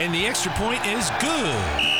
And 0.00 0.14
the 0.14 0.26
extra 0.26 0.52
point 0.52 0.86
is 0.86 1.10
good. 1.18 1.98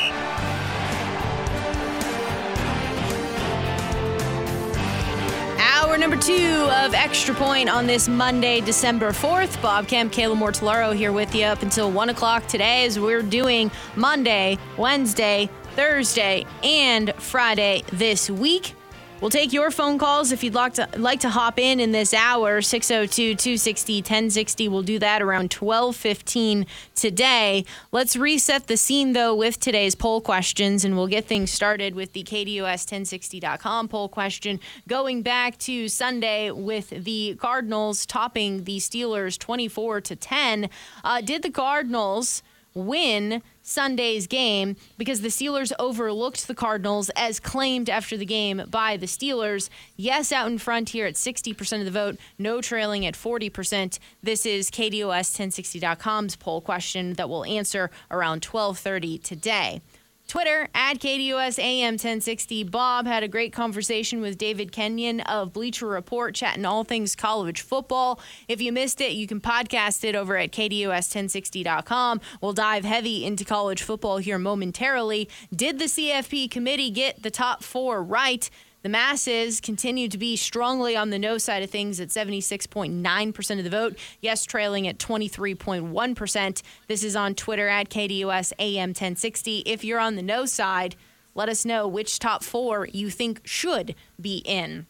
Hour 5.59 5.99
number 5.99 6.17
two 6.17 6.69
of 6.71 6.95
Extra 6.95 7.35
Point 7.35 7.69
on 7.69 7.89
this 7.89 8.09
Monday, 8.09 8.61
December 8.61 9.11
4th. 9.11 9.61
Bob 9.61 9.89
Kemp, 9.89 10.13
Kayla 10.13 10.37
Mortellaro 10.37 10.95
here 10.95 11.11
with 11.11 11.35
you 11.35 11.45
up 11.45 11.63
until 11.63 11.91
1 11.91 12.11
o'clock 12.11 12.47
today 12.47 12.85
as 12.85 13.01
we're 13.01 13.21
doing 13.21 13.69
Monday, 13.97 14.59
Wednesday, 14.77 15.51
Thursday, 15.75 16.47
and 16.63 17.13
Friday 17.17 17.83
this 17.93 18.31
week. 18.31 18.75
We'll 19.21 19.31
take 19.31 19.53
your 19.53 19.73
phone 19.73 19.99
calls 19.99 20.31
if 20.31 20.45
you'd 20.45 20.55
like 20.55 20.75
to 20.75 20.89
like 20.97 21.19
to 21.21 21.29
hop 21.29 21.59
in 21.59 21.81
in 21.81 21.91
this 21.91 22.15
hour 22.15 22.61
602-260-1060. 22.61 24.71
We'll 24.71 24.83
do 24.83 25.01
that 25.01 25.23
around 25.23 25.51
12:15 25.51 26.67
today. 26.95 27.65
Let's 27.91 28.15
reset 28.15 28.69
the 28.69 28.77
scene 28.77 29.15
though 29.15 29.35
with 29.35 29.59
today's 29.59 29.97
poll 29.97 30.21
questions 30.21 30.85
and 30.85 30.97
we'll 30.97 31.09
get 31.09 31.27
things 31.27 31.51
started 31.51 31.97
with 31.97 32.13
the 32.13 32.23
KDUS1060.com 32.23 33.89
poll 33.89 34.09
question 34.09 34.61
going 34.87 35.23
back 35.23 35.59
to 35.59 35.89
Sunday 35.89 36.53
with 36.53 36.91
the 36.91 37.35
Cardinals 37.41 38.07
topping 38.07 38.63
the 38.65 38.79
Steelers 38.79 39.37
24 39.37 40.01
to 40.03 40.15
10. 40.15 40.71
Uh, 41.03 41.21
did 41.21 41.43
the 41.43 41.51
Cardinals 41.51 42.45
win 42.73 43.43
Sunday's 43.69 44.27
game 44.27 44.77
because 44.97 45.21
the 45.21 45.29
Steelers 45.29 45.73
overlooked 45.79 46.49
the 46.49 46.55
Cardinals 46.55 47.11
as 47.11 47.39
claimed 47.39 47.91
after 47.91 48.17
the 48.17 48.25
game 48.25 48.63
by 48.71 48.97
the 48.97 49.07
Steelers. 49.07 49.69
Yes, 49.95 50.33
out 50.33 50.47
in 50.47 50.57
front 50.57 50.91
here 50.91 51.07
at 51.07 51.15
60% 51.15 51.79
of 51.79 51.85
the 51.85 51.91
vote, 51.91 52.17
no 52.39 52.63
trailing 52.63 53.05
at 53.05 53.15
40%. 53.15 53.99
This 54.23 54.47
is 54.47 54.71
KDUS1060.com's 54.71 56.37
poll 56.37 56.61
question 56.63 57.13
that 57.15 57.29
we'll 57.29 57.45
answer 57.45 57.91
around 58.11 58.41
12:30 58.41 59.23
today. 59.23 59.83
Twitter 60.29 60.69
at 60.75 60.99
KDUS 60.99 61.59
AM 61.59 61.95
1060. 61.95 62.65
Bob 62.65 63.07
had 63.07 63.23
a 63.23 63.29
great 63.29 63.51
conversation 63.51 64.21
with 64.21 64.37
David 64.37 64.73
Kenyon 64.73 65.21
of 65.23 65.55
Bleacher 65.55 65.87
Report, 65.87 66.35
chatting 66.35 66.67
all 66.67 66.85
things 66.85 67.17
college 67.17 67.63
football. 67.63 68.21
If 68.47 68.61
you 68.61 68.71
missed 68.71 69.01
it, 69.01 69.13
you 69.13 69.27
can 69.27 69.41
podcast 69.41 70.05
it 70.05 70.15
over 70.15 70.37
at 70.37 70.53
KDUS1060.com. 70.53 72.21
We'll 72.43 72.53
dive 72.53 72.85
heavy 72.85 73.25
into 73.25 73.43
college 73.43 73.83
football 73.83 74.19
here 74.19 74.39
momentarily. 74.39 75.31
Did 75.51 75.79
the 75.79 75.87
CFP 75.87 76.51
committee 76.51 76.91
get 76.91 77.23
the 77.23 77.31
top 77.31 77.63
four 77.63 78.03
right? 78.03 78.51
The 78.83 78.89
masses 78.89 79.61
continue 79.61 80.09
to 80.09 80.19
be 80.19 80.37
strongly 80.37 80.97
on 80.97 81.11
the 81.11 81.19
no 81.19 81.37
side 81.37 81.65
of 81.65 81.71
things 81.71 81.99
at 81.99 82.09
76.9% 82.09 83.59
of 83.59 83.65
the 83.65 83.71
vote. 83.71 83.99
Yes, 84.21 84.45
trailing 84.45 84.87
at 84.87 84.99
23.1%. 84.99 86.63
This 86.87 87.03
is 87.03 87.17
on 87.17 87.35
Twitter 87.35 87.69
at 87.69 87.91
KDUS 87.91 88.53
AM 88.61 88.91
1060. 88.91 89.65
If 89.67 89.83
you're 89.83 89.99
on 89.99 90.15
the 90.15 90.23
no 90.23 90.47
side, 90.47 90.95
let 91.35 91.49
us 91.49 91.65
know 91.65 91.89
which 91.89 92.21
top 92.21 92.45
four 92.45 92.87
you 92.93 93.11
think 93.11 93.41
should 93.45 93.97
be 94.21 94.39
in. 94.45 94.87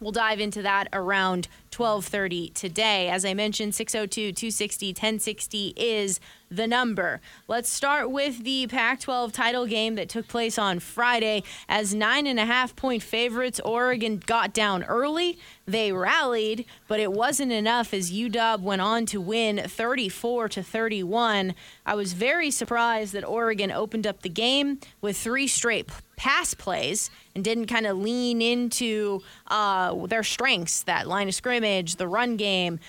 We'll 0.00 0.12
dive 0.12 0.40
into 0.40 0.62
that 0.62 0.88
around 0.92 1.46
12:30 1.74 2.54
today. 2.54 3.08
As 3.08 3.24
I 3.24 3.34
mentioned, 3.34 3.72
602-260-1060 3.72 5.72
is 5.76 6.20
the 6.48 6.68
number. 6.68 7.20
Let's 7.48 7.68
start 7.68 8.10
with 8.10 8.44
the 8.44 8.68
Pac 8.68 9.00
12 9.00 9.32
title 9.32 9.66
game 9.66 9.96
that 9.96 10.08
took 10.08 10.28
place 10.28 10.56
on 10.56 10.78
Friday. 10.78 11.42
As 11.68 11.94
nine 11.94 12.28
and 12.28 12.38
a 12.38 12.44
half 12.44 12.76
point 12.76 13.02
favorites, 13.02 13.60
Oregon 13.64 14.22
got 14.24 14.52
down 14.52 14.84
early. 14.84 15.38
They 15.66 15.92
rallied, 15.92 16.66
but 16.86 17.00
it 17.00 17.12
wasn't 17.12 17.50
enough 17.50 17.92
as 17.92 18.12
UW 18.12 18.60
went 18.60 18.82
on 18.82 19.06
to 19.06 19.20
win 19.20 19.62
34 19.66 20.50
to 20.50 20.62
31. 20.62 21.54
I 21.84 21.94
was 21.94 22.12
very 22.12 22.50
surprised 22.50 23.14
that 23.14 23.24
Oregon 23.24 23.72
opened 23.72 24.06
up 24.06 24.22
the 24.22 24.28
game 24.28 24.78
with 25.00 25.16
three 25.16 25.48
straight 25.48 25.88
pass 26.16 26.54
plays 26.54 27.10
and 27.34 27.42
didn't 27.42 27.66
kind 27.66 27.86
of 27.86 27.98
lean 27.98 28.40
into 28.40 29.20
uh, 29.48 30.06
their 30.06 30.22
strengths 30.22 30.82
that 30.84 31.08
line 31.08 31.28
of 31.28 31.34
scrimmage, 31.34 31.63
the 31.96 32.08
run 32.08 32.36
game. 32.36 32.80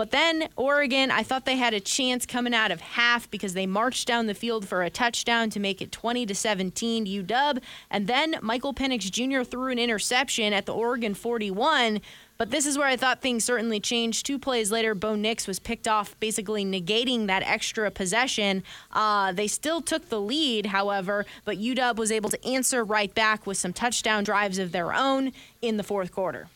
But 0.00 0.12
then 0.12 0.48
Oregon, 0.56 1.10
I 1.10 1.22
thought 1.22 1.44
they 1.44 1.56
had 1.56 1.74
a 1.74 1.80
chance 1.80 2.24
coming 2.24 2.54
out 2.54 2.70
of 2.70 2.80
half 2.80 3.30
because 3.30 3.54
they 3.54 3.66
marched 3.66 4.08
down 4.08 4.28
the 4.28 4.34
field 4.34 4.66
for 4.66 4.82
a 4.82 4.88
touchdown 4.88 5.50
to 5.50 5.60
make 5.60 5.82
it 5.82 5.92
20 5.92 6.24
to 6.26 6.34
17 6.34 7.06
UW, 7.06 7.60
and 7.90 8.06
then 8.06 8.36
Michael 8.40 8.72
Penix 8.72 9.10
Jr. 9.10 9.42
threw 9.42 9.70
an 9.70 9.78
interception 9.78 10.52
at 10.52 10.64
the 10.64 10.72
Oregon 10.72 11.12
41. 11.12 12.00
But 12.38 12.50
this 12.50 12.64
is 12.64 12.78
where 12.78 12.86
I 12.86 12.96
thought 12.96 13.20
things 13.20 13.44
certainly 13.44 13.80
changed. 13.80 14.24
Two 14.24 14.38
plays 14.38 14.72
later, 14.72 14.94
Bo 14.94 15.14
Nix 15.14 15.46
was 15.46 15.58
picked 15.58 15.86
off, 15.86 16.18
basically 16.20 16.64
negating 16.64 17.26
that 17.26 17.42
extra 17.42 17.90
possession. 17.90 18.62
Uh, 18.92 19.32
they 19.32 19.46
still 19.46 19.82
took 19.82 20.08
the 20.08 20.18
lead, 20.18 20.64
however, 20.64 21.26
but 21.44 21.58
UW 21.58 21.96
was 21.96 22.10
able 22.10 22.30
to 22.30 22.42
answer 22.42 22.82
right 22.82 23.14
back 23.14 23.46
with 23.46 23.58
some 23.58 23.74
touchdown 23.74 24.24
drives 24.24 24.58
of 24.58 24.72
their 24.72 24.94
own 24.94 25.32
in 25.60 25.76
the 25.76 25.82
fourth 25.82 26.12
quarter. 26.12 26.48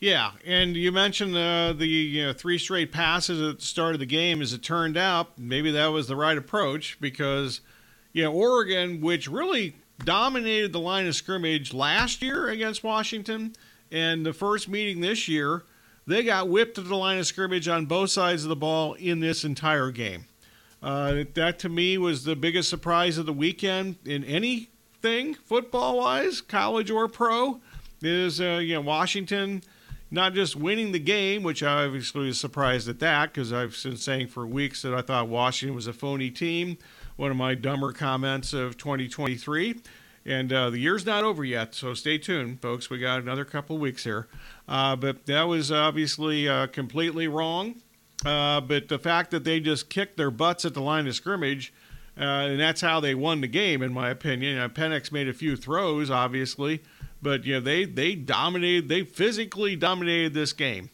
Yeah, 0.00 0.32
and 0.44 0.76
you 0.76 0.92
mentioned 0.92 1.36
uh, 1.36 1.72
the 1.72 1.86
you 1.86 2.26
know, 2.26 2.32
three 2.32 2.58
straight 2.58 2.92
passes 2.92 3.40
at 3.40 3.58
the 3.60 3.64
start 3.64 3.94
of 3.94 4.00
the 4.00 4.06
game. 4.06 4.42
As 4.42 4.52
it 4.52 4.62
turned 4.62 4.96
out, 4.96 5.38
maybe 5.38 5.70
that 5.70 5.86
was 5.86 6.08
the 6.08 6.16
right 6.16 6.36
approach 6.36 6.98
because, 7.00 7.60
you 8.12 8.24
know, 8.24 8.32
Oregon, 8.32 9.00
which 9.00 9.28
really 9.28 9.76
dominated 10.04 10.72
the 10.72 10.80
line 10.80 11.06
of 11.06 11.14
scrimmage 11.14 11.72
last 11.72 12.22
year 12.22 12.48
against 12.48 12.84
Washington, 12.84 13.54
and 13.90 14.26
the 14.26 14.32
first 14.32 14.68
meeting 14.68 15.00
this 15.00 15.28
year, 15.28 15.62
they 16.06 16.22
got 16.22 16.48
whipped 16.48 16.76
at 16.78 16.88
the 16.88 16.96
line 16.96 17.18
of 17.18 17.26
scrimmage 17.26 17.68
on 17.68 17.86
both 17.86 18.10
sides 18.10 18.42
of 18.42 18.48
the 18.48 18.56
ball 18.56 18.94
in 18.94 19.20
this 19.20 19.44
entire 19.44 19.90
game. 19.90 20.26
Uh, 20.82 21.24
that 21.32 21.58
to 21.60 21.68
me 21.70 21.96
was 21.96 22.24
the 22.24 22.36
biggest 22.36 22.68
surprise 22.68 23.16
of 23.16 23.24
the 23.24 23.32
weekend 23.32 23.96
in 24.04 24.22
anything 24.24 25.32
football 25.32 25.98
wise, 25.98 26.42
college 26.42 26.90
or 26.90 27.08
pro. 27.08 27.60
Is 28.02 28.38
uh, 28.38 28.60
you 28.62 28.74
know 28.74 28.82
Washington 28.82 29.62
not 30.14 30.32
just 30.32 30.54
winning 30.56 30.92
the 30.92 30.98
game, 30.98 31.42
which 31.42 31.62
I 31.62 31.84
obviously 31.84 32.26
was 32.26 32.38
surprised 32.38 32.88
at 32.88 33.00
that 33.00 33.32
because 33.32 33.52
I've 33.52 33.76
been 33.82 33.96
saying 33.96 34.28
for 34.28 34.46
weeks 34.46 34.82
that 34.82 34.94
I 34.94 35.02
thought 35.02 35.28
Washington 35.28 35.74
was 35.74 35.86
a 35.86 35.92
phony 35.92 36.30
team. 36.30 36.78
One 37.16 37.30
of 37.30 37.36
my 37.36 37.54
dumber 37.54 37.92
comments 37.92 38.52
of 38.52 38.76
2023. 38.76 39.80
And 40.26 40.52
uh, 40.52 40.70
the 40.70 40.78
year's 40.78 41.04
not 41.04 41.22
over 41.22 41.44
yet, 41.44 41.74
so 41.74 41.92
stay 41.92 42.16
tuned, 42.16 42.62
folks. 42.62 42.88
We 42.88 42.98
got 42.98 43.20
another 43.20 43.44
couple 43.44 43.76
weeks 43.76 44.04
here. 44.04 44.26
Uh, 44.66 44.96
but 44.96 45.26
that 45.26 45.42
was 45.42 45.70
obviously 45.70 46.48
uh, 46.48 46.68
completely 46.68 47.28
wrong. 47.28 47.82
Uh, 48.24 48.60
but 48.60 48.88
the 48.88 48.98
fact 48.98 49.32
that 49.32 49.44
they 49.44 49.60
just 49.60 49.90
kicked 49.90 50.16
their 50.16 50.30
butts 50.30 50.64
at 50.64 50.72
the 50.72 50.80
line 50.80 51.06
of 51.06 51.14
scrimmage, 51.14 51.74
uh, 52.18 52.22
and 52.22 52.60
that's 52.60 52.80
how 52.80 53.00
they 53.00 53.14
won 53.14 53.40
the 53.40 53.48
game, 53.48 53.82
in 53.82 53.92
my 53.92 54.08
opinion. 54.08 54.58
Uh, 54.58 54.68
Penix 54.68 55.10
made 55.12 55.28
a 55.28 55.34
few 55.34 55.56
throws, 55.56 56.10
obviously, 56.10 56.80
but 57.24 57.44
you 57.44 57.54
know 57.54 57.60
they 57.60 57.84
they 57.84 58.14
dominated, 58.14 58.88
they 58.88 59.02
physically 59.02 59.74
dominated 59.74 60.34
this 60.34 60.52
game. 60.52 60.90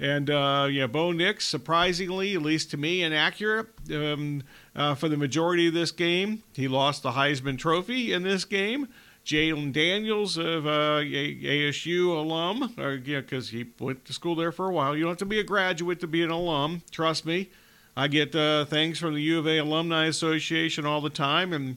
And 0.00 0.28
uh, 0.30 0.68
know, 0.80 0.88
Bo 0.88 1.12
Nix, 1.12 1.46
surprisingly, 1.46 2.34
at 2.34 2.42
least 2.42 2.70
to 2.72 2.76
me, 2.76 3.02
inaccurate 3.02 3.68
um, 3.92 4.42
uh, 4.76 4.94
for 4.94 5.08
the 5.08 5.16
majority 5.16 5.68
of 5.68 5.74
this 5.74 5.90
game. 5.90 6.42
He 6.52 6.68
lost 6.68 7.02
the 7.02 7.12
Heisman 7.12 7.58
Trophy 7.58 8.12
in 8.12 8.22
this 8.22 8.44
game. 8.44 8.88
Jayden 9.24 9.72
Daniels 9.72 10.38
of 10.38 10.66
uh, 10.66 11.00
ASU 11.00 12.16
alum, 12.16 12.72
because 12.76 13.52
yeah, 13.52 13.64
he 13.64 13.70
went 13.78 14.04
to 14.06 14.12
school 14.12 14.34
there 14.34 14.52
for 14.52 14.68
a 14.68 14.72
while. 14.72 14.96
You 14.96 15.02
don't 15.02 15.10
have 15.10 15.18
to 15.18 15.26
be 15.26 15.40
a 15.40 15.44
graduate 15.44 16.00
to 16.00 16.06
be 16.06 16.22
an 16.22 16.30
alum. 16.30 16.82
Trust 16.90 17.26
me. 17.26 17.50
I 17.96 18.06
get 18.06 18.34
uh, 18.34 18.64
things 18.64 18.98
from 18.98 19.14
the 19.14 19.22
U 19.22 19.40
of 19.40 19.46
A 19.46 19.58
Alumni 19.58 20.06
Association 20.06 20.86
all 20.86 21.00
the 21.00 21.10
time, 21.10 21.52
and 21.52 21.76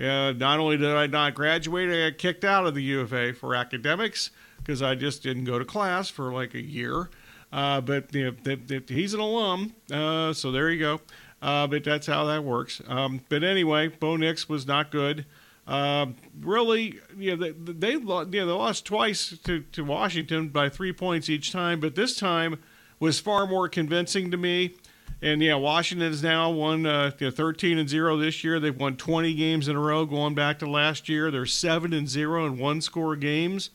uh, 0.00 0.32
not 0.32 0.58
only 0.58 0.76
did 0.76 0.90
I 0.90 1.06
not 1.06 1.34
graduate, 1.34 1.90
I 1.90 2.10
got 2.10 2.18
kicked 2.18 2.44
out 2.44 2.66
of 2.66 2.74
the 2.74 2.82
U 2.82 3.00
of 3.00 3.12
A 3.12 3.32
for 3.32 3.54
academics 3.54 4.30
because 4.58 4.82
I 4.82 4.94
just 4.94 5.22
didn't 5.22 5.44
go 5.44 5.58
to 5.58 5.64
class 5.64 6.08
for 6.08 6.32
like 6.32 6.54
a 6.54 6.62
year. 6.62 7.10
Uh, 7.52 7.80
but 7.80 8.14
you 8.14 8.36
know, 8.46 8.56
he's 8.88 9.14
an 9.14 9.20
alum, 9.20 9.74
uh, 9.92 10.32
so 10.32 10.52
there 10.52 10.70
you 10.70 10.78
go. 10.78 11.00
Uh, 11.42 11.66
but 11.66 11.82
that's 11.84 12.06
how 12.06 12.24
that 12.26 12.44
works. 12.44 12.82
Um, 12.86 13.22
but 13.28 13.42
anyway, 13.42 13.88
Bo 13.88 14.16
Nix 14.16 14.48
was 14.48 14.66
not 14.66 14.90
good. 14.90 15.24
Uh, 15.66 16.06
really, 16.40 16.98
you 17.16 17.36
know, 17.36 17.44
they, 17.46 17.72
they, 17.72 17.92
you 17.92 18.00
know, 18.00 18.24
they 18.24 18.40
lost 18.42 18.84
twice 18.84 19.38
to, 19.44 19.60
to 19.72 19.84
Washington 19.84 20.48
by 20.48 20.68
three 20.68 20.92
points 20.92 21.28
each 21.28 21.52
time, 21.52 21.80
but 21.80 21.94
this 21.94 22.16
time 22.16 22.58
was 22.98 23.20
far 23.20 23.46
more 23.46 23.68
convincing 23.68 24.30
to 24.30 24.36
me. 24.36 24.74
And 25.22 25.42
yeah, 25.42 25.54
Washington's 25.56 26.22
now 26.22 26.50
won 26.50 26.86
uh, 26.86 27.10
13 27.18 27.78
and 27.78 27.88
zero 27.88 28.16
this 28.16 28.42
year. 28.42 28.58
They've 28.58 28.76
won 28.76 28.96
20 28.96 29.34
games 29.34 29.68
in 29.68 29.76
a 29.76 29.80
row 29.80 30.06
going 30.06 30.34
back 30.34 30.58
to 30.60 30.66
last 30.66 31.08
year. 31.08 31.30
They're 31.30 31.44
seven 31.44 31.92
and 31.92 32.08
zero 32.08 32.46
in 32.46 32.58
one 32.58 32.80
score 32.80 33.16
games, 33.16 33.70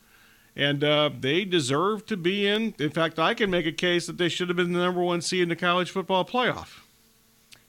and 0.56 0.84
uh, 0.84 1.12
they 1.20 1.46
deserve 1.46 2.08
to 2.08 2.18
be 2.18 2.48
in. 2.48 2.74
In 2.80 2.90
fact, 2.90 3.20
I 3.20 3.36
can 3.36 3.52
make 3.52 3.68
a 3.68 3.72
case 3.72 4.08
that 4.08 4.18
they 4.18 4.30
should 4.30 4.48
have 4.48 4.58
been 4.58 4.74
the 4.74 4.80
number 4.80 5.04
one 5.04 5.22
seed 5.22 5.44
in 5.44 5.50
the 5.50 5.56
college 5.56 5.92
football 5.92 6.26
playoff. 6.26 6.85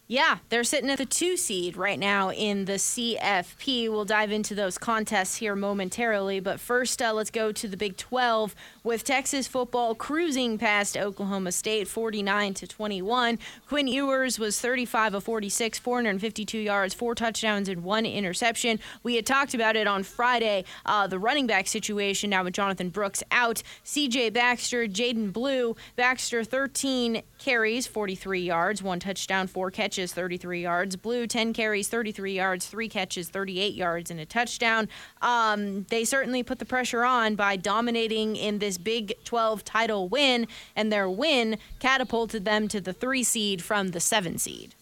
Yeah, 0.09 0.39
they're 0.51 0.63
sitting 0.63 0.89
at 0.89 0.99
the 0.99 1.05
two 1.05 1.37
seed 1.37 1.77
right 1.77 1.99
now 1.99 2.31
in 2.31 2.67
the 2.67 2.75
CFP. 2.75 3.91
We'll 3.91 4.05
dive 4.05 4.31
into 4.31 4.55
those 4.55 4.79
contests 4.79 5.35
here 5.35 5.57
momentarily, 5.57 6.39
but 6.39 6.61
first, 6.61 7.03
uh, 7.03 7.13
let's 7.13 7.33
go 7.33 7.51
to 7.51 7.67
the 7.67 7.77
Big 7.77 7.97
12 7.97 8.55
with 8.85 9.03
Texas 9.03 9.49
football 9.49 9.97
cruising 9.97 10.59
past 10.59 10.97
Oklahoma 10.97 11.51
State 11.51 11.89
49 11.89 12.55
to 12.55 12.69
21. 12.69 13.37
Quinn 13.67 13.89
Ewers 13.89 14.39
was 14.39 14.61
35 14.61 15.15
of 15.15 15.25
46, 15.25 15.81
452 15.81 16.57
yards, 16.57 16.95
four 16.95 17.17
touchdowns, 17.17 17.69
and 17.69 17.83
one 17.83 18.07
interception. 18.07 18.79
We 19.03 19.17
had 19.17 19.27
talked 19.27 19.55
about 19.55 19.75
it 19.75 19.89
on 19.89 20.05
Friday, 20.05 20.67
uh, 20.85 21.09
the 21.09 21.19
running 21.19 21.49
back 21.49 21.67
situation 21.67 22.31
now 22.31 22.45
with 22.45 22.55
Jonathan 22.55 22.91
Brooks 22.91 23.25
out. 23.33 23.61
CJ 23.85 24.33
Baxter, 24.33 24.87
Jaydon 24.87 25.33
Blue, 25.33 25.75
Baxter 25.97 26.45
13 26.45 27.23
carries, 27.39 27.89
43 27.89 28.41
yards, 28.41 28.85
one 28.85 29.01
touchdown, 29.01 29.49
four 29.49 29.73
catches, 29.73 29.96
33 30.05 30.63
yards. 30.63 30.97
Blue, 30.97 31.27
10 31.27 31.53
carries, 31.53 31.89
33 31.89 32.35
yards, 32.35 32.67
three 32.67 32.89
catches, 32.89 33.29
38 33.29 33.75
yards, 33.75 34.11
and 34.11 34.21
a 34.21 34.27
touchdown. 34.27 34.89
Um, 35.23 35.85
they 35.85 36.05
certainly 36.05 36.43
put 36.43 36.59
the 36.59 36.65
pressure 36.65 37.05
on 37.05 37.35
by 37.35 37.57
dominating 37.57 38.37
in 38.37 38.59
this 38.59 38.79
Big 38.79 39.15
12 39.25 39.65
title 39.65 40.09
win, 40.09 40.47
and 40.75 40.93
their 40.93 41.09
win 41.09 41.59
catapulted 41.79 42.45
them 42.45 42.69
to 42.69 42.81
the 42.81 42.93
three 42.93 43.23
seed 43.23 43.63
from 43.63 43.89
the 43.89 44.01
seven 44.01 44.39
seed. 44.39 44.75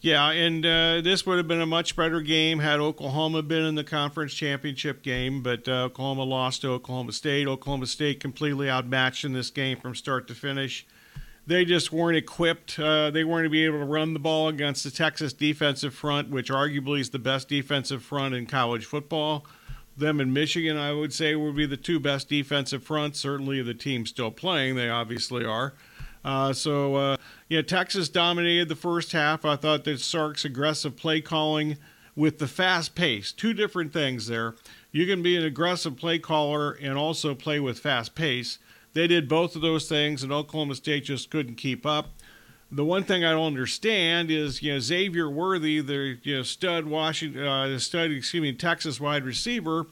Yeah, 0.00 0.30
and 0.30 0.64
uh, 0.64 1.00
this 1.00 1.26
would 1.26 1.38
have 1.38 1.48
been 1.48 1.60
a 1.60 1.66
much 1.66 1.96
better 1.96 2.20
game 2.20 2.60
had 2.60 2.78
Oklahoma 2.78 3.42
been 3.42 3.64
in 3.64 3.74
the 3.74 3.82
conference 3.82 4.32
championship 4.32 5.02
game, 5.02 5.42
but 5.42 5.66
uh, 5.66 5.84
Oklahoma 5.84 6.22
lost 6.22 6.62
to 6.62 6.68
Oklahoma 6.68 7.10
State. 7.12 7.48
Oklahoma 7.48 7.86
State 7.86 8.20
completely 8.20 8.70
outmatched 8.70 9.24
in 9.24 9.32
this 9.32 9.50
game 9.50 9.76
from 9.76 9.96
start 9.96 10.28
to 10.28 10.36
finish 10.36 10.86
they 11.48 11.64
just 11.64 11.92
weren't 11.92 12.16
equipped. 12.16 12.78
Uh, 12.78 13.10
they 13.10 13.24
weren't 13.24 13.46
to 13.46 13.50
be 13.50 13.64
able 13.64 13.78
to 13.78 13.84
run 13.86 14.12
the 14.12 14.18
ball 14.18 14.48
against 14.48 14.84
the 14.84 14.90
Texas 14.90 15.32
defensive 15.32 15.94
front, 15.94 16.28
which 16.28 16.50
arguably 16.50 17.00
is 17.00 17.08
the 17.08 17.18
best 17.18 17.48
defensive 17.48 18.02
front 18.02 18.34
in 18.34 18.44
college 18.44 18.84
football. 18.84 19.46
Them 19.96 20.20
and 20.20 20.32
Michigan, 20.32 20.76
I 20.76 20.92
would 20.92 21.12
say, 21.12 21.34
would 21.34 21.56
be 21.56 21.64
the 21.64 21.78
two 21.78 21.98
best 21.98 22.28
defensive 22.28 22.84
fronts. 22.84 23.18
Certainly, 23.18 23.62
the 23.62 23.72
team 23.72 24.04
still 24.04 24.30
playing. 24.30 24.76
They 24.76 24.90
obviously 24.90 25.44
are. 25.44 25.72
Uh, 26.22 26.52
so, 26.52 26.96
uh, 26.96 27.16
yeah, 27.48 27.62
Texas 27.62 28.10
dominated 28.10 28.68
the 28.68 28.76
first 28.76 29.12
half. 29.12 29.46
I 29.46 29.56
thought 29.56 29.84
that 29.84 30.00
Sark's 30.00 30.44
aggressive 30.44 30.96
play 30.96 31.22
calling 31.22 31.78
with 32.14 32.38
the 32.38 32.46
fast 32.46 32.94
pace, 32.94 33.32
two 33.32 33.54
different 33.54 33.94
things 33.94 34.26
there. 34.26 34.54
You 34.92 35.06
can 35.06 35.22
be 35.22 35.36
an 35.36 35.44
aggressive 35.44 35.96
play 35.96 36.18
caller 36.18 36.72
and 36.72 36.98
also 36.98 37.34
play 37.34 37.58
with 37.58 37.78
fast 37.78 38.14
pace. 38.14 38.58
They 38.94 39.06
did 39.06 39.28
both 39.28 39.54
of 39.54 39.62
those 39.62 39.88
things, 39.88 40.22
and 40.22 40.32
Oklahoma 40.32 40.74
State 40.74 41.04
just 41.04 41.30
couldn't 41.30 41.56
keep 41.56 41.84
up. 41.84 42.08
The 42.70 42.84
one 42.84 43.04
thing 43.04 43.24
I 43.24 43.30
don't 43.30 43.46
understand 43.46 44.30
is, 44.30 44.62
you 44.62 44.74
know, 44.74 44.80
Xavier 44.80 45.30
Worthy, 45.30 45.80
the 45.80 46.18
you 46.22 46.36
know 46.36 46.42
stud 46.42 46.86
Washington, 46.86 47.46
uh, 47.46 47.78
stud 47.78 48.10
excuse 48.10 48.42
me, 48.42 48.52
Texas 48.52 49.00
wide 49.00 49.24
receiver, 49.24 49.86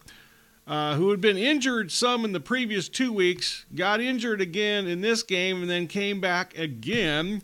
uh, 0.66 0.96
who 0.96 1.10
had 1.10 1.20
been 1.20 1.38
injured 1.38 1.90
some 1.90 2.25
in 2.25 2.32
the 2.32 2.40
previous 2.40 2.88
two 2.88 3.12
weeks, 3.12 3.64
got 3.75 4.00
injured 4.00 4.43
again 4.43 4.87
in 4.87 5.00
this 5.00 5.22
game, 5.22 5.62
and 5.62 5.70
then 5.70 5.87
came 5.87 6.20
back 6.20 6.56
again, 6.58 7.42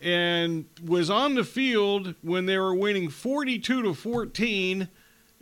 and 0.00 0.64
was 0.82 1.10
on 1.10 1.34
the 1.34 1.44
field 1.44 2.14
when 2.22 2.46
they 2.46 2.56
were 2.56 2.74
winning 2.74 3.10
42 3.10 3.82
to 3.82 3.92
14, 3.92 4.88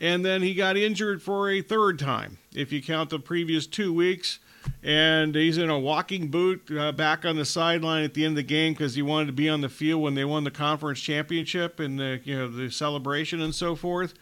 and 0.00 0.24
then 0.24 0.42
he 0.42 0.52
got 0.52 0.76
injured 0.76 1.22
for 1.22 1.48
a 1.48 1.62
third 1.62 1.98
time. 2.00 2.38
If 2.54 2.72
you 2.72 2.82
count 2.82 3.10
the 3.10 3.20
previous 3.20 3.68
two 3.68 3.92
weeks 3.92 4.40
and 4.82 5.34
he's 5.34 5.58
in 5.58 5.70
a 5.70 5.78
walking 5.78 6.28
boot 6.28 6.70
uh, 6.76 6.92
back 6.92 7.24
on 7.24 7.36
the 7.36 7.44
sideline 7.44 8.04
at 8.04 8.14
the 8.14 8.24
end 8.24 8.32
of 8.32 8.36
the 8.36 8.42
game 8.42 8.72
because 8.72 8.94
he 8.94 9.02
wanted 9.02 9.26
to 9.26 9.32
be 9.32 9.48
on 9.48 9.60
the 9.60 9.68
field 9.68 10.02
when 10.02 10.14
they 10.14 10.24
won 10.24 10.44
the 10.44 10.50
conference 10.50 11.00
championship 11.00 11.80
and 11.80 11.98
the 11.98 12.20
you 12.24 12.36
know 12.36 12.48
the 12.48 12.70
celebration 12.70 13.40
and 13.40 13.54
so 13.54 13.74
forth. 13.74 14.14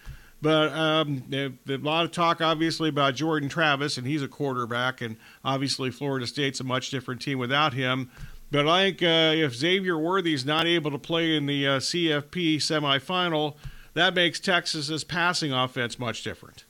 But 0.43 0.71
um, 0.73 1.25
a 1.33 1.77
lot 1.79 2.05
of 2.05 2.13
talk, 2.13 2.41
obviously, 2.41 2.91
about 2.91 3.15
Jordan 3.15 3.49
Travis, 3.49 3.97
and 3.97 4.07
he's 4.07 4.23
a 4.23 4.29
quarterback, 4.29 5.01
and 5.01 5.17
obviously 5.45 5.91
Florida 5.91 6.27
State's 6.27 6.61
a 6.61 6.65
much 6.65 6.91
different 6.91 7.23
team 7.23 7.39
without 7.39 7.73
him. 7.73 8.11
But 8.51 8.69
I 8.69 8.85
think 8.85 9.03
uh, 9.03 9.45
if 9.45 9.55
Xavier 9.55 9.99
Worthy 9.99 10.35
is 10.35 10.45
not 10.45 10.67
able 10.67 10.91
to 10.91 10.99
play 10.99 11.35
in 11.37 11.47
the 11.47 11.67
uh, 11.67 11.79
CFP 11.79 12.57
semifinal, 12.57 13.55
that 13.95 14.15
makes 14.15 14.39
Texas's 14.39 15.05
passing 15.05 15.53
offense 15.53 15.99
much 15.99 16.23
different. 16.23 16.66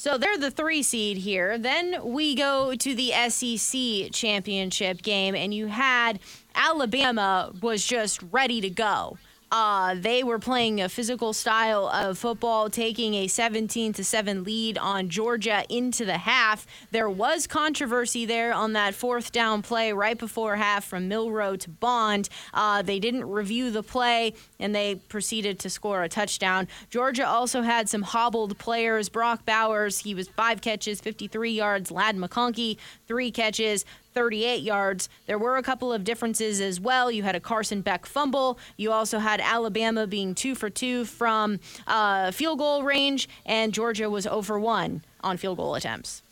So 0.00 0.16
they're 0.16 0.38
the 0.38 0.52
three 0.52 0.84
seed 0.84 1.16
here. 1.16 1.58
Then 1.58 1.96
we 2.04 2.36
go 2.36 2.76
to 2.76 2.94
the 2.94 3.10
SEC 3.30 4.12
championship 4.12 5.02
game, 5.02 5.34
and 5.34 5.52
you 5.52 5.66
had 5.66 6.20
Alabama 6.54 7.52
was 7.60 7.84
just 7.84 8.22
ready 8.30 8.60
to 8.60 8.70
go. 8.70 9.18
Uh, 9.50 9.94
they 9.94 10.22
were 10.22 10.38
playing 10.38 10.80
a 10.80 10.88
physical 10.88 11.32
style 11.32 11.88
of 11.88 12.18
football, 12.18 12.68
taking 12.68 13.14
a 13.14 13.26
17 13.26 13.94
to 13.94 14.04
7 14.04 14.44
lead 14.44 14.76
on 14.76 15.08
Georgia 15.08 15.64
into 15.70 16.04
the 16.04 16.18
half. 16.18 16.66
There 16.90 17.08
was 17.08 17.46
controversy 17.46 18.26
there 18.26 18.52
on 18.52 18.74
that 18.74 18.94
fourth 18.94 19.32
down 19.32 19.62
play 19.62 19.92
right 19.92 20.18
before 20.18 20.56
half 20.56 20.84
from 20.84 21.08
Milroe 21.08 21.56
to 21.56 21.70
Bond. 21.70 22.28
Uh, 22.52 22.82
they 22.82 22.98
didn't 22.98 23.28
review 23.28 23.70
the 23.70 23.82
play 23.82 24.34
and 24.60 24.74
they 24.74 24.96
proceeded 24.96 25.58
to 25.60 25.70
score 25.70 26.02
a 26.02 26.08
touchdown. 26.08 26.68
Georgia 26.90 27.26
also 27.26 27.62
had 27.62 27.88
some 27.88 28.02
hobbled 28.02 28.58
players. 28.58 29.08
Brock 29.08 29.46
Bowers, 29.46 29.98
he 29.98 30.14
was 30.14 30.28
five 30.28 30.60
catches, 30.60 31.00
53 31.00 31.52
yards. 31.52 31.90
Ladd 31.90 32.16
McConkey, 32.16 32.76
three 33.06 33.30
catches, 33.30 33.84
38 34.14 34.62
yards. 34.62 35.08
There 35.26 35.38
were 35.38 35.56
a 35.56 35.62
couple 35.62 35.92
of 35.92 36.04
differences 36.04 36.60
as 36.60 36.80
well. 36.80 37.10
You 37.10 37.22
had 37.22 37.36
a 37.36 37.40
Carson 37.40 37.82
Beck 37.82 38.06
fumble. 38.06 38.58
You 38.76 38.92
also 38.92 39.18
had 39.18 39.40
Alabama 39.40 40.06
being 40.06 40.34
two 40.34 40.54
for 40.54 40.70
two 40.70 41.04
from 41.04 41.60
uh, 41.86 42.30
field 42.30 42.58
goal 42.58 42.82
range, 42.82 43.28
and 43.46 43.72
Georgia 43.72 44.10
was 44.10 44.26
over 44.26 44.58
one 44.58 45.04
on 45.22 45.36
field 45.36 45.58
goal 45.58 45.74
attempts. 45.74 46.22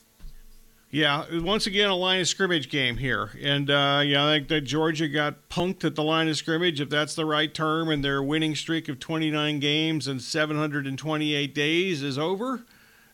Yeah, 0.90 1.24
once 1.40 1.66
again, 1.66 1.90
a 1.90 1.96
line 1.96 2.20
of 2.20 2.28
scrimmage 2.28 2.70
game 2.70 2.96
here. 2.96 3.30
And, 3.42 3.68
uh, 3.68 4.02
yeah, 4.04 4.26
I 4.26 4.36
think 4.36 4.48
that 4.48 4.62
Georgia 4.62 5.08
got 5.08 5.48
punked 5.48 5.84
at 5.84 5.94
the 5.94 6.02
line 6.02 6.28
of 6.28 6.36
scrimmage, 6.36 6.80
if 6.80 6.88
that's 6.88 7.14
the 7.14 7.26
right 7.26 7.52
term, 7.52 7.88
and 7.88 8.04
their 8.04 8.22
winning 8.22 8.54
streak 8.54 8.88
of 8.88 8.98
29 8.98 9.58
games 9.58 10.06
and 10.06 10.22
728 10.22 11.54
days 11.54 12.02
is 12.02 12.16
over. 12.16 12.64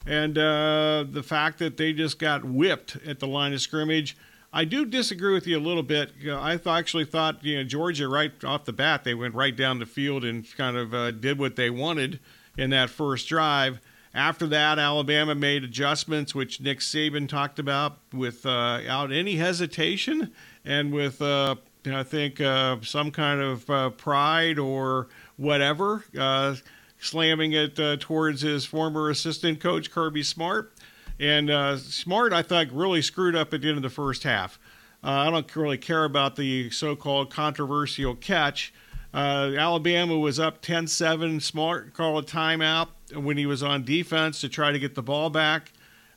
And 0.06 0.36
uh, 0.36 1.06
the 1.10 1.22
fact 1.22 1.58
that 1.60 1.76
they 1.76 1.92
just 1.92 2.18
got 2.18 2.44
whipped 2.44 2.98
at 3.06 3.20
the 3.20 3.26
line 3.26 3.52
of 3.52 3.60
scrimmage– 3.60 4.16
I 4.52 4.64
do 4.66 4.84
disagree 4.84 5.32
with 5.32 5.46
you 5.46 5.58
a 5.58 5.60
little 5.60 5.82
bit. 5.82 6.12
I 6.30 6.60
actually 6.66 7.06
thought, 7.06 7.42
you 7.42 7.56
know, 7.56 7.64
Georgia 7.64 8.06
right 8.06 8.32
off 8.44 8.66
the 8.66 8.72
bat 8.72 9.02
they 9.02 9.14
went 9.14 9.34
right 9.34 9.56
down 9.56 9.78
the 9.78 9.86
field 9.86 10.24
and 10.24 10.46
kind 10.56 10.76
of 10.76 10.92
uh, 10.92 11.10
did 11.10 11.38
what 11.38 11.56
they 11.56 11.70
wanted 11.70 12.20
in 12.58 12.70
that 12.70 12.90
first 12.90 13.28
drive. 13.28 13.80
After 14.14 14.46
that, 14.48 14.78
Alabama 14.78 15.34
made 15.34 15.64
adjustments, 15.64 16.34
which 16.34 16.60
Nick 16.60 16.80
Saban 16.80 17.28
talked 17.28 17.58
about 17.58 17.96
without 18.12 19.10
uh, 19.10 19.14
any 19.14 19.36
hesitation 19.36 20.32
and 20.66 20.92
with, 20.92 21.22
uh, 21.22 21.54
I 21.86 22.02
think, 22.02 22.38
uh, 22.38 22.76
some 22.82 23.10
kind 23.10 23.40
of 23.40 23.70
uh, 23.70 23.88
pride 23.90 24.58
or 24.58 25.08
whatever, 25.38 26.04
uh, 26.18 26.56
slamming 27.00 27.52
it 27.52 27.76
towards 28.00 28.42
his 28.42 28.66
former 28.66 29.08
assistant 29.08 29.60
coach, 29.60 29.90
Kirby 29.90 30.22
Smart. 30.22 30.74
And 31.22 31.50
uh, 31.50 31.76
Smart, 31.76 32.32
I 32.32 32.42
thought, 32.42 32.72
really 32.72 33.00
screwed 33.00 33.36
up 33.36 33.54
at 33.54 33.62
the 33.62 33.68
end 33.68 33.76
of 33.76 33.84
the 33.84 33.90
first 33.90 34.24
half. 34.24 34.58
Uh, 35.04 35.10
I 35.10 35.30
don't 35.30 35.54
really 35.54 35.78
care 35.78 36.04
about 36.04 36.34
the 36.34 36.68
so 36.70 36.96
called 36.96 37.30
controversial 37.30 38.16
catch. 38.16 38.74
Uh, 39.14 39.52
Alabama 39.56 40.18
was 40.18 40.40
up 40.40 40.62
10 40.62 40.88
7. 40.88 41.38
Smart 41.38 41.94
called 41.94 42.24
a 42.24 42.26
timeout 42.26 42.88
when 43.14 43.36
he 43.36 43.46
was 43.46 43.62
on 43.62 43.84
defense 43.84 44.40
to 44.40 44.48
try 44.48 44.72
to 44.72 44.80
get 44.80 44.96
the 44.96 45.02
ball 45.02 45.30
back. 45.30 45.70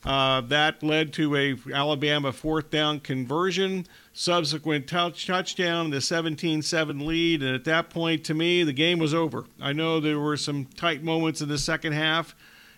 Uh, 0.03 0.41
that 0.41 0.81
led 0.81 1.13
to 1.13 1.35
a 1.35 1.55
Alabama 1.71 2.31
fourth 2.31 2.71
down 2.71 2.99
conversion, 2.99 3.85
subsequent 4.13 4.87
touch, 4.87 5.27
touchdown, 5.27 5.91
the 5.91 5.97
17-7 5.97 7.05
lead, 7.05 7.43
and 7.43 7.55
at 7.55 7.63
that 7.65 7.89
point, 7.91 8.23
to 8.23 8.33
me, 8.33 8.63
the 8.63 8.73
game 8.73 8.97
was 8.97 9.13
over. 9.13 9.45
I 9.59 9.73
know 9.73 9.99
there 9.99 10.19
were 10.19 10.37
some 10.37 10.65
tight 10.65 11.03
moments 11.03 11.41
in 11.41 11.49
the 11.49 11.57
second 11.57 11.93
half, 11.93 12.35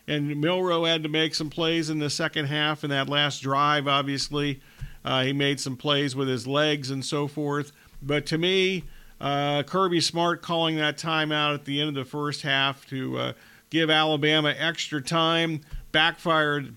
and 0.08 0.40
Milroe 0.40 0.86
had 0.86 1.04
to 1.04 1.10
make 1.10 1.36
some 1.36 1.50
plays 1.50 1.90
in 1.90 2.00
the 2.00 2.10
second 2.10 2.46
half 2.46 2.84
in 2.84 2.90
that 2.90 3.10
last 3.10 3.42
drive. 3.42 3.88
Obviously, 3.88 4.62
uh, 5.04 5.24
he 5.24 5.34
made 5.34 5.60
some 5.60 5.76
plays 5.76 6.16
with 6.16 6.28
his 6.28 6.48
legs 6.48 6.90
and 6.90 7.04
so 7.04 7.28
forth. 7.28 7.72
But 8.02 8.26
to 8.28 8.38
me, 8.38 8.84
uh, 9.20 9.64
Kirby 9.64 10.02
Smart 10.02 10.42
calling 10.42 10.76
that 10.78 10.98
timeout 10.98 11.54
at 11.56 11.66
the 11.66 11.82
end 11.82 11.90
of 11.90 11.96
the 11.96 12.06
first 12.06 12.44
half 12.44 12.86
to 12.88 13.18
uh, 13.18 13.34
give 13.70 13.90
Alabama 13.90 14.54
extra 14.58 15.02
time 15.02 15.62
backfired 15.92 16.76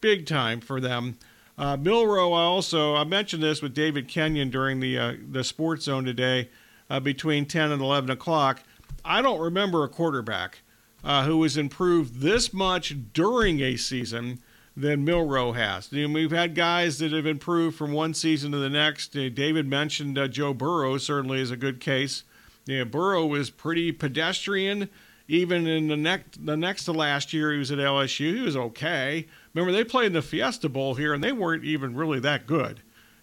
big 0.00 0.26
time 0.26 0.60
for 0.60 0.80
them. 0.80 1.16
Uh, 1.58 1.76
Milroe, 1.76 2.32
I 2.32 2.42
also 2.42 2.94
I 2.94 3.04
mentioned 3.04 3.42
this 3.42 3.62
with 3.62 3.74
David 3.74 4.08
Kenyon 4.08 4.50
during 4.50 4.80
the 4.80 4.98
uh, 4.98 5.12
the 5.30 5.44
Sports 5.44 5.84
Zone 5.84 6.04
today. 6.04 6.48
uh, 6.90 7.00
between 7.00 7.46
10 7.46 7.72
and 7.72 7.80
11 7.80 8.10
o'clock. 8.10 8.62
I 9.04 9.22
don't 9.22 9.40
remember 9.40 9.82
a 9.82 9.88
quarterback 9.88 10.60
uh, 11.04 11.24
who 11.24 11.42
has 11.42 11.56
improved 11.56 12.20
this 12.20 12.52
much 12.52 12.96
during 13.12 13.60
a 13.60 13.76
season 13.76 14.40
than 14.76 15.04
Milroe 15.04 15.52
has. 15.52 15.90
we've 15.90 16.30
had 16.30 16.54
guys 16.54 16.98
that 16.98 17.12
have 17.12 17.26
improved 17.26 17.76
from 17.76 17.92
one 17.92 18.14
season 18.14 18.52
to 18.52 18.58
the 18.58 18.70
next. 18.70 19.14
Uh, 19.14 19.28
David 19.28 19.66
mentioned 19.66 20.16
uh, 20.18 20.28
Joe 20.28 20.54
Burrow 20.54 20.96
certainly 20.98 21.40
is 21.40 21.50
a 21.50 21.56
good 21.56 21.80
case. 21.80 22.24
Yeah, 22.64 22.84
Burrow 22.84 23.26
was 23.26 23.50
pretty 23.50 23.92
pedestrian. 23.92 24.88
Even 25.28 25.66
in 25.66 25.88
the 25.88 25.96
next 25.96 26.44
the 26.44 26.56
next 26.56 26.84
to 26.84 26.92
last 26.92 27.32
year, 27.32 27.52
he 27.52 27.58
was 27.58 27.70
at 27.70 27.78
LSU. 27.78 28.34
He 28.34 28.40
was 28.40 28.56
okay. 28.56 29.26
Remember, 29.54 29.72
they 29.72 29.84
played 29.84 30.06
in 30.06 30.12
the 30.12 30.22
Fiesta 30.22 30.68
Bowl 30.68 30.94
here, 30.94 31.14
and 31.14 31.22
they 31.22 31.32
weren't 31.32 31.64
even 31.64 31.94
really 31.94 32.20
that 32.20 32.46
good. 32.46 32.82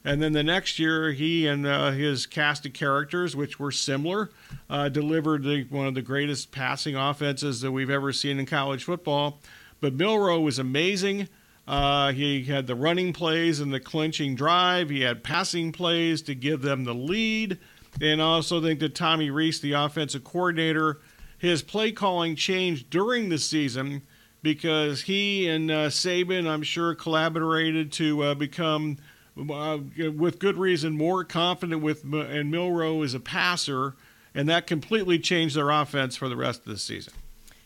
And 0.10 0.24
then 0.24 0.34
the 0.34 0.42
next 0.42 0.80
year, 0.80 1.12
he 1.12 1.46
and 1.46 1.68
uh, 1.68 1.92
his 1.92 2.26
cast 2.26 2.66
of 2.66 2.74
characters, 2.74 3.36
which 3.36 3.60
were 3.60 3.72
similar, 3.72 4.32
uh, 4.68 4.90
delivered 4.90 5.44
the, 5.44 5.66
one 5.70 5.86
of 5.86 5.94
the 5.94 6.02
greatest 6.02 6.52
passing 6.52 6.96
offenses 6.96 7.62
that 7.62 7.72
we've 7.72 7.92
ever 7.92 8.12
seen 8.12 8.40
in 8.40 8.48
college 8.48 8.86
football. 8.86 9.40
But 9.82 9.94
Milroe 9.94 10.40
was 10.40 10.58
amazing. 10.58 11.30
Uh, 11.68 12.12
he 12.12 12.44
had 12.44 12.66
the 12.66 12.74
running 12.74 13.14
plays 13.14 13.60
and 13.60 13.72
the 13.72 13.80
clinching 13.80 14.34
drive. 14.34 14.90
He 14.90 15.02
had 15.02 15.24
passing 15.24 15.72
plays 15.72 16.24
to 16.24 16.34
give 16.34 16.64
them 16.64 16.86
the 16.86 16.96
lead. 16.96 17.60
And 18.02 18.20
I 18.20 18.26
also 18.26 18.60
think 18.64 18.80
that 18.80 18.96
Tommy 18.96 19.30
Rees, 19.30 19.62
the 19.62 19.74
offensive 19.74 20.24
coordinator, 20.24 21.02
his 21.38 21.62
play 21.62 21.92
calling 21.92 22.36
changed 22.36 22.90
during 22.90 23.30
the 23.30 23.38
season 23.38 24.02
because 24.42 25.04
he 25.04 25.48
and 25.48 25.70
uh, 25.70 25.90
Saban, 25.90 26.48
I'm 26.48 26.64
sure, 26.64 26.96
collaborated 26.96 27.92
to 27.94 28.24
uh, 28.24 28.34
become, 28.34 28.98
uh, 29.40 29.80
with 30.16 30.40
good 30.40 30.58
reason, 30.58 30.98
more 30.98 31.24
confident 31.24 31.82
with 31.82 32.04
and 32.04 32.52
Milroe 32.52 33.02
is 33.04 33.14
a 33.14 33.20
passer, 33.20 33.96
and 34.34 34.48
that 34.50 34.68
completely 34.68 35.20
changed 35.20 35.56
their 35.56 35.70
offense 35.70 36.16
for 36.16 36.30
the 36.30 36.36
rest 36.36 36.62
of 36.62 36.68
the 36.68 36.78
season. 36.78 37.14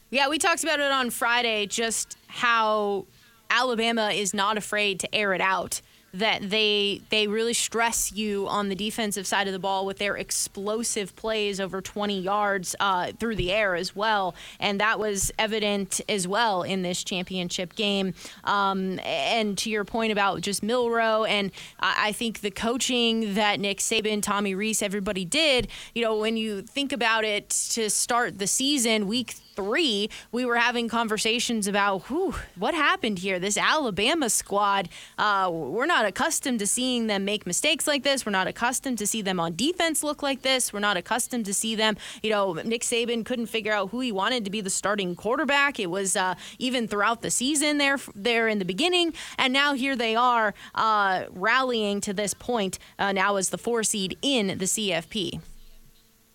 Yeah, 0.10 0.30
we 0.30 0.38
talked 0.38 0.64
about 0.64 0.80
it 0.80 0.92
on 0.92 1.10
Friday, 1.10 1.66
just 1.66 2.18
how 2.28 3.06
Alabama 3.50 4.10
is 4.10 4.34
not 4.34 4.58
afraid 4.58 5.00
to 5.00 5.16
air 5.16 5.34
it 5.34 5.42
out 5.42 5.82
that 6.14 6.50
they 6.50 7.02
they 7.10 7.28
really 7.28 7.54
stress 7.54 8.12
you 8.12 8.48
on 8.48 8.70
the 8.70 8.76
defensive 8.76 9.26
side 9.26 9.48
of 9.48 9.54
the 9.54 9.60
ball 9.60 9.86
with 9.86 9.98
their 9.98 10.16
explosive 10.16 11.16
plays 11.16 11.60
over 11.60 11.82
20 11.82 12.20
yards 12.20 12.76
uh, 12.80 13.12
through 13.20 13.36
the 13.36 13.52
air 13.52 13.76
as 13.76 13.96
well, 13.96 14.36
and 14.60 14.80
that 14.80 15.00
was 15.00 15.32
evident 15.40 16.02
as 16.08 16.28
well 16.28 16.62
in 16.62 16.84
this 16.84 17.04
championship 17.04 17.76
game. 17.76 18.14
Um, 18.44 19.00
and 19.00 19.58
to 19.60 19.70
your 19.70 19.84
point 19.84 20.12
about 20.12 20.42
just 20.42 20.62
Milroe, 20.62 21.24
and 21.24 21.52
I, 21.80 22.10
I 22.10 22.12
think 22.12 22.42
the 22.42 22.52
coaching 22.52 23.34
that 23.34 23.60
Nick 23.60 23.80
Saban, 23.80 24.22
Tommy 24.22 24.54
Rees, 24.54 24.82
everybody 24.82 25.26
did. 25.26 25.68
You 25.96 26.04
know, 26.04 26.18
when 26.18 26.38
you 26.38 26.62
think 26.62 26.92
about 26.92 27.24
it 27.24 27.50
to 27.72 27.90
start 27.90 28.38
the 28.38 28.48
season, 28.48 29.08
week 29.08 29.36
three, 29.56 30.10
we 30.32 30.46
were 30.46 30.58
having 30.58 30.88
conversations 30.88 31.68
about 31.68 32.04
whew, 32.10 32.36
what 32.56 32.74
happened 32.74 33.20
here. 33.20 33.40
This 33.40 33.58
Alabama 33.58 34.30
squad, 34.30 34.90
uh, 35.18 35.50
we're 35.52 35.86
not 35.86 36.03
accustomed 36.06 36.60
to 36.60 36.68
seeing 36.68 37.08
them 37.08 37.26
make 37.26 37.46
mistakes 37.46 37.88
like 37.88 38.04
this. 38.04 38.26
We're 38.26 38.32
not 38.32 38.48
accustomed 38.48 38.98
to 39.00 39.08
see 39.08 39.22
them 39.22 39.40
on 39.40 39.56
defense 39.56 40.04
look 40.04 40.24
like 40.24 40.42
this. 40.42 40.74
We're 40.74 40.80
not 40.80 40.98
accustomed 40.98 41.46
to 41.46 41.54
see 41.54 41.76
them. 41.76 41.98
You 42.22 42.30
know, 42.32 42.54
Nick 42.54 42.82
Saban 42.82 43.26
couldn't 43.26 43.48
figure 43.48 43.74
out 43.74 43.90
who 43.90 44.00
he 44.00 44.12
wanted 44.12 44.46
to 44.46 44.52
be 44.52 44.62
the 44.62 44.70
starting 44.70 45.16
quarterback. 45.16 45.80
It 45.80 45.90
was 45.90 46.16
uh, 46.16 46.36
even 46.60 46.88
throughout 46.88 47.22
the 47.22 47.32
season 47.32 47.78
there, 47.78 47.98
there 48.16 48.48
in 48.48 48.60
the 48.60 48.66
beginning, 48.66 49.14
and 49.38 49.54
now 49.54 49.74
here 49.74 49.96
they 49.96 50.16
are 50.16 50.54
uh, 50.76 51.26
rallying 51.32 52.02
to 52.02 52.14
this 52.14 52.34
point. 52.34 52.80
Uh, 53.00 53.12
now 53.12 53.36
as 53.36 53.50
the 53.50 53.58
four 53.58 53.84
seed 53.84 54.18
in 54.22 54.48
the 54.48 54.66
CFP. 54.66 55.40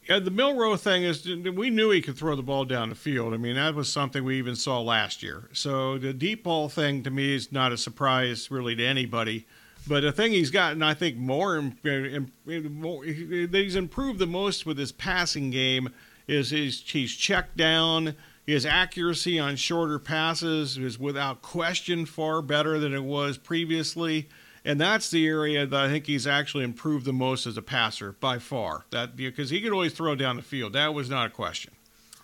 Yeah, 0.09 0.21
the 0.21 0.31
Milroe 0.31 0.77
thing 0.77 1.03
is 1.03 1.27
we 1.27 1.69
knew 1.69 1.91
he 1.91 2.01
could 2.01 2.17
throw 2.17 2.35
the 2.35 2.43
ball 2.43 2.65
down 2.65 2.89
the 2.89 2.95
field. 2.95 3.35
I 3.35 3.37
mean, 3.37 3.57
that 3.57 3.75
was 3.75 3.93
something 3.93 4.25
we 4.25 4.39
even 4.39 4.57
saw 4.57 4.81
last 4.81 5.23
year. 5.23 5.51
So 5.53 5.99
the 5.99 6.15
deep 6.15 6.45
ball 6.45 6.71
thing 6.71 7.03
to 7.03 7.11
me 7.11 7.35
is 7.35 7.53
not 7.53 7.73
a 7.73 7.77
surprise 7.77 8.51
really 8.51 8.75
to 8.77 8.87
anybody. 8.87 9.47
But 9.89 10.03
the 10.03 10.13
thing 10.13 10.33
he's 10.33 10.51
gotten, 10.51 10.83
I 10.83 10.95
think, 10.95 11.17
more, 11.17 11.73
more 11.85 13.05
he's 13.05 13.77
improved 13.77 14.19
the 14.19 14.27
most 14.27 14.67
with 14.67 14.79
his 14.79 14.93
passing 14.93 15.51
game 15.51 15.91
is 16.27 16.51
his, 16.51 16.83
he's 16.87 17.15
checked 17.15 17.57
down. 17.57 18.15
His 18.47 18.65
accuracy 18.65 19.39
on 19.39 19.57
shorter 19.57 19.99
passes 19.99 20.79
is 20.79 20.99
without 20.99 21.43
question 21.43 22.07
far 22.07 22.43
better 22.43 22.79
than 22.79 22.95
it 22.95 23.05
was 23.05 23.39
previously 23.39 24.29
and 24.69 24.79
that's 24.79 25.11
the 25.11 25.27
area 25.27 25.67
that 25.67 25.85
I 25.85 25.89
think 25.89 26.07
he's 26.07 26.27
actually 26.27 26.65
improved 26.65 27.07
the 27.07 27.13
most 27.13 27.47
as 27.47 27.57
a 27.57 27.63
passer 27.63 28.13
by 28.13 28.39
far. 28.39 28.85
That 28.91 29.17
because 29.17 29.49
he 29.49 29.63
could 29.63 29.73
always 29.73 29.95
throw 29.95 30.15
down 30.15 30.37
the 30.37 30.43
field. 30.43 30.75
That 30.75 30.93
was 30.93 31.09
not 31.09 31.29
a 31.29 31.31
question. 31.31 31.73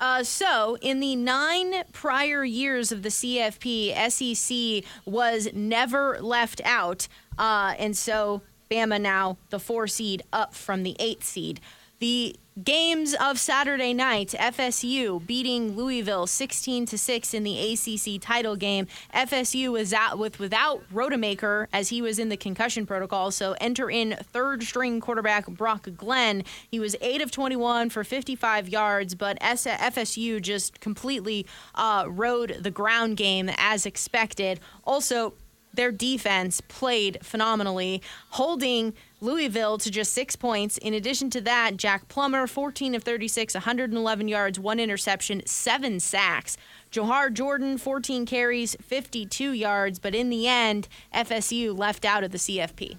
Uh, 0.00 0.24
so, 0.24 0.76
in 0.82 0.98
the 0.98 1.14
nine 1.14 1.84
prior 1.92 2.44
years 2.44 2.90
of 2.90 3.02
the 3.02 3.08
CFP, 3.08 3.94
SEC 4.10 4.84
was 5.06 5.48
never 5.54 6.20
left 6.20 6.60
out. 6.64 7.06
Uh, 7.38 7.74
and 7.78 7.96
so, 7.96 8.42
Bama 8.70 9.00
now 9.00 9.36
the 9.50 9.58
four 9.58 9.86
seed 9.86 10.22
up 10.32 10.54
from 10.54 10.82
the 10.82 10.96
eight 10.98 11.22
seed. 11.22 11.60
The 12.00 12.36
games 12.62 13.14
of 13.14 13.38
Saturday 13.38 13.94
night, 13.94 14.34
FSU 14.38 15.24
beating 15.26 15.76
Louisville 15.76 16.26
16 16.26 16.86
to 16.86 16.98
6 16.98 17.34
in 17.34 17.44
the 17.44 17.72
ACC 17.72 18.20
title 18.20 18.56
game. 18.56 18.86
FSU 19.14 19.72
was 19.72 19.92
out 19.92 20.18
with 20.18 20.38
without 20.38 20.82
Rodemaker 20.92 21.66
as 21.72 21.88
he 21.88 22.02
was 22.02 22.18
in 22.18 22.28
the 22.28 22.36
concussion 22.36 22.84
protocol, 22.84 23.30
so 23.30 23.54
enter 23.60 23.90
in 23.90 24.16
third 24.32 24.62
string 24.62 25.00
quarterback 25.00 25.46
Brock 25.46 25.88
Glenn. 25.96 26.44
He 26.70 26.78
was 26.78 26.94
8 27.00 27.22
of 27.22 27.30
21 27.30 27.90
for 27.90 28.04
55 28.04 28.68
yards, 28.68 29.14
but 29.14 29.38
FSU 29.40 30.42
just 30.42 30.80
completely 30.80 31.46
uh, 31.74 32.04
rode 32.08 32.58
the 32.60 32.70
ground 32.70 33.16
game 33.16 33.50
as 33.56 33.86
expected. 33.86 34.60
Also, 34.84 35.34
their 35.76 35.92
defense 35.92 36.60
played 36.60 37.18
phenomenally, 37.22 38.02
holding 38.30 38.94
Louisville 39.20 39.78
to 39.78 39.90
just 39.90 40.12
six 40.12 40.36
points. 40.36 40.78
In 40.78 40.94
addition 40.94 41.30
to 41.30 41.40
that, 41.42 41.76
Jack 41.76 42.08
Plummer, 42.08 42.46
14 42.46 42.94
of 42.94 43.02
36, 43.02 43.54
111 43.54 44.28
yards, 44.28 44.58
one 44.58 44.78
interception, 44.78 45.42
seven 45.46 46.00
sacks. 46.00 46.56
Jawhar 46.90 47.32
Jordan, 47.32 47.78
14 47.78 48.26
carries, 48.26 48.76
52 48.82 49.52
yards, 49.52 49.98
but 49.98 50.14
in 50.14 50.30
the 50.30 50.46
end, 50.46 50.88
FSU 51.14 51.76
left 51.76 52.04
out 52.04 52.22
of 52.22 52.30
the 52.30 52.38
CFP. 52.38 52.98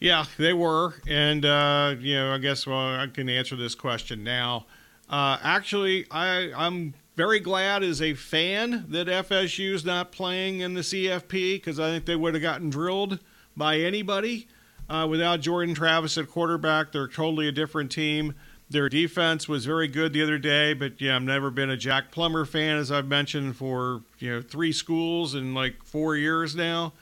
Yeah, 0.00 0.24
they 0.36 0.52
were. 0.52 0.94
And, 1.06 1.44
uh, 1.44 1.94
you 2.00 2.16
know, 2.16 2.34
I 2.34 2.38
guess, 2.38 2.66
well, 2.66 2.76
I 2.76 3.06
can 3.06 3.28
answer 3.28 3.54
this 3.54 3.76
question 3.76 4.24
now. 4.24 4.66
Uh, 5.08 5.38
actually, 5.42 6.06
I, 6.10 6.52
I'm 6.56 6.94
very 7.16 7.40
glad 7.40 7.82
as 7.82 8.00
a 8.00 8.14
fan 8.14 8.86
that 8.88 9.06
FSU 9.06 9.74
is 9.74 9.84
not 9.84 10.12
playing 10.12 10.60
in 10.60 10.74
the 10.74 10.80
CFP 10.80 11.54
because 11.56 11.78
I 11.78 11.90
think 11.90 12.06
they 12.06 12.16
would 12.16 12.34
have 12.34 12.42
gotten 12.42 12.70
drilled 12.70 13.18
by 13.56 13.78
anybody. 13.78 14.48
Uh, 14.88 15.06
without 15.08 15.40
Jordan 15.40 15.74
Travis 15.74 16.18
at 16.18 16.28
quarterback, 16.28 16.92
they're 16.92 17.08
totally 17.08 17.48
a 17.48 17.52
different 17.52 17.90
team. 17.90 18.34
Their 18.68 18.88
defense 18.88 19.48
was 19.48 19.66
very 19.66 19.88
good 19.88 20.12
the 20.12 20.22
other 20.22 20.38
day, 20.38 20.72
but 20.72 21.00
yeah, 21.00 21.16
I've 21.16 21.22
never 21.22 21.50
been 21.50 21.70
a 21.70 21.76
Jack 21.76 22.10
Plummer 22.10 22.46
fan, 22.46 22.78
as 22.78 22.90
I've 22.90 23.06
mentioned, 23.06 23.56
for 23.56 24.02
you 24.18 24.30
know 24.30 24.42
three 24.42 24.72
schools 24.72 25.34
in 25.34 25.52
like 25.52 25.82
four 25.84 26.16
years 26.16 26.56
now, 26.56 26.94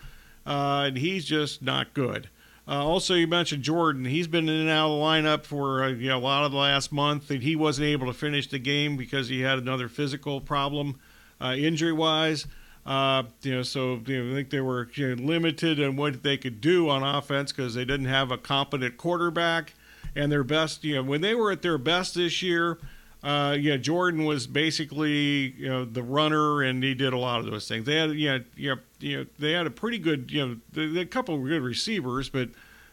uh, 0.45 0.85
and 0.89 0.99
he's 0.99 1.25
just 1.25 1.63
not 1.63 1.95
good. 1.95 2.29
Uh, 2.71 2.87
also, 2.87 3.15
you 3.15 3.27
mentioned 3.27 3.65
Jordan. 3.65 4.05
He's 4.05 4.29
been 4.29 4.49
in 4.49 4.55
and 4.55 4.71
out 4.71 4.93
of 4.93 4.99
the 5.01 5.05
lineup 5.05 5.45
for 5.45 5.83
uh, 5.83 5.89
you 5.89 6.09
know, 6.09 6.19
a 6.19 6.21
lot 6.21 6.45
of 6.45 6.53
the 6.53 6.59
last 6.59 6.93
month, 6.93 7.29
and 7.29 7.43
he 7.43 7.57
wasn't 7.57 7.89
able 7.89 8.07
to 8.07 8.13
finish 8.13 8.49
the 8.49 8.61
game 8.61 8.97
because 8.97 9.29
he 9.29 9.41
had 9.41 9.59
another 9.59 9.89
physical 9.89 10.41
problem, 10.41 11.01
uh, 11.41 11.57
injury-wise. 11.59 12.47
Uh, 12.87 13.25
you 13.43 13.57
know, 13.57 13.63
so 13.65 14.01
you 14.07 14.23
know, 14.23 14.31
I 14.31 14.35
think 14.35 14.51
they 14.51 14.61
were 14.61 14.89
you 14.95 15.17
know, 15.17 15.23
limited 15.23 15.81
in 15.81 15.97
what 15.97 16.23
they 16.23 16.37
could 16.37 16.61
do 16.61 16.89
on 16.89 17.03
offense 17.03 17.51
because 17.51 17.75
they 17.75 17.85
didn't 17.85 18.07
have 18.07 18.31
a 18.31 18.39
competent 18.39 18.97
quarterback. 18.97 19.75
And 20.15 20.31
their 20.31 20.45
best, 20.45 20.85
you 20.85 20.95
know, 20.95 21.03
when 21.03 21.23
they 21.23 21.35
were 21.35 21.51
at 21.51 21.63
their 21.63 21.79
best 21.79 22.15
this 22.15 22.41
year, 22.41 22.79
uh, 23.23 23.57
yeah, 23.59 23.77
Jordan 23.77 24.25
was 24.25 24.47
basically 24.47 25.55
you 25.59 25.69
know 25.69 25.85
the 25.85 26.03
runner, 26.03 26.63
and 26.63 26.83
he 26.83 26.95
did 26.95 27.13
a 27.13 27.19
lot 27.19 27.41
of 27.41 27.47
those 27.47 27.69
things. 27.69 27.85
They 27.85 27.97
had, 27.97 28.13
yeah, 28.15 28.39
know, 28.57 28.77
you 28.99 29.19
know, 29.19 29.27
they 29.39 29.53
had 29.53 29.67
a 29.67 29.71
pretty 29.71 29.99
good, 29.99 30.31
you 30.31 30.47
know, 30.47 30.57
they, 30.73 30.87
they 30.87 31.01
a 31.01 31.07
couple 31.07 31.35
of 31.35 31.45
good 31.45 31.63
receivers, 31.63 32.31
but 32.31 32.49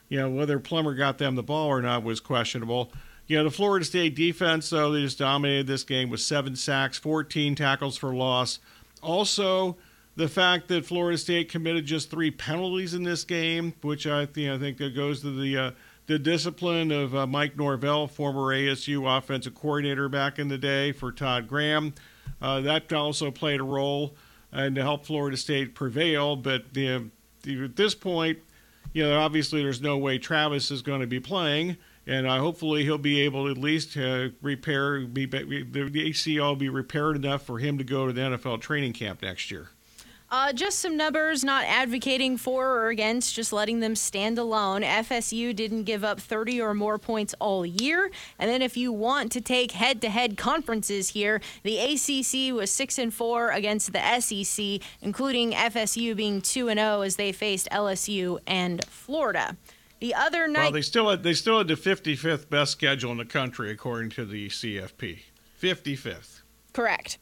you 0.10 0.20
know 0.20 0.30
whether 0.30 0.60
Plummer 0.60 0.96
got 0.96 1.18
them 1.18 1.36
the 1.36 1.44
ball 1.44 1.68
or 1.68 1.82
not 1.82 2.04
was 2.04 2.20
questionable. 2.20 2.92
You 3.28 3.38
know, 3.38 3.44
the 3.46 3.52
Florida 3.52 3.86
State 3.86 4.16
defense, 4.16 4.70
though, 4.70 4.92
they 4.92 5.02
just 5.02 5.20
dominated 5.20 5.68
this 5.68 5.84
game 5.84 6.10
with 6.10 6.22
seven 6.22 6.56
sacks, 6.56 6.98
14 6.98 7.56
tackles 7.56 7.98
for 7.98 8.16
loss. 8.16 8.60
Also, 9.04 9.76
the 10.16 10.30
fact 10.30 10.70
that 10.70 10.86
Florida 10.86 11.18
State 11.18 11.50
committed 11.50 11.86
just 11.86 12.10
three 12.10 12.32
penalties 12.32 12.94
in 12.94 13.04
this 13.04 13.26
game, 13.26 13.74
which 13.82 14.08
I, 14.08 14.28
you 14.36 14.48
know, 14.48 14.58
think 14.58 14.78
that 14.78 14.96
goes 14.96 15.22
to 15.22 15.38
the 15.38 15.58
uh, 15.58 15.72
the 16.08 16.18
discipline 16.18 16.92
of 16.92 17.14
uh, 17.14 17.28
Mike 17.28 17.58
Norvell, 17.58 18.08
former 18.08 18.54
ASU 18.54 19.18
offensive 19.18 19.54
coordinator 19.54 20.10
back 20.10 20.40
in 20.40 20.48
the 20.48 20.58
day 20.58 20.94
for 20.94 21.12
Todd 21.12 21.48
Graham. 21.48 21.94
Uh, 22.42 22.62
that 22.62 22.92
also 22.94 23.30
played 23.30 23.60
a 23.60 23.64
role 23.64 24.16
and 24.52 24.76
to 24.76 24.82
help 24.82 25.06
Florida 25.06 25.36
State 25.36 25.76
prevail. 25.76 26.36
But 26.36 26.66
at 26.78 27.76
this 27.76 27.94
point, 27.94 28.40
you 28.94 29.04
know, 29.04 29.20
obviously 29.20 29.62
there's 29.62 29.82
no 29.82 29.98
way 29.98 30.18
Travis 30.18 30.72
is 30.72 30.82
going 30.82 31.02
to 31.02 31.08
be 31.08 31.20
playing. 31.20 31.78
and 32.06 32.26
uh, 32.26 32.40
hopefully 32.40 32.84
he'll 32.84 32.98
be 32.98 33.20
able 33.22 33.46
to 33.46 33.52
at 33.52 33.58
least 33.58 33.98
repair. 34.42 35.02
Be, 35.02 35.26
the, 35.26 35.44
the 35.44 36.10
ACL 36.10 36.40
will 36.40 36.56
be 36.56 36.70
repaired 36.70 37.18
enough 37.18 37.46
for 37.46 37.60
him 37.60 37.78
to 37.78 37.84
go 37.84 38.08
to 38.08 38.14
the 38.14 38.22
NFL 38.22 38.62
training 38.62 38.94
camp 38.94 39.22
next 39.22 39.52
year. 39.52 39.70
Uh, 40.30 40.52
just 40.52 40.80
some 40.80 40.98
numbers, 40.98 41.42
not 41.42 41.64
advocating 41.66 42.36
for 42.36 42.68
or 42.68 42.90
against, 42.90 43.34
just 43.34 43.54
letting 43.54 43.80
them 43.80 43.96
stand 43.96 44.38
alone. 44.38 44.82
FSU 44.82 45.56
didn't 45.56 45.84
give 45.84 46.04
up 46.04 46.20
30 46.20 46.60
or 46.60 46.74
more 46.74 46.98
points 46.98 47.34
all 47.40 47.66
year. 47.66 48.12
And 48.38 48.50
then 48.50 48.62
if 48.62 48.76
you 48.76 48.92
want 48.92 49.32
to 49.32 49.42
take 49.42 49.72
head-to-head 49.72 50.36
conferences 50.36 51.10
here, 51.10 51.40
the 51.64 51.78
ACC 51.78 52.54
was 52.54 52.72
6 52.72 52.98
and 52.98 53.14
4 53.14 53.52
against 53.52 53.94
the 53.94 54.20
SEC, 54.20 54.82
including 55.02 55.54
FSU 55.54 56.14
being 56.14 56.42
2 56.42 56.68
and 56.68 56.80
0 56.80 57.02
as 57.02 57.16
they 57.16 57.32
faced 57.32 57.70
LSU 57.72 58.40
and 58.46 58.84
Florida. 58.86 59.56
The 60.02 60.14
other 60.14 60.50
night 60.50 60.64
Well, 60.64 60.72
they 60.74 60.82
still 60.82 61.10
had, 61.10 61.24
they 61.24 61.34
still 61.34 61.60
had 61.60 61.70
the 61.70 61.76
55th 61.76 62.50
best 62.50 62.74
schedule 62.74 63.12
in 63.12 63.18
the 63.18 63.26
country 63.26 63.72
according 63.72 64.10
to 64.12 64.26
the 64.26 64.50
CFP. 64.50 65.20
55th. 65.62 66.42
Correct. 66.74 67.18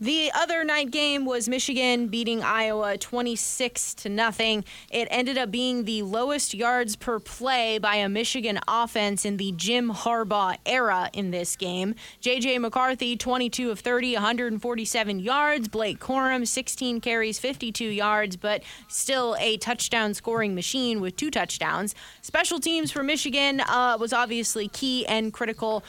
The 0.00 0.32
other 0.34 0.64
night 0.64 0.90
game 0.90 1.24
was 1.24 1.48
Michigan 1.48 2.08
beating 2.08 2.42
Iowa 2.42 2.98
26 2.98 3.94
to 3.94 4.08
nothing. 4.08 4.64
It 4.90 5.06
ended 5.08 5.38
up 5.38 5.52
being 5.52 5.84
the 5.84 6.02
lowest 6.02 6.52
yards 6.52 6.96
per 6.96 7.20
play 7.20 7.78
by 7.78 7.94
a 7.96 8.08
Michigan 8.08 8.58
offense 8.66 9.24
in 9.24 9.36
the 9.36 9.52
Jim 9.52 9.92
Harbaugh 9.92 10.56
era 10.66 11.10
in 11.12 11.30
this 11.30 11.54
game. 11.54 11.94
JJ 12.20 12.60
McCarthy 12.60 13.16
22 13.16 13.70
of 13.70 13.78
30, 13.78 14.14
147 14.14 15.20
yards. 15.20 15.68
Blake 15.68 16.00
Corum 16.00 16.44
16 16.44 17.00
carries, 17.00 17.38
52 17.38 17.84
yards, 17.84 18.34
but 18.34 18.64
still 18.88 19.36
a 19.38 19.58
touchdown 19.58 20.12
scoring 20.12 20.56
machine 20.56 21.00
with 21.00 21.14
two 21.14 21.30
touchdowns. 21.30 21.94
Special 22.20 22.58
teams 22.58 22.90
for 22.90 23.04
Michigan 23.04 23.60
uh, 23.60 23.96
was 24.00 24.12
obviously 24.12 24.66
key 24.66 25.06
and 25.06 25.32
critical 25.32 25.84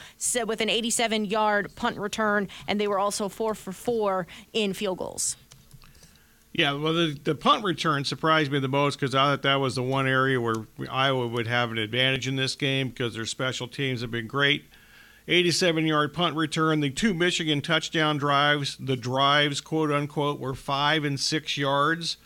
with 0.46 0.60
an 0.60 0.70
87 0.70 1.24
yard 1.24 1.74
punt 1.74 1.98
return, 1.98 2.46
and 2.68 2.80
they 2.80 2.86
were 2.86 3.00
also 3.00 3.28
4 3.28 3.56
for 3.56 3.72
4 3.72 3.95
four 3.96 4.26
in 4.52 4.74
field 4.74 4.98
goals. 4.98 5.36
Yeah, 6.52 6.72
well, 6.72 6.94
the, 6.94 7.18
the 7.22 7.34
punt 7.34 7.64
return 7.64 8.04
surprised 8.04 8.50
me 8.50 8.58
the 8.58 8.68
most 8.68 8.98
because 8.98 9.14
I 9.14 9.24
thought 9.24 9.42
that 9.42 9.56
was 9.56 9.74
the 9.74 9.82
one 9.82 10.06
area 10.06 10.40
where 10.40 10.66
Iowa 10.90 11.26
would 11.26 11.46
have 11.46 11.70
an 11.70 11.78
advantage 11.78 12.26
in 12.26 12.36
this 12.36 12.54
game 12.54 12.88
because 12.88 13.14
their 13.14 13.26
special 13.26 13.68
teams 13.68 14.00
have 14.00 14.10
been 14.10 14.26
great. 14.26 14.64
87 15.28 15.86
yard 15.86 16.14
punt 16.14 16.36
return. 16.36 16.80
The 16.80 16.90
two 16.90 17.12
Michigan 17.12 17.60
touchdown 17.60 18.16
drives, 18.16 18.76
the 18.78 18.96
drives, 18.96 19.60
quote 19.60 19.90
unquote, 19.90 20.40
were 20.40 20.54
five 20.54 21.04
and 21.04 21.18
six 21.18 21.58
yards 21.58 22.16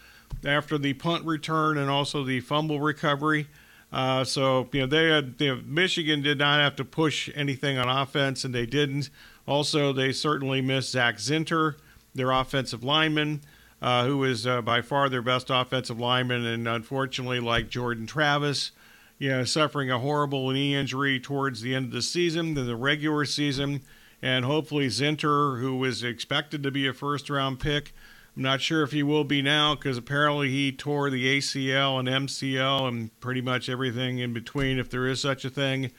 after 0.44 0.78
the 0.78 0.92
punt 0.94 1.24
return 1.24 1.76
and 1.78 1.90
also 1.90 2.22
the 2.24 2.40
fumble 2.40 2.80
recovery. 2.80 3.48
Uh, 3.92 4.22
so, 4.22 4.68
you 4.72 4.80
know, 4.80 4.86
they 4.86 5.08
had, 5.08 5.34
you 5.38 5.56
know, 5.56 5.62
Michigan 5.66 6.22
did 6.22 6.38
not 6.38 6.60
have 6.60 6.76
to 6.76 6.84
push 6.84 7.28
anything 7.34 7.78
on 7.78 7.88
offense, 7.88 8.44
and 8.44 8.54
they 8.54 8.66
didn't. 8.66 9.10
Also, 9.46 9.92
they 9.92 10.12
certainly 10.12 10.60
missed 10.60 10.90
Zak 10.90 11.16
Zinter, 11.16 11.76
their 12.14 12.30
offensive 12.30 12.84
lineman, 12.84 13.40
uh, 13.82 14.04
who 14.04 14.24
is 14.24 14.46
uh, 14.46 14.60
by 14.62 14.82
far 14.82 15.08
their 15.08 15.22
best 15.22 15.48
offensive 15.50 15.98
lineman, 15.98 16.44
and 16.44 16.68
unfortunately, 16.68 17.40
like 17.40 17.70
Jordan 17.70 18.06
Travis, 18.06 18.72
you 19.18 19.28
know, 19.28 19.44
suffering 19.44 19.90
a 19.90 19.98
horrible 19.98 20.50
knee 20.50 20.74
injury 20.74 21.18
towards 21.18 21.60
the 21.60 21.74
end 21.74 21.86
of 21.86 21.92
the 21.92 22.02
season, 22.02 22.54
the 22.54 22.76
regular 22.76 23.24
season, 23.24 23.82
and 24.22 24.44
hopefully 24.44 24.88
Zinter, 24.88 25.60
who 25.60 25.76
was 25.76 26.02
expected 26.02 26.62
to 26.62 26.70
be 26.70 26.86
a 26.86 26.92
first-round 26.92 27.60
pick. 27.60 27.92
I'm 28.36 28.42
not 28.42 28.60
sure 28.60 28.82
if 28.82 28.92
he 28.92 29.02
will 29.02 29.24
be 29.24 29.42
now 29.42 29.74
because 29.74 29.98
apparently 29.98 30.50
he 30.50 30.72
tore 30.72 31.10
the 31.10 31.38
ACL 31.38 31.98
and 31.98 32.08
MCL 32.08 32.88
and 32.88 33.20
pretty 33.20 33.40
much 33.40 33.68
everything 33.68 34.18
in 34.18 34.32
between, 34.32 34.78
if 34.78 34.88
there 34.88 35.06
is 35.06 35.20
such 35.20 35.44
a 35.44 35.50
thing. 35.50 35.90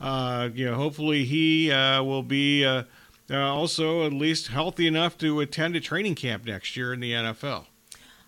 Uh, 0.00 0.50
you 0.54 0.66
know, 0.66 0.74
hopefully 0.74 1.24
he 1.24 1.70
uh, 1.70 2.02
will 2.02 2.22
be 2.22 2.64
uh, 2.64 2.82
uh, 3.30 3.38
also 3.38 4.06
at 4.06 4.12
least 4.12 4.48
healthy 4.48 4.86
enough 4.86 5.16
to 5.18 5.40
attend 5.40 5.76
a 5.76 5.80
training 5.80 6.14
camp 6.14 6.44
next 6.44 6.76
year 6.76 6.92
in 6.92 7.00
the 7.00 7.12
NFL. 7.12 7.66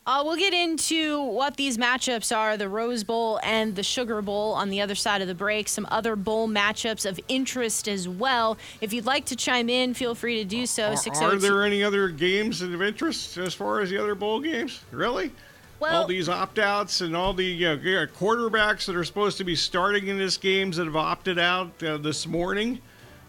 Uh, 0.08 0.22
we'll 0.24 0.38
get 0.38 0.54
into 0.54 1.22
what 1.22 1.58
these 1.58 1.76
matchups 1.76 2.34
are 2.34 2.56
the 2.56 2.66
Rose 2.66 3.04
Bowl 3.04 3.38
and 3.44 3.76
the 3.76 3.82
Sugar 3.82 4.22
Bowl 4.22 4.54
on 4.54 4.70
the 4.70 4.80
other 4.80 4.94
side 4.94 5.20
of 5.20 5.28
the 5.28 5.34
break. 5.34 5.68
Some 5.68 5.86
other 5.90 6.16
bowl 6.16 6.48
matchups 6.48 7.04
of 7.04 7.20
interest 7.28 7.86
as 7.88 8.08
well. 8.08 8.56
If 8.80 8.94
you'd 8.94 9.04
like 9.04 9.26
to 9.26 9.36
chime 9.36 9.68
in, 9.68 9.92
feel 9.92 10.14
free 10.14 10.36
to 10.36 10.44
do 10.46 10.64
so. 10.64 10.94
Are, 10.94 11.24
are 11.24 11.36
there 11.36 11.62
any 11.62 11.84
other 11.84 12.08
games 12.08 12.62
of 12.62 12.80
interest 12.80 13.36
as 13.36 13.52
far 13.52 13.80
as 13.80 13.90
the 13.90 13.98
other 13.98 14.14
bowl 14.14 14.40
games? 14.40 14.82
Really? 14.92 15.30
Well, 15.80 16.02
all 16.02 16.08
these 16.08 16.28
opt 16.28 16.58
outs 16.58 17.00
and 17.00 17.16
all 17.16 17.32
the 17.32 17.66
uh, 17.66 17.76
quarterbacks 17.76 18.86
that 18.86 18.96
are 18.96 19.04
supposed 19.04 19.38
to 19.38 19.44
be 19.44 19.54
starting 19.54 20.08
in 20.08 20.18
this 20.18 20.36
games 20.36 20.76
that 20.76 20.86
have 20.86 20.96
opted 20.96 21.38
out 21.38 21.82
uh, 21.82 21.98
this 21.98 22.26
morning. 22.26 22.80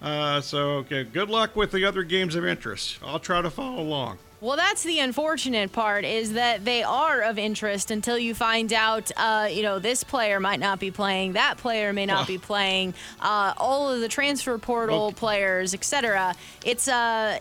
Uh, 0.01 0.41
so, 0.41 0.69
okay, 0.77 1.03
good 1.03 1.29
luck 1.29 1.55
with 1.55 1.71
the 1.71 1.85
other 1.85 2.03
games 2.03 2.35
of 2.35 2.45
interest. 2.45 2.97
I'll 3.03 3.19
try 3.19 3.41
to 3.41 3.49
follow 3.49 3.81
along. 3.81 4.17
Well, 4.41 4.55
that's 4.55 4.83
the 4.83 4.99
unfortunate 4.99 5.73
part 5.73 6.05
is 6.05 6.33
that 6.33 6.63
they 6.63 6.81
are 6.81 7.21
of 7.21 7.38
interest 7.38 7.91
until 7.91 8.17
you 8.17 8.33
find 8.33 8.71
out, 8.71 9.12
uh, 9.17 9.49
you 9.51 9.62
know, 9.62 9.79
this 9.79 10.05
player 10.05 10.39
might 10.39 10.62
not 10.62 10.79
be 10.79 10.91
playing, 10.91 11.33
that 11.33 11.57
player 11.57 11.91
may 11.91 12.05
not 12.05 12.25
be 12.25 12.38
playing, 12.38 12.93
uh, 13.19 13.53
all 13.57 13.89
of 13.89 13.99
the 13.99 14.07
transfer 14.07 14.57
portal 14.57 15.07
okay. 15.07 15.15
players, 15.15 15.73
etc. 15.73 16.33
It's, 16.63 16.88
uh, 16.88 17.39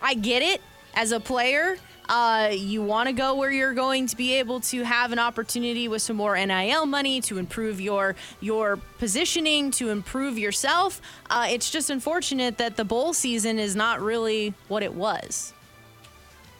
I 0.00 0.14
get 0.14 0.42
it 0.42 0.62
as 0.94 1.12
a 1.12 1.20
player. 1.20 1.76
Uh, 2.08 2.50
you 2.52 2.82
want 2.82 3.08
to 3.08 3.12
go 3.12 3.34
where 3.34 3.50
you're 3.50 3.74
going 3.74 4.06
to 4.06 4.16
be 4.16 4.34
able 4.34 4.60
to 4.60 4.82
have 4.82 5.12
an 5.12 5.18
opportunity 5.18 5.88
with 5.88 6.00
some 6.00 6.16
more 6.16 6.36
NIL 6.36 6.86
money 6.86 7.20
to 7.22 7.38
improve 7.38 7.80
your 7.80 8.16
your 8.40 8.78
positioning, 8.98 9.70
to 9.72 9.90
improve 9.90 10.38
yourself. 10.38 11.00
Uh, 11.28 11.46
it's 11.50 11.70
just 11.70 11.90
unfortunate 11.90 12.58
that 12.58 12.76
the 12.76 12.84
bowl 12.84 13.12
season 13.12 13.58
is 13.58 13.76
not 13.76 14.00
really 14.00 14.54
what 14.68 14.82
it 14.82 14.94
was. 14.94 15.52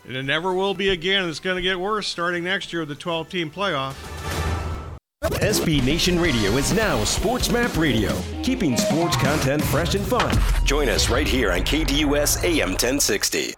And 0.07 0.17
it 0.17 0.23
never 0.23 0.53
will 0.55 0.75
be 0.75 0.89
again. 0.89 1.29
It's 1.29 1.41
going 1.41 1.57
to 1.57 1.63
get 1.63 1.79
worse 1.79 2.09
starting 2.09 2.45
next 2.45 2.73
year 2.73 2.81
with 2.81 2.89
the 2.89 2.95
12 2.95 3.29
team 3.29 3.51
playoff. 3.51 3.95
SB 5.23 5.85
Nation 5.85 6.19
Radio 6.19 6.53
is 6.53 6.73
now 6.73 7.05
Sports 7.05 7.51
Map 7.51 7.77
Radio, 7.77 8.19
keeping 8.43 8.77
sports 8.77 9.17
content 9.17 9.63
fresh 9.63 9.95
and 9.95 10.05
fun. 10.05 10.37
Join 10.65 10.89
us 10.89 11.11
right 11.11 11.29
here 11.29 11.53
on 11.53 11.61
KDUS 11.61 12.45
AM 12.45 12.71
1060. 12.71 13.55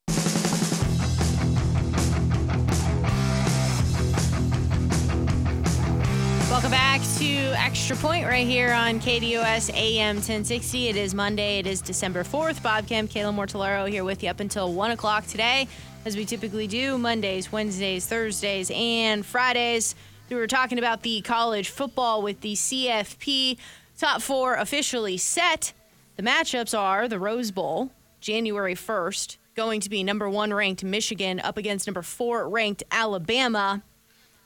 Extra 7.62 7.94
Point 7.96 8.26
right 8.26 8.46
here 8.46 8.72
on 8.72 9.00
KDUS 9.00 9.70
AM 9.74 10.16
1060. 10.16 10.88
It 10.88 10.96
is 10.96 11.14
Monday. 11.14 11.58
It 11.58 11.66
is 11.66 11.82
December 11.82 12.24
4th. 12.24 12.62
Bob 12.62 12.86
Kemp, 12.86 13.10
Kayla 13.10 13.34
Mortellaro 13.34 13.86
here 13.86 14.02
with 14.02 14.22
you 14.22 14.30
up 14.30 14.40
until 14.40 14.72
1 14.72 14.92
o'clock 14.92 15.26
today, 15.26 15.68
as 16.06 16.16
we 16.16 16.24
typically 16.24 16.66
do 16.66 16.96
Mondays, 16.96 17.52
Wednesdays, 17.52 18.06
Thursdays, 18.06 18.70
and 18.74 19.26
Fridays. 19.26 19.94
We 20.30 20.36
were 20.36 20.46
talking 20.46 20.78
about 20.78 21.02
the 21.02 21.20
college 21.20 21.68
football 21.68 22.22
with 22.22 22.40
the 22.40 22.54
CFP 22.54 23.58
top 23.98 24.22
four 24.22 24.54
officially 24.54 25.18
set. 25.18 25.74
The 26.16 26.22
matchups 26.22 26.76
are 26.76 27.08
the 27.08 27.18
Rose 27.18 27.50
Bowl, 27.50 27.90
January 28.22 28.74
1st, 28.74 29.36
going 29.54 29.82
to 29.82 29.90
be 29.90 30.02
number 30.02 30.30
one 30.30 30.54
ranked 30.54 30.82
Michigan 30.82 31.38
up 31.40 31.58
against 31.58 31.86
number 31.86 32.02
four 32.02 32.48
ranked 32.48 32.82
Alabama. 32.90 33.82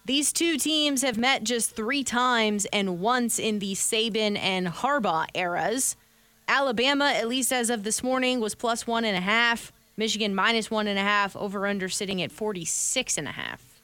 These 0.06 0.34
two 0.34 0.58
teams 0.58 1.00
have 1.00 1.16
met 1.16 1.44
just 1.44 1.74
three 1.74 2.04
times 2.04 2.66
and 2.66 3.00
once 3.00 3.38
in 3.38 3.58
the 3.58 3.72
Saban 3.72 4.36
and 4.36 4.66
Harbaugh 4.66 5.26
eras. 5.34 5.96
Alabama, 6.46 7.06
at 7.06 7.26
least 7.26 7.50
as 7.50 7.70
of 7.70 7.84
this 7.84 8.02
morning, 8.02 8.38
was 8.38 8.54
plus 8.54 8.86
one 8.86 9.06
and 9.06 9.16
a 9.16 9.22
half. 9.22 9.72
Michigan 9.96 10.34
minus 10.34 10.70
one 10.70 10.88
and 10.88 10.98
a 10.98 11.02
half. 11.02 11.34
Over 11.34 11.66
under 11.66 11.88
sitting 11.88 12.20
at 12.20 12.30
46 12.30 13.16
and 13.16 13.26
a 13.26 13.32
half. 13.32 13.80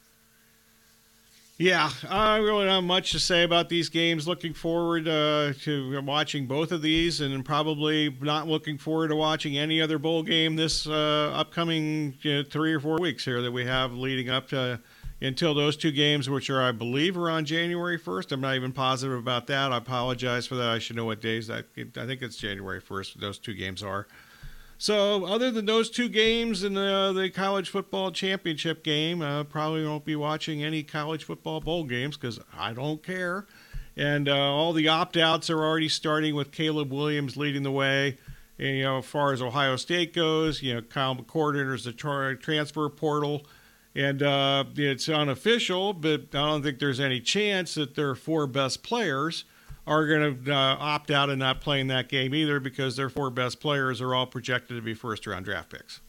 Yeah, 1.56 1.90
I 2.09 2.37
really 2.37 2.64
don't 2.64 2.74
have 2.74 2.85
much 2.85 3.12
to 3.12 3.18
say 3.18 3.42
about 3.42 3.70
these 3.70 3.88
games. 3.88 4.28
Looking 4.28 4.52
forward 4.52 5.09
uh, 5.09 5.52
to 5.62 6.02
watching 6.02 6.46
both 6.46 6.72
of 6.72 6.80
these, 6.80 7.20
and 7.20 7.44
probably 7.44 8.14
not 8.20 8.46
looking 8.46 8.76
forward 8.76 9.09
to 9.09 9.16
watching 9.16 9.56
any 9.56 9.80
other 9.80 9.98
bowl 9.98 10.22
game 10.22 10.56
this 10.56 10.87
uh, 10.87 11.33
upcoming 11.35 12.14
you 12.22 12.37
know, 12.37 12.42
three 12.42 12.72
or 12.72 12.80
four 12.80 12.98
weeks 12.98 13.26
here 13.26 13.42
that 13.42 13.52
we 13.52 13.66
have 13.66 13.92
leading 13.92 14.30
up 14.30 14.48
to 14.48 14.80
until 15.20 15.54
those 15.54 15.76
two 15.76 15.92
games, 15.92 16.30
which 16.30 16.48
are, 16.48 16.62
I 16.62 16.72
believe, 16.72 17.16
are 17.16 17.30
on 17.30 17.44
January 17.44 17.98
1st. 17.98 18.33
I'm 18.33 18.40
not 18.40 18.54
even 18.54 18.72
positive 18.72 19.18
about 19.18 19.46
that. 19.48 19.72
I 19.72 19.76
apologize 19.76 20.46
for 20.46 20.54
that. 20.56 20.68
I 20.68 20.78
should 20.78 20.96
know 20.96 21.04
what 21.04 21.20
days. 21.20 21.50
I, 21.50 21.59
I 21.59 22.06
think 22.06 22.22
it's 22.22 22.37
January 22.37 22.80
1st, 22.80 23.14
those 23.14 23.38
two 23.38 23.54
games 23.54 23.83
are. 23.83 24.06
So, 24.78 25.26
other 25.26 25.50
than 25.50 25.66
those 25.66 25.90
two 25.90 26.09
games 26.09 26.62
and 26.62 26.74
the, 26.74 27.12
the 27.14 27.28
college 27.28 27.68
football 27.68 28.11
championship 28.12 28.83
game, 28.83 29.20
I 29.20 29.42
probably 29.42 29.85
won't 29.85 30.06
be 30.06 30.16
watching 30.16 30.64
any 30.64 30.83
college 30.83 31.24
football 31.24 31.61
bowl 31.61 31.85
games 31.85 32.16
because 32.16 32.40
I 32.56 32.72
don't 32.72 33.02
care. 33.02 33.46
And 33.94 34.26
uh, 34.26 34.35
all 34.35 34.72
the 34.72 34.88
opt 34.88 35.18
outs 35.18 35.50
are 35.50 35.62
already 35.62 35.90
starting 35.90 36.35
with 36.35 36.50
Caleb 36.50 36.90
Williams 36.90 37.37
leading 37.37 37.62
the 37.62 37.70
way. 37.70 38.16
And, 38.59 38.78
you 38.78 38.85
know, 38.85 38.98
as 38.98 39.04
far 39.04 39.35
as 39.35 39.42
Ohio 39.42 39.76
State 39.76 40.14
goes, 40.14 40.62
you 40.62 40.72
know, 40.72 40.80
Kyle 40.80 41.14
McCord 41.14 41.61
enters 41.61 41.85
the 41.85 41.92
tra- 41.92 42.38
transfer 42.38 42.88
portal. 42.88 43.44
And 43.94 44.22
uh, 44.22 44.64
it's 44.76 45.09
unofficial, 45.09 45.92
but 45.92 46.20
I 46.33 46.46
don't 46.46 46.62
think 46.62 46.79
there's 46.79 47.00
any 47.00 47.20
chance 47.20 47.74
that 47.74 47.96
their 47.96 48.14
four 48.14 48.46
best 48.46 48.83
players 48.83 49.44
are 49.87 50.07
going 50.07 50.44
to 50.44 50.53
uh, 50.53 50.76
opt 50.79 51.11
out 51.11 51.31
and 51.31 51.40
not 51.40 51.61
playing 51.61 51.88
that 51.88 52.09
game 52.09 52.35
either 52.35 52.61
because 52.61 52.96
their 52.96 53.09
four 53.09 53.31
best 53.31 53.61
players 53.61 54.00
are 54.00 54.14
all 54.14 54.26
projected 54.26 54.76
to 54.76 54.83
be 54.83 54.94
first 54.94 55.26
round 55.26 55.44
draft 55.44 55.70
picks. 55.70 56.00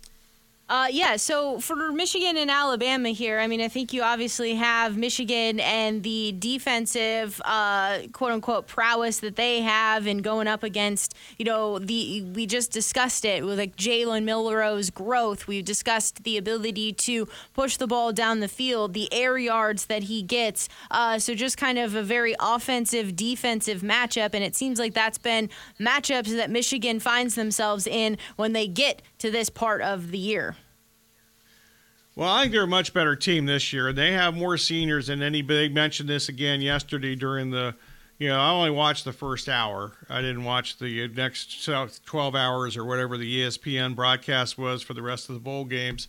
Uh, 0.72 0.88
yeah, 0.90 1.18
so 1.18 1.60
for 1.60 1.92
Michigan 1.92 2.38
and 2.38 2.50
Alabama 2.50 3.10
here, 3.10 3.40
I 3.40 3.48
mean, 3.48 3.60
I 3.60 3.68
think 3.68 3.92
you 3.92 4.04
obviously 4.04 4.56
have 4.56 4.96
Michigan 4.96 5.60
and 5.60 6.02
the 6.02 6.34
defensive, 6.40 7.42
uh, 7.44 8.04
quote 8.14 8.32
unquote, 8.32 8.68
prowess 8.68 9.20
that 9.20 9.36
they 9.36 9.60
have 9.60 10.08
in 10.08 10.20
going 10.20 10.48
up 10.48 10.64
against, 10.64 11.14
you 11.38 11.44
know, 11.44 11.78
the 11.78 12.22
we 12.34 12.46
just 12.46 12.72
discussed 12.72 13.26
it 13.26 13.44
with 13.44 13.60
like 13.60 13.76
Jalen 13.76 14.24
Milroe's 14.24 14.90
growth. 14.90 15.46
We've 15.46 15.66
discussed 15.66 16.24
the 16.24 16.38
ability 16.38 16.94
to 16.94 17.28
push 17.54 17.76
the 17.76 17.86
ball 17.86 18.14
down 18.14 18.40
the 18.40 18.48
field, 18.48 18.94
the 18.94 19.12
air 19.12 19.38
yards 19.38 19.88
that 19.88 20.04
he 20.04 20.22
gets. 20.22 20.70
Uh, 20.90 21.20
so 21.20 21.36
just 21.36 21.58
kind 21.58 21.80
of 21.80 21.96
a 21.96 22.02
very 22.02 22.34
offensive, 22.40 23.18
defensive 23.18 23.82
matchup. 23.82 24.34
And 24.34 24.42
it 24.42 24.56
seems 24.56 24.80
like 24.80 24.94
that's 24.94 25.18
been 25.18 25.50
matchups 25.82 26.34
that 26.34 26.50
Michigan 26.50 27.02
finds 27.02 27.36
themselves 27.36 27.88
in 27.88 28.18
when 28.38 28.54
they 28.54 28.70
get 28.70 29.02
to 29.18 29.30
this 29.30 29.50
part 29.50 29.82
of 29.82 30.12
the 30.12 30.18
year. 30.18 30.56
Well, 32.22 32.30
I 32.30 32.42
think 32.42 32.52
they're 32.52 32.66
a 32.66 32.68
much 32.68 32.94
better 32.94 33.16
team 33.16 33.48
this 33.48 33.74
year. 33.74 33.92
They 33.92 34.12
have 34.12 34.36
more 34.36 34.56
seniors 34.56 35.08
than 35.08 35.24
anybody. 35.24 35.68
They 35.68 35.74
mentioned 35.74 36.08
this 36.08 36.30
again 36.30 36.62
yesterday 36.62 37.16
during 37.16 37.50
the, 37.50 37.74
you 38.20 38.28
know, 38.28 38.40
I 38.40 38.52
only 38.52 38.70
watched 38.70 39.06
the 39.06 39.12
first 39.12 39.50
hour. 39.50 39.94
I 40.08 40.22
didn't 40.22 40.44
watch 40.44 40.78
the 40.78 41.08
next 41.08 41.66
12 41.66 42.36
hours 42.36 42.78
or 42.78 42.86
whatever 42.86 43.18
the 43.18 43.42
ESPN 43.42 43.96
broadcast 43.96 44.56
was 44.56 44.84
for 44.84 44.94
the 44.94 45.02
rest 45.02 45.30
of 45.30 45.34
the 45.34 45.40
bowl 45.40 45.66
games. 45.66 46.08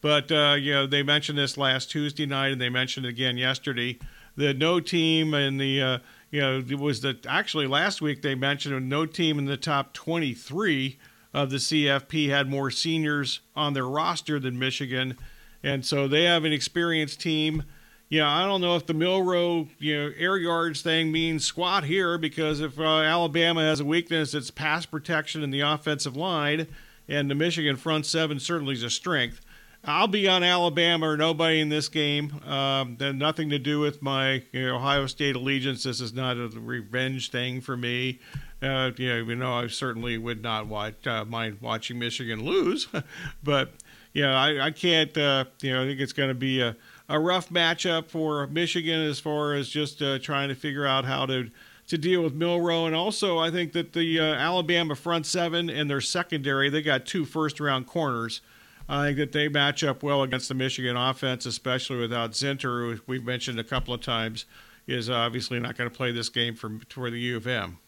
But, 0.00 0.32
uh, 0.32 0.56
you 0.58 0.72
know, 0.72 0.86
they 0.86 1.02
mentioned 1.02 1.36
this 1.36 1.58
last 1.58 1.90
Tuesday 1.90 2.24
night 2.24 2.52
and 2.52 2.60
they 2.60 2.70
mentioned 2.70 3.04
it 3.04 3.10
again 3.10 3.36
yesterday. 3.36 3.98
The 4.36 4.54
no 4.54 4.80
team 4.80 5.34
and 5.34 5.60
the, 5.60 5.82
uh, 5.82 5.98
you 6.30 6.40
know, 6.40 6.64
it 6.66 6.78
was 6.78 7.02
the, 7.02 7.18
actually 7.28 7.66
last 7.66 8.00
week 8.00 8.22
they 8.22 8.34
mentioned 8.34 8.88
no 8.88 9.04
team 9.04 9.38
in 9.38 9.44
the 9.44 9.58
top 9.58 9.92
23 9.92 10.98
of 11.34 11.50
the 11.50 11.58
CFP 11.58 12.30
had 12.30 12.48
more 12.48 12.70
seniors 12.70 13.40
on 13.54 13.74
their 13.74 13.86
roster 13.86 14.40
than 14.40 14.58
Michigan 14.58 15.18
and 15.62 15.84
so 15.84 16.08
they 16.08 16.24
have 16.24 16.44
an 16.44 16.52
experienced 16.52 17.20
team. 17.20 17.64
Yeah, 18.08 18.28
I 18.28 18.44
don't 18.44 18.60
know 18.60 18.74
if 18.74 18.86
the 18.86 18.94
Milroe 18.94 19.68
you 19.78 19.96
know 19.96 20.12
air 20.18 20.36
yards 20.36 20.82
thing 20.82 21.12
means 21.12 21.44
squat 21.44 21.84
here 21.84 22.18
because 22.18 22.60
if 22.60 22.78
uh, 22.78 22.84
Alabama 23.00 23.62
has 23.62 23.80
a 23.80 23.84
weakness, 23.84 24.34
it's 24.34 24.50
pass 24.50 24.84
protection 24.86 25.42
in 25.42 25.50
the 25.50 25.60
offensive 25.60 26.16
line, 26.16 26.66
and 27.08 27.30
the 27.30 27.34
Michigan 27.34 27.76
front 27.76 28.06
seven 28.06 28.40
certainly 28.40 28.74
is 28.74 28.82
a 28.82 28.90
strength. 28.90 29.40
I'll 29.84 30.08
be 30.08 30.28
on 30.28 30.42
Alabama 30.42 31.08
or 31.08 31.16
nobody 31.16 31.60
in 31.60 31.70
this 31.70 31.88
game. 31.88 32.38
Um, 32.46 32.98
nothing 32.98 33.48
to 33.50 33.58
do 33.58 33.80
with 33.80 34.02
my 34.02 34.42
you 34.52 34.66
know, 34.66 34.76
Ohio 34.76 35.06
State 35.06 35.36
allegiance. 35.36 35.84
This 35.84 36.02
is 36.02 36.12
not 36.12 36.36
a 36.36 36.48
revenge 36.48 37.30
thing 37.30 37.62
for 37.62 37.76
me. 37.76 38.20
Uh, 38.62 38.90
you 38.96 39.08
know, 39.08 39.16
you 39.30 39.36
know, 39.36 39.54
I 39.54 39.66
certainly 39.68 40.18
would 40.18 40.42
not 40.42 40.66
watch, 40.66 41.06
uh, 41.06 41.24
mind 41.24 41.58
watching 41.62 41.98
Michigan 41.98 42.44
lose, 42.44 42.88
but 43.42 43.72
yeah, 44.12 44.34
I, 44.34 44.66
I 44.66 44.70
can't. 44.70 45.16
Uh, 45.16 45.46
you 45.62 45.72
know, 45.72 45.82
I 45.82 45.86
think 45.86 46.00
it's 46.00 46.12
going 46.12 46.28
to 46.28 46.34
be 46.34 46.60
a, 46.60 46.76
a 47.08 47.18
rough 47.18 47.48
matchup 47.48 48.08
for 48.08 48.46
Michigan 48.48 49.00
as 49.00 49.18
far 49.18 49.54
as 49.54 49.68
just 49.68 50.02
uh, 50.02 50.18
trying 50.18 50.48
to 50.48 50.54
figure 50.54 50.86
out 50.86 51.04
how 51.04 51.26
to 51.26 51.50
to 51.86 51.98
deal 51.98 52.22
with 52.22 52.34
Milroe, 52.34 52.86
and 52.86 52.94
also 52.94 53.38
I 53.38 53.50
think 53.50 53.72
that 53.72 53.92
the 53.92 54.20
uh, 54.20 54.24
Alabama 54.24 54.94
front 54.94 55.26
seven 55.26 55.68
and 55.68 55.90
their 55.90 56.00
secondary, 56.00 56.70
they 56.70 56.82
got 56.82 57.04
two 57.06 57.24
first 57.24 57.58
round 57.60 57.86
corners. 57.86 58.40
I 58.88 59.06
think 59.06 59.18
that 59.18 59.32
they 59.32 59.48
match 59.48 59.84
up 59.84 60.02
well 60.02 60.22
against 60.22 60.48
the 60.48 60.54
Michigan 60.54 60.96
offense, 60.96 61.46
especially 61.46 61.98
without 61.98 62.32
Zinter, 62.32 62.96
who 62.96 63.00
we've 63.06 63.24
mentioned 63.24 63.58
a 63.60 63.64
couple 63.64 63.94
of 63.94 64.00
times, 64.00 64.46
is 64.86 65.08
obviously 65.08 65.60
not 65.60 65.76
going 65.76 65.88
to 65.88 65.96
play 65.96 66.12
this 66.12 66.28
game 66.28 66.54
for 66.54 66.78
for 66.88 67.10
the 67.10 67.20
U 67.20 67.36
of 67.36 67.46
M. 67.46 67.78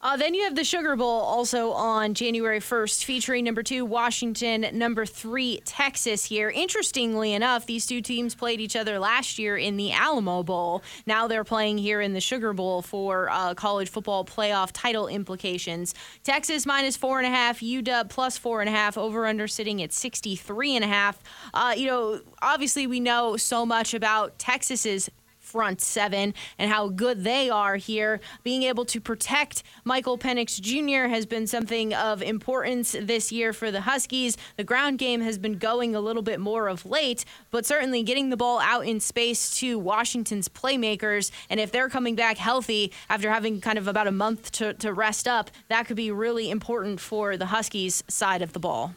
Uh, 0.00 0.16
then 0.16 0.32
you 0.32 0.44
have 0.44 0.54
the 0.54 0.62
Sugar 0.62 0.94
Bowl 0.94 1.08
also 1.08 1.72
on 1.72 2.14
January 2.14 2.60
1st, 2.60 3.02
featuring 3.02 3.44
number 3.44 3.64
two, 3.64 3.84
Washington, 3.84 4.64
number 4.72 5.04
three, 5.04 5.60
Texas 5.64 6.24
here. 6.24 6.50
Interestingly 6.50 7.32
enough, 7.32 7.66
these 7.66 7.84
two 7.84 8.00
teams 8.00 8.36
played 8.36 8.60
each 8.60 8.76
other 8.76 9.00
last 9.00 9.40
year 9.40 9.56
in 9.56 9.76
the 9.76 9.90
Alamo 9.90 10.44
Bowl. 10.44 10.84
Now 11.04 11.26
they're 11.26 11.42
playing 11.42 11.78
here 11.78 12.00
in 12.00 12.12
the 12.12 12.20
Sugar 12.20 12.52
Bowl 12.52 12.80
for 12.80 13.28
uh, 13.28 13.54
college 13.54 13.88
football 13.88 14.24
playoff 14.24 14.70
title 14.72 15.08
implications. 15.08 15.96
Texas 16.22 16.64
minus 16.64 16.96
four 16.96 17.18
and 17.18 17.26
a 17.26 17.30
half, 17.30 17.58
UW 17.58 18.08
plus 18.08 18.38
four 18.38 18.60
and 18.60 18.68
a 18.68 18.72
half, 18.72 18.96
over 18.96 19.26
under 19.26 19.48
sitting 19.48 19.82
at 19.82 19.92
63 19.92 20.76
and 20.76 20.84
a 20.84 20.88
half. 20.88 21.20
Uh, 21.52 21.74
you 21.76 21.88
know, 21.88 22.20
obviously 22.40 22.86
we 22.86 23.00
know 23.00 23.36
so 23.36 23.66
much 23.66 23.94
about 23.94 24.38
Texas's 24.38 25.10
front 25.48 25.80
seven 25.80 26.34
and 26.58 26.70
how 26.70 26.88
good 26.88 27.24
they 27.24 27.48
are 27.48 27.76
here. 27.76 28.20
Being 28.44 28.64
able 28.64 28.84
to 28.84 29.00
protect 29.00 29.62
Michael 29.84 30.18
Penix 30.18 30.60
Jr. 30.60 31.08
has 31.08 31.24
been 31.24 31.46
something 31.46 31.94
of 31.94 32.20
importance 32.22 32.94
this 33.00 33.32
year 33.32 33.52
for 33.52 33.70
the 33.70 33.80
Huskies. 33.80 34.36
The 34.56 34.64
ground 34.64 34.98
game 34.98 35.22
has 35.22 35.38
been 35.38 35.56
going 35.56 35.94
a 35.94 36.00
little 36.00 36.22
bit 36.22 36.38
more 36.38 36.68
of 36.68 36.84
late, 36.84 37.24
but 37.50 37.64
certainly 37.64 38.02
getting 38.02 38.28
the 38.28 38.36
ball 38.36 38.60
out 38.60 38.86
in 38.86 39.00
space 39.00 39.56
to 39.58 39.78
Washington's 39.78 40.48
playmakers. 40.48 41.30
And 41.48 41.58
if 41.58 41.72
they're 41.72 41.88
coming 41.88 42.14
back 42.14 42.36
healthy 42.36 42.92
after 43.08 43.30
having 43.30 43.60
kind 43.60 43.78
of 43.78 43.88
about 43.88 44.06
a 44.06 44.12
month 44.12 44.52
to, 44.52 44.74
to 44.74 44.92
rest 44.92 45.26
up, 45.26 45.50
that 45.68 45.86
could 45.86 45.96
be 45.96 46.10
really 46.10 46.50
important 46.50 47.00
for 47.00 47.36
the 47.36 47.46
Huskies 47.46 48.04
side 48.08 48.42
of 48.42 48.52
the 48.52 48.60
ball. 48.60 48.94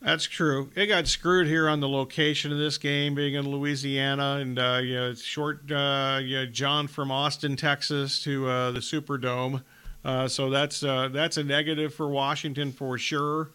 That's 0.00 0.24
true. 0.24 0.70
It 0.76 0.86
got 0.86 1.08
screwed 1.08 1.48
here 1.48 1.68
on 1.68 1.80
the 1.80 1.88
location 1.88 2.52
of 2.52 2.58
this 2.58 2.78
game, 2.78 3.16
being 3.16 3.34
in 3.34 3.48
Louisiana, 3.48 4.38
and 4.40 4.58
uh, 4.58 4.80
you 4.82 4.94
know, 4.94 5.14
short, 5.14 5.70
uh, 5.72 6.20
you 6.22 6.36
know, 6.36 6.46
John 6.46 6.86
from 6.86 7.10
Austin, 7.10 7.56
Texas, 7.56 8.22
to 8.22 8.48
uh, 8.48 8.70
the 8.70 8.78
Superdome. 8.78 9.62
Uh, 10.04 10.28
so 10.28 10.50
that's 10.50 10.84
uh, 10.84 11.08
that's 11.08 11.36
a 11.36 11.42
negative 11.42 11.92
for 11.92 12.08
Washington 12.08 12.70
for 12.70 12.96
sure. 12.96 13.50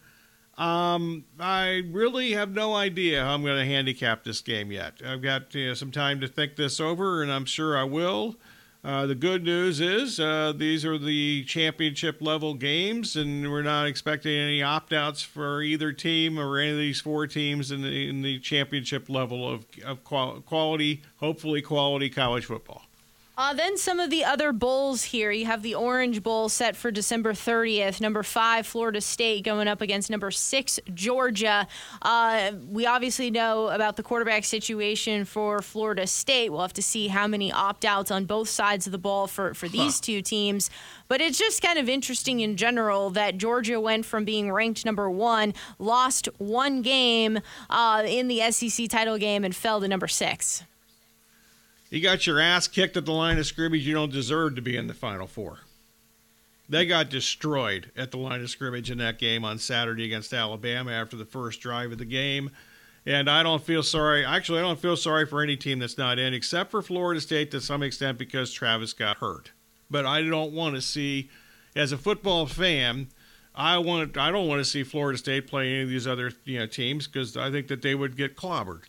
Um, 0.58 1.24
I 1.40 1.82
really 1.90 2.32
have 2.32 2.50
no 2.50 2.74
idea 2.74 3.24
how 3.24 3.34
I'm 3.34 3.42
going 3.42 3.58
to 3.58 3.64
handicap 3.64 4.22
this 4.22 4.40
game 4.40 4.70
yet. 4.70 5.00
I've 5.04 5.22
got 5.22 5.54
you 5.54 5.68
know, 5.68 5.74
some 5.74 5.90
time 5.90 6.20
to 6.20 6.28
think 6.28 6.56
this 6.56 6.78
over, 6.78 7.22
and 7.22 7.32
I'm 7.32 7.44
sure 7.44 7.76
I 7.76 7.84
will. 7.84 8.36
Uh, 8.84 9.06
the 9.06 9.14
good 9.14 9.42
news 9.42 9.80
is 9.80 10.20
uh, 10.20 10.52
these 10.54 10.84
are 10.84 10.98
the 10.98 11.42
championship 11.44 12.20
level 12.20 12.52
games, 12.52 13.16
and 13.16 13.50
we're 13.50 13.62
not 13.62 13.86
expecting 13.86 14.36
any 14.36 14.62
opt 14.62 14.92
outs 14.92 15.22
for 15.22 15.62
either 15.62 15.90
team 15.90 16.38
or 16.38 16.58
any 16.58 16.70
of 16.70 16.76
these 16.76 17.00
four 17.00 17.26
teams 17.26 17.70
in 17.70 17.80
the, 17.80 18.06
in 18.06 18.20
the 18.20 18.38
championship 18.40 19.08
level 19.08 19.48
of, 19.48 19.64
of 19.86 20.04
quality, 20.04 21.02
hopefully 21.16 21.62
quality 21.62 22.10
college 22.10 22.44
football. 22.44 22.83
Uh, 23.36 23.52
then 23.52 23.76
some 23.76 23.98
of 23.98 24.10
the 24.10 24.24
other 24.24 24.52
bowls 24.52 25.02
here. 25.04 25.32
You 25.32 25.46
have 25.46 25.62
the 25.62 25.74
Orange 25.74 26.22
Bowl 26.22 26.48
set 26.48 26.76
for 26.76 26.92
December 26.92 27.32
30th. 27.32 28.00
Number 28.00 28.22
five, 28.22 28.64
Florida 28.64 29.00
State 29.00 29.44
going 29.44 29.66
up 29.66 29.80
against 29.80 30.08
number 30.08 30.30
six, 30.30 30.78
Georgia. 30.94 31.66
Uh, 32.00 32.52
we 32.68 32.86
obviously 32.86 33.30
know 33.30 33.68
about 33.68 33.96
the 33.96 34.04
quarterback 34.04 34.44
situation 34.44 35.24
for 35.24 35.60
Florida 35.62 36.06
State. 36.06 36.50
We'll 36.50 36.60
have 36.60 36.72
to 36.74 36.82
see 36.82 37.08
how 37.08 37.26
many 37.26 37.50
opt 37.50 37.84
outs 37.84 38.12
on 38.12 38.24
both 38.24 38.48
sides 38.48 38.86
of 38.86 38.92
the 38.92 38.98
ball 38.98 39.26
for, 39.26 39.52
for 39.52 39.68
these 39.68 39.96
huh. 39.96 40.02
two 40.02 40.22
teams. 40.22 40.70
But 41.08 41.20
it's 41.20 41.38
just 41.38 41.60
kind 41.60 41.78
of 41.78 41.88
interesting 41.88 42.38
in 42.40 42.56
general 42.56 43.10
that 43.10 43.36
Georgia 43.36 43.80
went 43.80 44.06
from 44.06 44.24
being 44.24 44.52
ranked 44.52 44.84
number 44.84 45.10
one, 45.10 45.54
lost 45.80 46.28
one 46.38 46.82
game 46.82 47.40
uh, 47.68 48.04
in 48.06 48.28
the 48.28 48.48
SEC 48.52 48.88
title 48.88 49.18
game, 49.18 49.44
and 49.44 49.56
fell 49.56 49.80
to 49.80 49.88
number 49.88 50.08
six 50.08 50.62
you 51.94 52.00
got 52.00 52.26
your 52.26 52.40
ass 52.40 52.66
kicked 52.66 52.96
at 52.96 53.04
the 53.04 53.12
line 53.12 53.38
of 53.38 53.46
scrimmage. 53.46 53.86
You 53.86 53.94
don't 53.94 54.12
deserve 54.12 54.56
to 54.56 54.62
be 54.62 54.76
in 54.76 54.88
the 54.88 54.94
Final 54.94 55.28
Four. 55.28 55.60
They 56.68 56.86
got 56.86 57.08
destroyed 57.08 57.92
at 57.96 58.10
the 58.10 58.16
line 58.16 58.40
of 58.40 58.50
scrimmage 58.50 58.90
in 58.90 58.98
that 58.98 59.18
game 59.18 59.44
on 59.44 59.60
Saturday 59.60 60.04
against 60.04 60.32
Alabama 60.32 60.90
after 60.90 61.16
the 61.16 61.24
first 61.24 61.60
drive 61.60 61.92
of 61.92 61.98
the 61.98 62.04
game. 62.04 62.50
And 63.06 63.30
I 63.30 63.44
don't 63.44 63.62
feel 63.62 63.84
sorry. 63.84 64.24
Actually, 64.24 64.58
I 64.58 64.62
don't 64.62 64.80
feel 64.80 64.96
sorry 64.96 65.24
for 65.24 65.40
any 65.40 65.56
team 65.56 65.78
that's 65.78 65.96
not 65.96 66.18
in, 66.18 66.34
except 66.34 66.72
for 66.72 66.82
Florida 66.82 67.20
State 67.20 67.52
to 67.52 67.60
some 67.60 67.82
extent 67.82 68.18
because 68.18 68.52
Travis 68.52 68.92
got 68.92 69.18
hurt. 69.18 69.52
But 69.88 70.04
I 70.04 70.22
don't 70.22 70.52
want 70.52 70.74
to 70.74 70.82
see, 70.82 71.30
as 71.76 71.92
a 71.92 71.98
football 71.98 72.46
fan, 72.46 73.06
I 73.54 73.78
want 73.78 74.16
I 74.16 74.32
don't 74.32 74.48
want 74.48 74.58
to 74.58 74.64
see 74.64 74.82
Florida 74.82 75.16
State 75.16 75.46
play 75.46 75.68
any 75.68 75.82
of 75.82 75.90
these 75.90 76.08
other 76.08 76.32
you 76.44 76.58
know 76.58 76.66
teams 76.66 77.06
because 77.06 77.36
I 77.36 77.52
think 77.52 77.68
that 77.68 77.82
they 77.82 77.94
would 77.94 78.16
get 78.16 78.36
clobbered. 78.36 78.82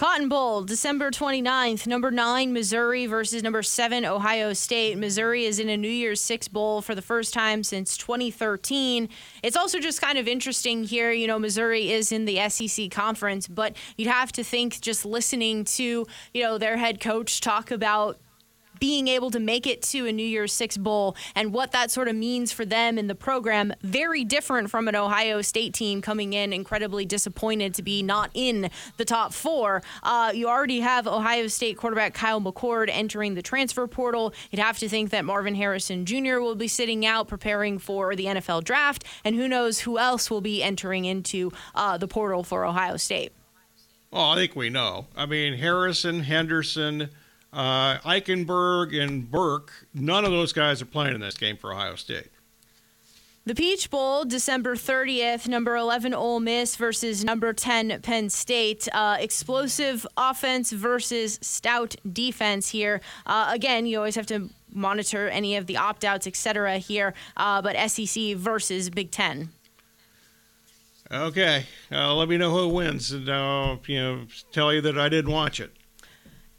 Cotton 0.00 0.30
Bowl, 0.30 0.62
December 0.62 1.10
29th. 1.10 1.86
Number 1.86 2.10
nine, 2.10 2.54
Missouri 2.54 3.04
versus 3.04 3.42
number 3.42 3.62
seven, 3.62 4.06
Ohio 4.06 4.54
State. 4.54 4.96
Missouri 4.96 5.44
is 5.44 5.58
in 5.58 5.68
a 5.68 5.76
New 5.76 5.90
Year's 5.90 6.22
Six 6.22 6.48
Bowl 6.48 6.80
for 6.80 6.94
the 6.94 7.02
first 7.02 7.34
time 7.34 7.62
since 7.62 7.98
2013. 7.98 9.10
It's 9.42 9.58
also 9.58 9.78
just 9.78 10.00
kind 10.00 10.16
of 10.16 10.26
interesting 10.26 10.84
here. 10.84 11.12
You 11.12 11.26
know, 11.26 11.38
Missouri 11.38 11.92
is 11.92 12.12
in 12.12 12.24
the 12.24 12.48
SEC 12.48 12.90
conference, 12.90 13.46
but 13.46 13.76
you'd 13.98 14.08
have 14.08 14.32
to 14.32 14.42
think 14.42 14.80
just 14.80 15.04
listening 15.04 15.64
to, 15.64 16.06
you 16.32 16.42
know, 16.42 16.56
their 16.56 16.78
head 16.78 16.98
coach 16.98 17.42
talk 17.42 17.70
about 17.70 18.18
being 18.80 19.08
able 19.08 19.30
to 19.30 19.38
make 19.38 19.66
it 19.66 19.82
to 19.82 20.06
a 20.06 20.12
New 20.12 20.26
Year's 20.26 20.52
Six 20.52 20.76
Bowl 20.76 21.16
and 21.34 21.52
what 21.52 21.72
that 21.72 21.90
sort 21.90 22.08
of 22.08 22.16
means 22.16 22.50
for 22.50 22.64
them 22.64 22.98
in 22.98 23.06
the 23.06 23.14
program. 23.14 23.72
Very 23.82 24.24
different 24.24 24.70
from 24.70 24.88
an 24.88 24.96
Ohio 24.96 25.42
State 25.42 25.74
team 25.74 26.02
coming 26.02 26.32
in 26.32 26.52
incredibly 26.52 27.04
disappointed 27.04 27.74
to 27.74 27.82
be 27.82 28.02
not 28.02 28.30
in 28.34 28.70
the 28.96 29.04
top 29.04 29.32
four. 29.32 29.82
Uh, 30.02 30.32
you 30.34 30.48
already 30.48 30.80
have 30.80 31.06
Ohio 31.06 31.46
State 31.46 31.76
quarterback 31.76 32.14
Kyle 32.14 32.40
McCord 32.40 32.88
entering 32.90 33.34
the 33.34 33.42
transfer 33.42 33.86
portal. 33.86 34.32
You'd 34.50 34.60
have 34.60 34.78
to 34.78 34.88
think 34.88 35.10
that 35.10 35.24
Marvin 35.24 35.54
Harrison 35.54 36.06
Jr. 36.06 36.40
will 36.40 36.54
be 36.54 36.68
sitting 36.68 37.04
out 37.04 37.28
preparing 37.28 37.78
for 37.78 38.16
the 38.16 38.26
NFL 38.26 38.64
draft, 38.64 39.04
and 39.24 39.36
who 39.36 39.46
knows 39.46 39.80
who 39.80 39.98
else 39.98 40.30
will 40.30 40.40
be 40.40 40.62
entering 40.62 41.04
into 41.04 41.52
uh, 41.74 41.98
the 41.98 42.08
portal 42.08 42.42
for 42.42 42.64
Ohio 42.64 42.96
State. 42.96 43.32
Well, 44.10 44.24
I 44.24 44.34
think 44.34 44.56
we 44.56 44.70
know. 44.70 45.06
I 45.14 45.26
mean, 45.26 45.54
Harrison, 45.54 46.20
Henderson, 46.20 47.10
uh, 47.52 47.98
Eichenberg, 47.98 49.00
and 49.00 49.30
Burke, 49.30 49.72
none 49.94 50.24
of 50.24 50.30
those 50.30 50.52
guys 50.52 50.80
are 50.80 50.86
playing 50.86 51.14
in 51.14 51.20
this 51.20 51.36
game 51.36 51.56
for 51.56 51.72
Ohio 51.72 51.96
State. 51.96 52.28
The 53.46 53.54
Peach 53.54 53.90
Bowl, 53.90 54.24
December 54.26 54.76
30th, 54.76 55.48
number 55.48 55.74
11 55.74 56.12
Ole 56.12 56.40
Miss 56.40 56.76
versus 56.76 57.24
number 57.24 57.52
10 57.52 58.00
Penn 58.02 58.28
State. 58.28 58.86
Uh, 58.92 59.16
explosive 59.18 60.06
offense 60.16 60.70
versus 60.70 61.38
stout 61.42 61.96
defense 62.12 62.68
here. 62.68 63.00
Uh, 63.26 63.48
again, 63.50 63.86
you 63.86 63.96
always 63.96 64.14
have 64.14 64.26
to 64.26 64.50
monitor 64.72 65.28
any 65.28 65.56
of 65.56 65.66
the 65.66 65.78
opt 65.78 66.04
outs, 66.04 66.26
etc. 66.26 66.78
here, 66.78 67.14
uh, 67.36 67.62
but 67.62 67.76
SEC 67.90 68.36
versus 68.36 68.90
Big 68.90 69.10
Ten. 69.10 69.48
Okay, 71.10 71.64
uh, 71.90 72.14
let 72.14 72.28
me 72.28 72.36
know 72.36 72.52
who 72.52 72.68
wins, 72.68 73.10
and 73.10 73.28
I'll 73.28 73.80
you 73.86 74.00
know 74.00 74.26
tell 74.52 74.72
you 74.72 74.80
that 74.82 74.96
I 74.96 75.08
didn't 75.08 75.32
watch 75.32 75.58
it. 75.58 75.72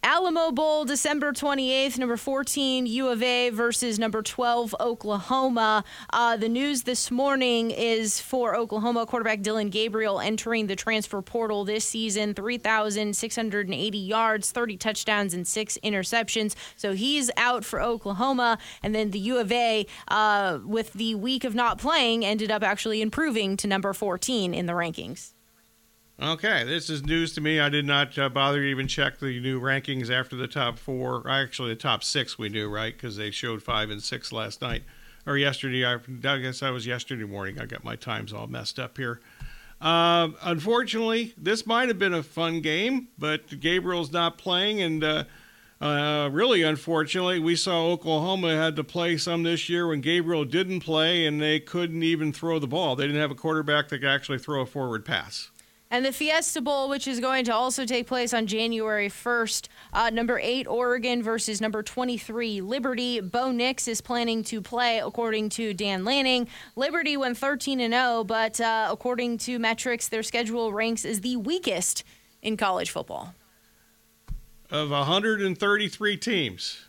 Alamo 0.03 0.49
Bowl, 0.51 0.83
December 0.83 1.31
28th, 1.31 1.99
number 1.99 2.17
14, 2.17 2.87
U 2.87 3.09
of 3.09 3.21
A 3.21 3.51
versus 3.51 3.99
number 3.99 4.23
12, 4.23 4.73
Oklahoma. 4.79 5.83
Uh, 6.11 6.35
the 6.35 6.49
news 6.49 6.81
this 6.83 7.11
morning 7.11 7.69
is 7.69 8.19
for 8.19 8.55
Oklahoma 8.55 9.05
quarterback 9.05 9.41
Dillon 9.41 9.69
Gabriel 9.69 10.19
entering 10.19 10.65
the 10.65 10.75
transfer 10.75 11.21
portal 11.21 11.65
this 11.65 11.85
season 11.85 12.33
3,680 12.33 13.97
yards, 13.99 14.51
30 14.51 14.77
touchdowns, 14.77 15.35
and 15.35 15.47
six 15.47 15.77
interceptions. 15.83 16.55
So 16.77 16.93
he's 16.93 17.29
out 17.37 17.63
for 17.63 17.79
Oklahoma. 17.79 18.57
And 18.81 18.95
then 18.95 19.11
the 19.11 19.19
U 19.19 19.37
of 19.37 19.51
A, 19.51 19.85
uh, 20.07 20.61
with 20.65 20.93
the 20.93 21.13
week 21.13 21.43
of 21.43 21.53
not 21.53 21.77
playing, 21.77 22.25
ended 22.25 22.49
up 22.49 22.63
actually 22.63 23.03
improving 23.03 23.55
to 23.57 23.67
number 23.67 23.93
14 23.93 24.55
in 24.55 24.65
the 24.65 24.73
rankings. 24.73 25.33
Okay, 26.21 26.63
this 26.63 26.87
is 26.87 27.03
news 27.03 27.33
to 27.33 27.41
me. 27.41 27.59
I 27.59 27.69
did 27.69 27.83
not 27.83 28.15
uh, 28.15 28.29
bother 28.29 28.59
to 28.59 28.67
even 28.67 28.87
check 28.87 29.17
the 29.17 29.39
new 29.39 29.59
rankings 29.59 30.11
after 30.11 30.35
the 30.35 30.47
top 30.47 30.77
four. 30.77 31.27
Actually, 31.27 31.69
the 31.69 31.79
top 31.79 32.03
six 32.03 32.37
we 32.37 32.47
knew, 32.47 32.69
right? 32.69 32.93
Because 32.93 33.17
they 33.17 33.31
showed 33.31 33.63
five 33.63 33.89
and 33.89 34.03
six 34.03 34.31
last 34.31 34.61
night 34.61 34.83
or 35.25 35.35
yesterday. 35.35 35.83
I, 35.83 35.95
I 35.95 36.37
guess 36.37 36.59
that 36.59 36.69
was 36.69 36.85
yesterday 36.85 37.23
morning. 37.23 37.59
I 37.59 37.65
got 37.65 37.83
my 37.83 37.95
times 37.95 38.33
all 38.33 38.45
messed 38.45 38.77
up 38.77 38.99
here. 38.99 39.19
Uh, 39.81 40.29
unfortunately, 40.43 41.33
this 41.37 41.65
might 41.65 41.87
have 41.87 41.97
been 41.97 42.13
a 42.13 42.21
fun 42.21 42.61
game, 42.61 43.07
but 43.17 43.59
Gabriel's 43.59 44.11
not 44.11 44.37
playing, 44.37 44.79
and 44.79 45.03
uh, 45.03 45.23
uh, 45.81 46.29
really, 46.31 46.61
unfortunately, 46.61 47.39
we 47.39 47.55
saw 47.55 47.87
Oklahoma 47.87 48.55
had 48.55 48.75
to 48.75 48.83
play 48.83 49.17
some 49.17 49.41
this 49.41 49.69
year 49.69 49.87
when 49.87 50.01
Gabriel 50.01 50.45
didn't 50.45 50.81
play, 50.81 51.25
and 51.25 51.41
they 51.41 51.59
couldn't 51.59 52.03
even 52.03 52.31
throw 52.31 52.59
the 52.59 52.67
ball. 52.67 52.95
They 52.95 53.07
didn't 53.07 53.21
have 53.21 53.31
a 53.31 53.35
quarterback 53.35 53.89
that 53.89 53.97
could 53.97 54.07
actually 54.07 54.37
throw 54.37 54.61
a 54.61 54.67
forward 54.67 55.03
pass. 55.03 55.49
And 55.93 56.05
the 56.05 56.13
Fiesta 56.13 56.61
Bowl, 56.61 56.87
which 56.87 57.05
is 57.05 57.19
going 57.19 57.43
to 57.45 57.53
also 57.53 57.85
take 57.85 58.07
place 58.07 58.33
on 58.33 58.47
January 58.47 59.09
1st, 59.09 59.67
uh, 59.91 60.09
number 60.09 60.39
eight, 60.41 60.65
Oregon 60.65 61.21
versus 61.21 61.59
number 61.59 61.83
23, 61.83 62.61
Liberty. 62.61 63.19
Bo 63.19 63.51
Nix 63.51 63.89
is 63.89 63.99
planning 63.99 64.41
to 64.43 64.61
play, 64.61 64.99
according 64.99 65.49
to 65.49 65.73
Dan 65.73 66.05
Lanning. 66.05 66.47
Liberty 66.77 67.17
went 67.17 67.37
13 67.37 67.81
and 67.81 67.93
0, 67.93 68.23
but 68.23 68.61
uh, 68.61 68.87
according 68.89 69.37
to 69.39 69.59
metrics, 69.59 70.07
their 70.07 70.23
schedule 70.23 70.71
ranks 70.71 71.03
as 71.03 71.19
the 71.19 71.35
weakest 71.35 72.05
in 72.41 72.55
college 72.55 72.89
football. 72.89 73.35
Of 74.69 74.91
133 74.91 76.15
teams, 76.15 76.85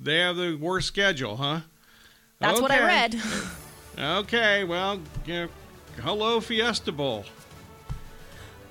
they 0.00 0.20
have 0.20 0.36
the 0.36 0.54
worst 0.54 0.88
schedule, 0.88 1.36
huh? 1.36 1.60
That's 2.38 2.54
okay. 2.54 2.62
what 2.62 2.70
I 2.70 2.80
read. 2.86 3.20
okay, 3.98 4.64
well, 4.64 4.98
you 5.26 5.34
know, 5.34 5.48
hello, 6.00 6.40
Fiesta 6.40 6.90
Bowl. 6.90 7.26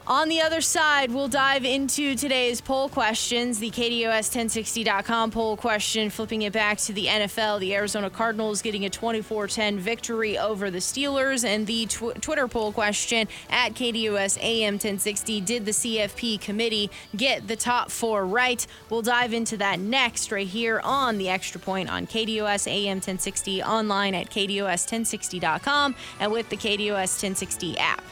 On 0.07 0.29
the 0.29 0.39
other 0.39 0.61
side, 0.61 1.11
we'll 1.11 1.27
dive 1.27 1.65
into 1.65 2.13
today's 2.13 2.61
poll 2.61 2.89
questions. 2.89 3.57
The 3.57 3.71
KDUS1060.com 3.71 5.31
poll 5.31 5.57
question, 5.57 6.11
flipping 6.11 6.43
it 6.43 6.53
back 6.53 6.77
to 6.79 6.93
the 6.93 7.07
NFL. 7.07 7.59
The 7.59 7.73
Arizona 7.73 8.11
Cardinals 8.11 8.61
getting 8.61 8.85
a 8.85 8.89
24 8.91 9.47
10 9.47 9.79
victory 9.79 10.37
over 10.37 10.69
the 10.69 10.77
Steelers. 10.77 11.43
And 11.43 11.65
the 11.65 11.87
tw- 11.87 12.21
Twitter 12.21 12.47
poll 12.47 12.71
question 12.71 13.27
at 13.49 13.73
KDUS 13.73 14.37
AM 14.43 14.75
1060 14.75 15.41
Did 15.41 15.65
the 15.65 15.71
CFP 15.71 16.39
committee 16.39 16.91
get 17.15 17.47
the 17.47 17.55
top 17.55 17.89
four 17.89 18.27
right? 18.27 18.65
We'll 18.91 19.01
dive 19.01 19.33
into 19.33 19.57
that 19.57 19.79
next, 19.79 20.31
right 20.31 20.45
here 20.45 20.81
on 20.83 21.17
the 21.17 21.29
Extra 21.29 21.59
Point 21.59 21.89
on 21.89 22.05
KDUS 22.05 22.67
AM 22.67 22.97
1060, 22.97 23.63
online 23.63 24.13
at 24.13 24.29
KDUS1060.com, 24.29 25.95
and 26.19 26.31
with 26.31 26.49
the 26.49 26.57
KDUS 26.57 27.23
1060 27.23 27.79
app. 27.79 28.03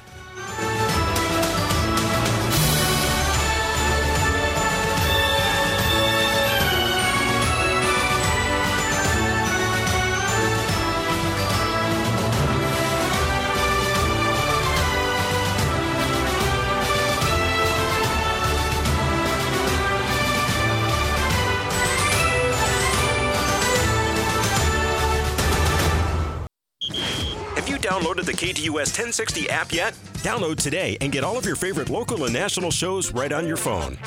KDUS 28.43 28.91
1060 28.91 29.49
app 29.49 29.71
yet? 29.71 29.93
Download 30.15 30.57
today 30.57 30.97
and 30.99 31.13
get 31.13 31.23
all 31.23 31.37
of 31.37 31.45
your 31.45 31.55
favorite 31.55 31.89
local 31.89 32.25
and 32.25 32.33
national 32.33 32.71
shows 32.71 33.13
right 33.13 33.31
on 33.31 33.47
your 33.47 33.55
phone. 33.55 33.97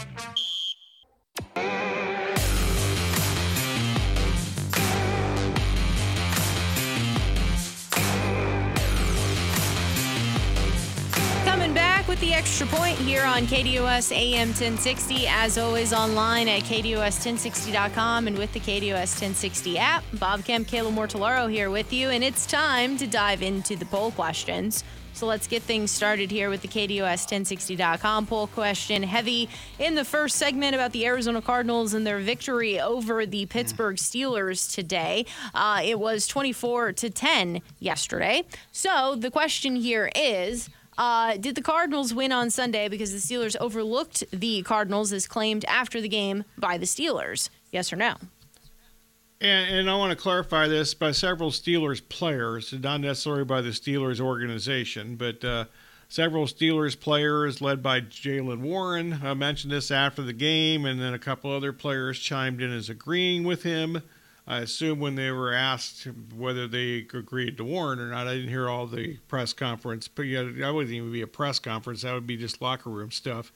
Extra 12.58 12.78
point 12.78 12.96
here 12.96 13.22
on 13.22 13.42
KDUS 13.42 14.16
AM 14.16 14.48
1060. 14.48 15.26
As 15.26 15.58
always, 15.58 15.92
online 15.92 16.48
at 16.48 16.62
KDUS1060.com 16.62 18.28
and 18.28 18.38
with 18.38 18.50
the 18.54 18.60
KDUS 18.60 19.20
1060 19.20 19.76
app. 19.76 20.02
Bob 20.14 20.42
Kemp, 20.42 20.66
Kayla 20.66 20.90
Mortellaro 20.90 21.50
here 21.50 21.68
with 21.68 21.92
you, 21.92 22.08
and 22.08 22.24
it's 22.24 22.46
time 22.46 22.96
to 22.96 23.06
dive 23.06 23.42
into 23.42 23.76
the 23.76 23.84
poll 23.84 24.10
questions. 24.10 24.84
So 25.12 25.26
let's 25.26 25.46
get 25.46 25.64
things 25.64 25.90
started 25.90 26.30
here 26.30 26.48
with 26.48 26.62
the 26.62 26.68
KDUS1060.com 26.68 28.26
poll 28.26 28.46
question. 28.46 29.02
Heavy 29.02 29.50
in 29.78 29.94
the 29.94 30.04
first 30.06 30.36
segment 30.36 30.74
about 30.74 30.92
the 30.92 31.04
Arizona 31.04 31.42
Cardinals 31.42 31.92
and 31.92 32.06
their 32.06 32.20
victory 32.20 32.80
over 32.80 33.26
the 33.26 33.44
Pittsburgh 33.44 33.96
Steelers 33.96 34.74
today. 34.74 35.26
Uh, 35.54 35.82
it 35.84 35.98
was 35.98 36.26
24 36.26 36.94
to 36.94 37.10
10 37.10 37.60
yesterday. 37.80 38.44
So 38.72 39.14
the 39.14 39.30
question 39.30 39.76
here 39.76 40.10
is 40.16 40.70
uh, 40.98 41.37
did 41.37 41.54
the 41.54 41.62
Cardinals 41.62 42.14
win 42.14 42.32
on 42.32 42.50
Sunday 42.50 42.88
because 42.88 43.12
the 43.12 43.18
Steelers 43.18 43.56
overlooked 43.61 44.24
the 44.30 44.62
Cardinals 44.62 45.12
as 45.12 45.26
claimed 45.26 45.64
after 45.66 46.00
the 46.00 46.09
game 46.09 46.44
by 46.56 46.78
the 46.78 46.87
Steelers? 46.87 47.50
Yes 47.70 47.92
or 47.92 47.96
no? 47.96 48.16
And, 49.40 49.80
and, 49.80 49.90
I 49.90 49.96
want 49.96 50.11
to 50.11 50.16
clarify 50.16 50.66
this 50.66 50.94
by 50.94 51.12
several 51.12 51.50
Steelers 51.50 52.00
players, 52.09 52.72
not 52.72 53.02
necessarily 53.02 53.44
by 53.44 53.61
the 53.61 53.68
Steelers 53.68 54.18
organization, 54.18 55.16
but 55.16 55.44
uh, 55.44 55.66
several 56.09 56.46
Steelers 56.46 56.98
players 56.98 57.61
led 57.61 57.82
by 57.82 58.00
Jaylen 58.00 58.61
Warren 58.61 59.20
I 59.22 59.35
mentioned 59.35 59.72
this 59.72 59.90
after 59.90 60.22
the 60.22 60.32
game, 60.32 60.87
and 60.87 60.98
then 60.98 61.12
a 61.12 61.18
couple 61.18 61.52
other 61.52 61.74
players 61.74 62.18
chimed 62.18 62.62
in 62.62 62.72
as 62.72 62.88
agreeing 62.88 63.44
with 63.44 63.62
him. 63.62 64.02
I 64.48 64.59
assume 64.59 65.00
when 65.00 65.16
they 65.16 65.32
were 65.32 65.52
asked 65.52 66.06
whether 66.37 66.68
they 66.68 66.98
agreed 67.12 67.56
to 67.56 67.64
Warren 67.64 67.98
or 67.98 68.11
not, 68.11 68.28
I 68.28 68.35
didn't 68.35 68.50
hear 68.50 68.68
all 68.68 68.87
the 68.87 69.16
press 69.28 69.52
conference. 69.52 70.06
But 70.06 70.22
yeah, 70.22 70.44
that 70.59 70.72
wouldn't 70.72 70.94
even 70.94 71.11
be 71.11 71.22
a 71.22 71.26
press 71.26 71.59
conference. 71.59 72.02
That 72.02 72.14
would 72.14 72.28
be 72.28 72.37
just 72.37 72.62
locker 72.62 72.90
room 72.90 73.11
stuff. 73.11 73.52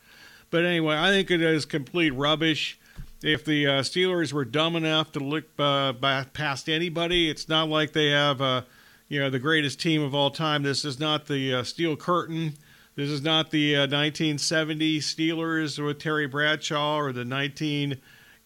But 0.50 0.64
anyway, 0.64 0.96
I 0.96 1.10
think 1.10 1.30
it 1.30 1.40
is 1.40 1.64
complete 1.64 2.10
rubbish. 2.10 2.76
If 3.22 3.44
the 3.44 3.66
uh, 3.66 3.70
Steelers 3.82 4.32
were 4.32 4.44
dumb 4.44 4.74
enough 4.74 5.12
to 5.12 5.20
look 5.20 5.44
uh, 5.58 5.92
past 6.32 6.68
anybody, 6.68 7.30
it's 7.30 7.48
not 7.48 7.68
like 7.68 7.92
they 7.92 8.08
have, 8.08 8.40
uh, 8.40 8.62
you 9.08 9.20
know, 9.20 9.30
the 9.30 9.38
greatest 9.38 9.78
team 9.78 10.02
of 10.02 10.12
all 10.12 10.30
time. 10.30 10.64
This 10.64 10.84
is 10.84 10.98
not 10.98 11.26
the 11.26 11.54
uh, 11.54 11.62
Steel 11.62 11.94
Curtain. 11.94 12.54
This 12.96 13.10
is 13.10 13.22
not 13.22 13.52
the 13.52 13.74
1970 13.76 14.96
uh, 14.96 15.00
Steelers 15.00 15.84
with 15.84 16.00
Terry 16.00 16.26
Bradshaw 16.26 16.96
or 16.96 17.12
the 17.12 17.22
19- 17.22 17.98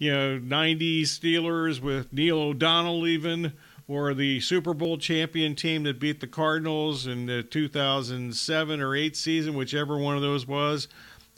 you 0.04 0.12
know, 0.12 0.38
90s 0.38 1.04
Steelers 1.04 1.80
with 1.80 2.12
Neil 2.12 2.38
O'Donnell 2.38 3.06
even, 3.06 3.54
or 3.88 4.12
the 4.12 4.38
Super 4.38 4.74
Bowl 4.74 4.98
champion 4.98 5.54
team 5.54 5.84
that 5.84 5.98
beat 5.98 6.20
the 6.20 6.26
Cardinals 6.26 7.06
in 7.06 7.24
the 7.24 7.42
2007 7.42 8.80
or 8.82 8.94
8 8.94 9.16
season, 9.16 9.54
whichever 9.54 9.96
one 9.96 10.14
of 10.14 10.20
those 10.20 10.46
was. 10.46 10.88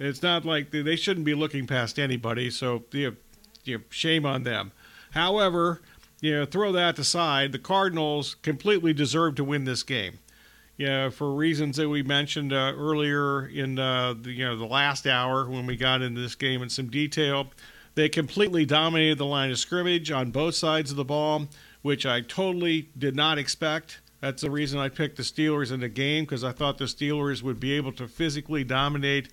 It's 0.00 0.20
not 0.20 0.44
like 0.44 0.72
they, 0.72 0.96
shouldn't 0.96 1.24
be 1.24 1.34
looking 1.34 1.68
past 1.68 1.96
anybody, 1.96 2.50
so 2.50 2.82
you 2.90 3.10
know, 3.10 3.16
you 3.62 3.78
know, 3.78 3.84
shame 3.88 4.26
on 4.26 4.42
them. 4.42 4.72
However, 5.12 5.80
you 6.20 6.32
know, 6.32 6.44
throw 6.44 6.72
that 6.72 6.98
aside, 6.98 7.52
the 7.52 7.60
Cardinals 7.60 8.34
completely 8.42 8.92
deserve 8.92 9.36
to 9.36 9.44
win 9.44 9.62
this 9.62 9.84
game. 9.84 10.18
Yeah, 10.76 11.10
for 11.10 11.32
reasons 11.32 11.76
that 11.76 11.88
we 11.88 12.02
mentioned 12.02 12.52
uh, 12.52 12.72
earlier 12.76 13.46
in 13.46 13.78
uh, 13.78 14.14
the 14.20 14.32
you 14.32 14.44
know 14.44 14.58
the 14.58 14.66
last 14.66 15.06
hour 15.06 15.48
when 15.48 15.66
we 15.66 15.76
got 15.76 16.02
into 16.02 16.20
this 16.20 16.34
game 16.34 16.62
in 16.62 16.68
some 16.68 16.90
detail, 16.90 17.46
they 17.96 18.08
completely 18.10 18.64
dominated 18.64 19.18
the 19.18 19.24
line 19.24 19.50
of 19.50 19.58
scrimmage 19.58 20.10
on 20.10 20.30
both 20.30 20.54
sides 20.54 20.90
of 20.90 20.98
the 20.98 21.04
ball, 21.04 21.48
which 21.82 22.06
I 22.06 22.20
totally 22.20 22.90
did 22.96 23.16
not 23.16 23.38
expect. 23.38 24.00
That's 24.20 24.42
the 24.42 24.50
reason 24.50 24.78
I 24.78 24.90
picked 24.90 25.16
the 25.16 25.22
Steelers 25.22 25.72
in 25.72 25.80
the 25.80 25.88
game 25.88 26.24
because 26.24 26.44
I 26.44 26.52
thought 26.52 26.78
the 26.78 26.84
Steelers 26.84 27.42
would 27.42 27.58
be 27.58 27.72
able 27.72 27.92
to 27.92 28.06
physically 28.06 28.64
dominate 28.64 29.30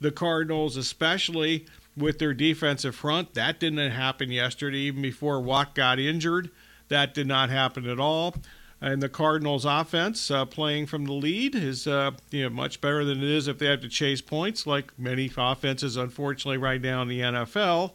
the 0.00 0.10
Cardinals, 0.10 0.76
especially 0.76 1.66
with 1.96 2.18
their 2.18 2.34
defensive 2.34 2.96
front. 2.96 3.34
That 3.34 3.60
didn't 3.60 3.90
happen 3.90 4.30
yesterday, 4.30 4.78
even 4.78 5.02
before 5.02 5.40
Watt 5.40 5.74
got 5.74 6.00
injured. 6.00 6.50
That 6.88 7.14
did 7.14 7.28
not 7.28 7.48
happen 7.48 7.88
at 7.88 8.00
all. 8.00 8.34
And 8.80 9.02
the 9.02 9.08
Cardinals' 9.08 9.64
offense, 9.64 10.30
uh, 10.30 10.46
playing 10.46 10.86
from 10.86 11.04
the 11.04 11.12
lead, 11.12 11.54
is 11.54 11.86
uh, 11.86 12.12
you 12.30 12.44
know 12.44 12.50
much 12.50 12.80
better 12.80 13.04
than 13.04 13.18
it 13.18 13.28
is 13.28 13.46
if 13.46 13.58
they 13.58 13.66
have 13.66 13.82
to 13.82 13.88
chase 13.88 14.22
points, 14.22 14.66
like 14.66 14.98
many 14.98 15.30
offenses, 15.36 15.96
unfortunately, 15.96 16.56
right 16.56 16.80
now 16.80 17.02
in 17.02 17.08
the 17.08 17.20
NFL. 17.20 17.92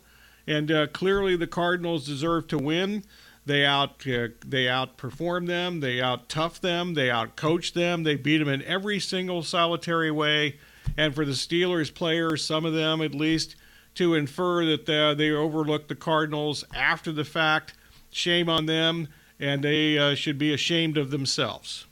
And 0.48 0.72
uh, 0.72 0.88
clearly, 0.88 1.36
the 1.36 1.48
Cardinals 1.48 2.06
deserve 2.06 2.48
to 2.48 2.58
win. 2.58 3.04
They 3.46 3.66
out 3.66 4.06
uh, 4.08 4.30
they 4.46 4.66
outperform 4.66 5.48
them. 5.48 5.80
They 5.80 6.02
out 6.02 6.30
tough 6.30 6.62
them. 6.62 6.94
They 6.94 7.12
out 7.12 7.36
coach 7.36 7.74
them. 7.74 8.04
They 8.04 8.16
beat 8.16 8.40
them 8.40 8.48
in 8.48 8.64
every 8.64 9.00
single 9.00 9.44
solitary 9.44 10.12
way. 10.12 10.58
And 10.98 11.14
for 11.14 11.26
the 11.26 11.34
Steelers 11.34 11.94
players, 11.94 12.44
some 12.44 12.66
of 12.66 12.74
them 12.74 13.02
at 13.02 13.14
least, 13.14 13.56
to 13.96 14.16
infer 14.16 14.66
that 14.66 14.86
they, 14.86 15.14
they 15.16 15.32
overlooked 15.32 15.90
the 15.90 15.96
Cardinals 15.96 16.64
after 16.76 17.12
the 17.12 17.26
fact, 17.26 17.74
shame 18.12 18.50
on 18.50 18.66
them 18.66 19.08
and 19.40 19.64
they 19.64 19.98
uh, 19.98 20.16
should 20.16 20.38
be 20.38 20.54
ashamed 20.54 20.98
of 20.98 21.12
themselves. 21.12 21.86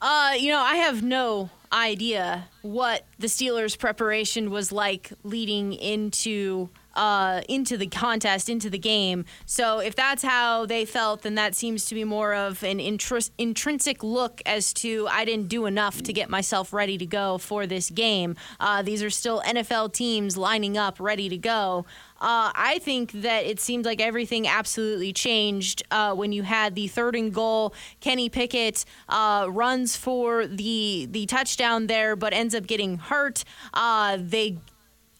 Uh, 0.00 0.32
you 0.36 0.50
know, 0.50 0.58
I 0.58 0.76
have 0.76 1.02
no 1.02 1.50
idea 1.72 2.48
what 2.62 3.06
the 3.18 3.28
Steelers' 3.28 3.78
preparation 3.78 4.50
was 4.50 4.72
like 4.72 5.12
leading 5.22 5.72
into 5.72 6.70
uh, 6.94 7.42
into 7.48 7.76
the 7.76 7.86
contest, 7.86 8.48
into 8.48 8.70
the 8.70 8.78
game. 8.78 9.24
So 9.46 9.78
if 9.78 9.94
that's 9.94 10.22
how 10.22 10.66
they 10.66 10.84
felt, 10.84 11.22
then 11.22 11.34
that 11.36 11.54
seems 11.54 11.86
to 11.86 11.94
be 11.94 12.04
more 12.04 12.34
of 12.34 12.62
an 12.62 12.80
intrinsic 12.80 14.02
look 14.02 14.42
as 14.46 14.72
to 14.74 15.08
I 15.10 15.24
didn't 15.24 15.48
do 15.48 15.66
enough 15.66 16.02
to 16.02 16.12
get 16.12 16.28
myself 16.28 16.72
ready 16.72 16.98
to 16.98 17.06
go 17.06 17.38
for 17.38 17.66
this 17.66 17.90
game. 17.90 18.36
Uh, 18.60 18.82
these 18.82 19.02
are 19.02 19.10
still 19.10 19.40
NFL 19.42 19.92
teams 19.92 20.36
lining 20.36 20.76
up, 20.76 21.00
ready 21.00 21.28
to 21.28 21.36
go. 21.36 21.86
Uh, 22.22 22.52
I 22.54 22.78
think 22.80 23.10
that 23.22 23.46
it 23.46 23.58
seemed 23.58 23.84
like 23.84 24.00
everything 24.00 24.46
absolutely 24.46 25.12
changed 25.12 25.82
uh, 25.90 26.14
when 26.14 26.30
you 26.30 26.44
had 26.44 26.76
the 26.76 26.86
third 26.86 27.16
and 27.16 27.34
goal. 27.34 27.74
Kenny 28.00 28.28
Pickett 28.28 28.84
uh, 29.08 29.48
runs 29.50 29.96
for 29.96 30.46
the 30.46 31.08
the 31.10 31.26
touchdown 31.26 31.88
there, 31.88 32.14
but 32.14 32.32
ends 32.32 32.54
up 32.54 32.68
getting 32.68 32.98
hurt. 32.98 33.42
Uh, 33.74 34.18
they 34.20 34.58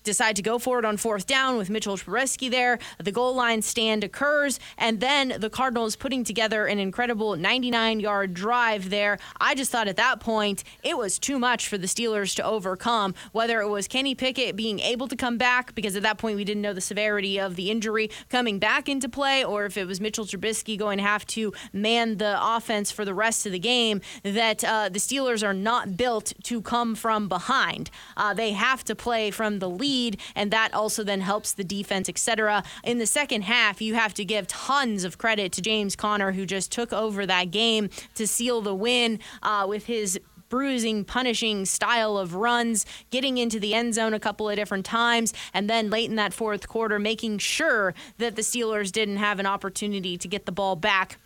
decide 0.02 0.36
to 0.36 0.42
go 0.42 0.58
for 0.58 0.78
it 0.78 0.84
on 0.84 0.96
fourth 0.96 1.26
down 1.26 1.56
with 1.56 1.70
Mitchell 1.70 1.96
Trubisky 1.96 2.50
there. 2.50 2.78
The 2.98 3.12
goal 3.12 3.34
line 3.34 3.62
stand 3.62 4.04
occurs, 4.04 4.58
and 4.76 5.00
then 5.00 5.34
the 5.38 5.50
Cardinals 5.50 5.96
putting 5.96 6.24
together 6.24 6.66
an 6.66 6.78
incredible 6.78 7.36
99 7.36 8.00
yard 8.00 8.34
drive 8.34 8.90
there. 8.90 9.18
I 9.40 9.54
just 9.54 9.70
thought 9.70 9.88
at 9.88 9.96
that 9.96 10.20
point 10.20 10.64
it 10.82 10.96
was 10.96 11.18
too 11.18 11.38
much 11.38 11.68
for 11.68 11.78
the 11.78 11.86
Steelers 11.86 12.34
to 12.36 12.44
overcome, 12.44 13.14
whether 13.32 13.60
it 13.60 13.68
was 13.68 13.88
Kenny 13.88 14.14
Pickett 14.14 14.56
being 14.56 14.80
able 14.80 15.08
to 15.08 15.16
come 15.16 15.38
back, 15.38 15.74
because 15.74 15.96
at 15.96 16.02
that 16.02 16.18
point 16.18 16.36
we 16.36 16.44
didn't 16.44 16.62
know 16.62 16.72
the 16.72 16.80
severity 16.80 17.38
of 17.38 17.56
the 17.56 17.70
injury 17.70 18.10
coming 18.28 18.58
back 18.58 18.88
into 18.88 19.08
play, 19.08 19.44
or 19.44 19.64
if 19.64 19.76
it 19.76 19.86
was 19.86 20.00
Mitchell 20.00 20.24
Trubisky 20.24 20.78
going 20.78 20.98
to 20.98 21.04
have 21.04 21.26
to 21.26 21.52
man 21.72 22.18
the 22.18 22.38
offense 22.40 22.90
for 22.90 23.04
the 23.04 23.14
rest 23.14 23.46
of 23.46 23.52
the 23.52 23.58
game, 23.58 24.00
that 24.22 24.64
uh, 24.64 24.88
the 24.88 24.98
Steelers 24.98 25.46
are 25.46 25.54
not 25.54 25.96
built 25.96 26.32
to 26.44 26.60
come 26.60 26.94
from 26.94 27.28
behind. 27.28 27.90
Uh, 28.16 28.34
they 28.34 28.52
have 28.52 28.84
to 28.84 28.94
play 28.94 29.30
from 29.30 29.58
the 29.58 29.68
lead 29.68 29.91
lead, 29.92 30.20
and 30.34 30.50
that 30.50 30.72
also 30.74 31.04
then 31.04 31.20
helps 31.20 31.52
the 31.52 31.64
defense, 31.64 32.08
etc. 32.08 32.62
In 32.84 32.98
the 32.98 33.06
second 33.06 33.42
half, 33.42 33.80
you 33.80 33.94
have 33.94 34.14
to 34.14 34.24
give 34.24 34.46
tons 34.46 35.04
of 35.04 35.18
credit 35.18 35.52
to 35.52 35.62
James 35.62 35.96
Conner, 35.96 36.32
who 36.32 36.46
just 36.46 36.72
took 36.72 36.92
over 36.92 37.26
that 37.26 37.50
game 37.50 37.90
to 38.14 38.26
seal 38.26 38.60
the 38.60 38.74
win 38.74 39.18
uh, 39.42 39.66
with 39.68 39.86
his 39.86 40.18
bruising, 40.48 41.02
punishing 41.04 41.64
style 41.64 42.18
of 42.18 42.34
runs, 42.34 42.84
getting 43.10 43.38
into 43.38 43.58
the 43.58 43.72
end 43.72 43.94
zone 43.94 44.12
a 44.12 44.20
couple 44.20 44.48
of 44.48 44.56
different 44.56 44.84
times, 44.84 45.32
and 45.54 45.68
then 45.68 45.88
late 45.88 46.10
in 46.10 46.16
that 46.16 46.34
fourth 46.34 46.68
quarter, 46.68 46.98
making 46.98 47.38
sure 47.38 47.94
that 48.18 48.36
the 48.36 48.42
Steelers 48.42 48.92
didn't 48.92 49.16
have 49.16 49.38
an 49.40 49.46
opportunity 49.46 50.18
to 50.18 50.28
get 50.28 50.44
the 50.44 50.52
ball 50.52 50.76
back 50.76 51.18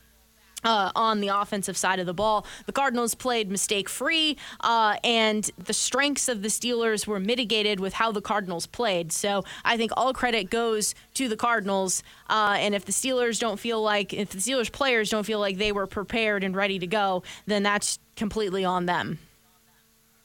uh, 0.66 0.90
on 0.96 1.20
the 1.20 1.28
offensive 1.28 1.76
side 1.76 2.00
of 2.00 2.06
the 2.06 2.12
ball. 2.12 2.44
The 2.66 2.72
Cardinals 2.72 3.14
played 3.14 3.50
mistake 3.50 3.88
free, 3.88 4.36
uh, 4.60 4.96
and 5.04 5.48
the 5.56 5.72
strengths 5.72 6.28
of 6.28 6.42
the 6.42 6.48
Steelers 6.48 7.06
were 7.06 7.20
mitigated 7.20 7.78
with 7.78 7.94
how 7.94 8.10
the 8.10 8.20
Cardinals 8.20 8.66
played. 8.66 9.12
So 9.12 9.44
I 9.64 9.76
think 9.76 9.92
all 9.96 10.12
credit 10.12 10.50
goes 10.50 10.94
to 11.14 11.28
the 11.28 11.36
Cardinals. 11.36 12.02
Uh, 12.28 12.56
and 12.58 12.74
if 12.74 12.84
the 12.84 12.92
Steelers 12.92 13.38
don't 13.38 13.60
feel 13.60 13.80
like, 13.80 14.12
if 14.12 14.30
the 14.30 14.38
Steelers 14.38 14.70
players 14.70 15.08
don't 15.08 15.24
feel 15.24 15.38
like 15.38 15.56
they 15.56 15.70
were 15.70 15.86
prepared 15.86 16.42
and 16.42 16.56
ready 16.56 16.80
to 16.80 16.86
go, 16.86 17.22
then 17.46 17.62
that's 17.62 18.00
completely 18.16 18.64
on 18.64 18.86
them. 18.86 19.20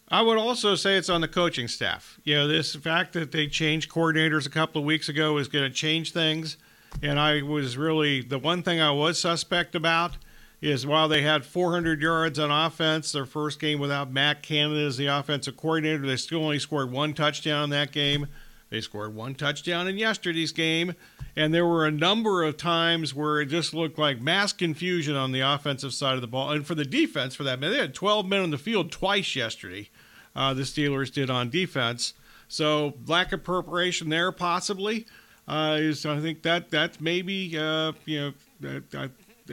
I 0.09 0.23
would 0.23 0.39
also 0.39 0.75
say 0.75 0.97
it's 0.97 1.07
on 1.07 1.21
the 1.21 1.27
coaching 1.27 1.67
staff. 1.67 2.19
You 2.23 2.35
know, 2.35 2.47
this 2.47 2.75
fact 2.75 3.13
that 3.13 3.31
they 3.31 3.47
changed 3.47 3.91
coordinators 3.91 4.45
a 4.47 4.49
couple 4.49 4.81
of 4.81 4.85
weeks 4.85 5.07
ago 5.07 5.37
is 5.37 5.47
going 5.47 5.69
to 5.69 5.73
change 5.73 6.11
things. 6.11 6.57
And 7.01 7.17
I 7.19 7.43
was 7.43 7.77
really, 7.77 8.21
the 8.21 8.39
one 8.39 8.63
thing 8.63 8.81
I 8.81 8.91
was 8.91 9.19
suspect 9.19 9.75
about 9.75 10.17
is 10.61 10.85
while 10.85 11.07
they 11.07 11.23
had 11.23 11.43
400 11.43 12.01
yards 12.01 12.37
on 12.37 12.51
offense, 12.51 13.11
their 13.11 13.25
first 13.25 13.59
game 13.59 13.79
without 13.79 14.11
Matt 14.11 14.43
Canada 14.43 14.81
as 14.81 14.97
the 14.97 15.07
offensive 15.07 15.57
coordinator, 15.57 16.05
they 16.05 16.15
still 16.15 16.43
only 16.43 16.59
scored 16.59 16.91
one 16.91 17.13
touchdown 17.13 17.65
in 17.65 17.69
that 17.71 17.91
game. 17.91 18.27
They 18.69 18.79
scored 18.79 19.15
one 19.15 19.35
touchdown 19.35 19.87
in 19.87 19.97
yesterday's 19.97 20.51
game, 20.51 20.93
and 21.35 21.53
there 21.53 21.65
were 21.65 21.85
a 21.85 21.91
number 21.91 22.43
of 22.43 22.57
times 22.57 23.13
where 23.13 23.41
it 23.41 23.47
just 23.47 23.73
looked 23.73 23.97
like 23.97 24.21
mass 24.21 24.53
confusion 24.53 25.15
on 25.15 25.31
the 25.31 25.41
offensive 25.41 25.93
side 25.93 26.15
of 26.15 26.21
the 26.21 26.27
ball. 26.27 26.51
And 26.51 26.65
for 26.65 26.75
the 26.75 26.85
defense, 26.85 27.35
for 27.35 27.43
that 27.43 27.59
matter, 27.59 27.73
they 27.73 27.79
had 27.79 27.93
12 27.93 28.27
men 28.27 28.41
on 28.41 28.51
the 28.51 28.57
field 28.57 28.91
twice 28.91 29.35
yesterday. 29.35 29.89
Uh, 30.35 30.53
the 30.53 30.61
Steelers 30.61 31.11
did 31.11 31.29
on 31.29 31.49
defense. 31.49 32.13
So 32.47 32.93
lack 33.07 33.33
of 33.33 33.43
preparation 33.43 34.09
there, 34.09 34.31
possibly. 34.31 35.05
Uh, 35.47 35.77
is 35.79 36.05
I 36.05 36.19
think 36.19 36.43
that 36.43 36.69
that's 36.69 37.01
maybe 37.01 37.57
uh, 37.57 37.93
you 38.05 38.33
know 38.61 38.81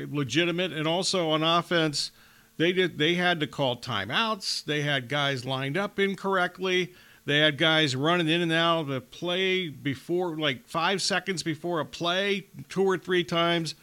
legitimate, 0.07 0.73
and 0.73 0.87
also 0.87 1.31
on 1.31 1.43
offense, 1.43 2.11
they 2.57 2.73
did 2.73 2.99
they 2.99 3.15
had 3.15 3.41
to 3.41 3.47
call 3.47 3.77
timeouts. 3.77 4.65
They 4.65 4.83
had 4.83 5.09
guys 5.09 5.45
lined 5.45 5.77
up 5.77 5.99
incorrectly. 5.99 6.93
They 7.25 7.39
had 7.39 7.59
guys 7.59 7.95
running 7.95 8.29
in 8.29 8.41
and 8.41 8.53
out 8.53 8.81
of 8.81 8.87
the 8.87 9.01
play 9.01 9.69
before, 9.69 10.39
like 10.39 10.67
five 10.67 11.03
seconds 11.03 11.43
before 11.43 11.79
a 11.79 11.85
play, 11.85 12.47
two 12.71 12.85
or 12.85 12.97
three 12.97 13.23
times. 13.23 13.75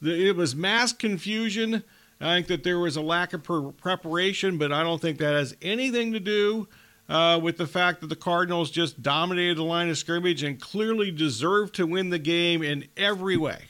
It 0.00 0.36
was 0.36 0.54
mass 0.54 0.92
confusion. 0.92 1.82
I 2.20 2.36
think 2.36 2.46
that 2.46 2.62
there 2.62 2.78
was 2.78 2.96
a 2.96 3.00
lack 3.00 3.32
of 3.32 3.42
preparation, 3.76 4.56
but 4.56 4.72
I 4.72 4.84
don't 4.84 5.02
think 5.02 5.18
that 5.18 5.34
has 5.34 5.56
anything 5.60 6.12
to 6.12 6.20
do 6.20 6.68
uh, 7.08 7.40
with 7.42 7.56
the 7.56 7.66
fact 7.66 8.00
that 8.00 8.06
the 8.06 8.16
Cardinals 8.16 8.70
just 8.70 9.02
dominated 9.02 9.58
the 9.58 9.64
line 9.64 9.90
of 9.90 9.98
scrimmage 9.98 10.44
and 10.44 10.60
clearly 10.60 11.10
deserved 11.10 11.74
to 11.74 11.86
win 11.86 12.10
the 12.10 12.18
game 12.20 12.62
in 12.62 12.86
every 12.96 13.36
way. 13.36 13.64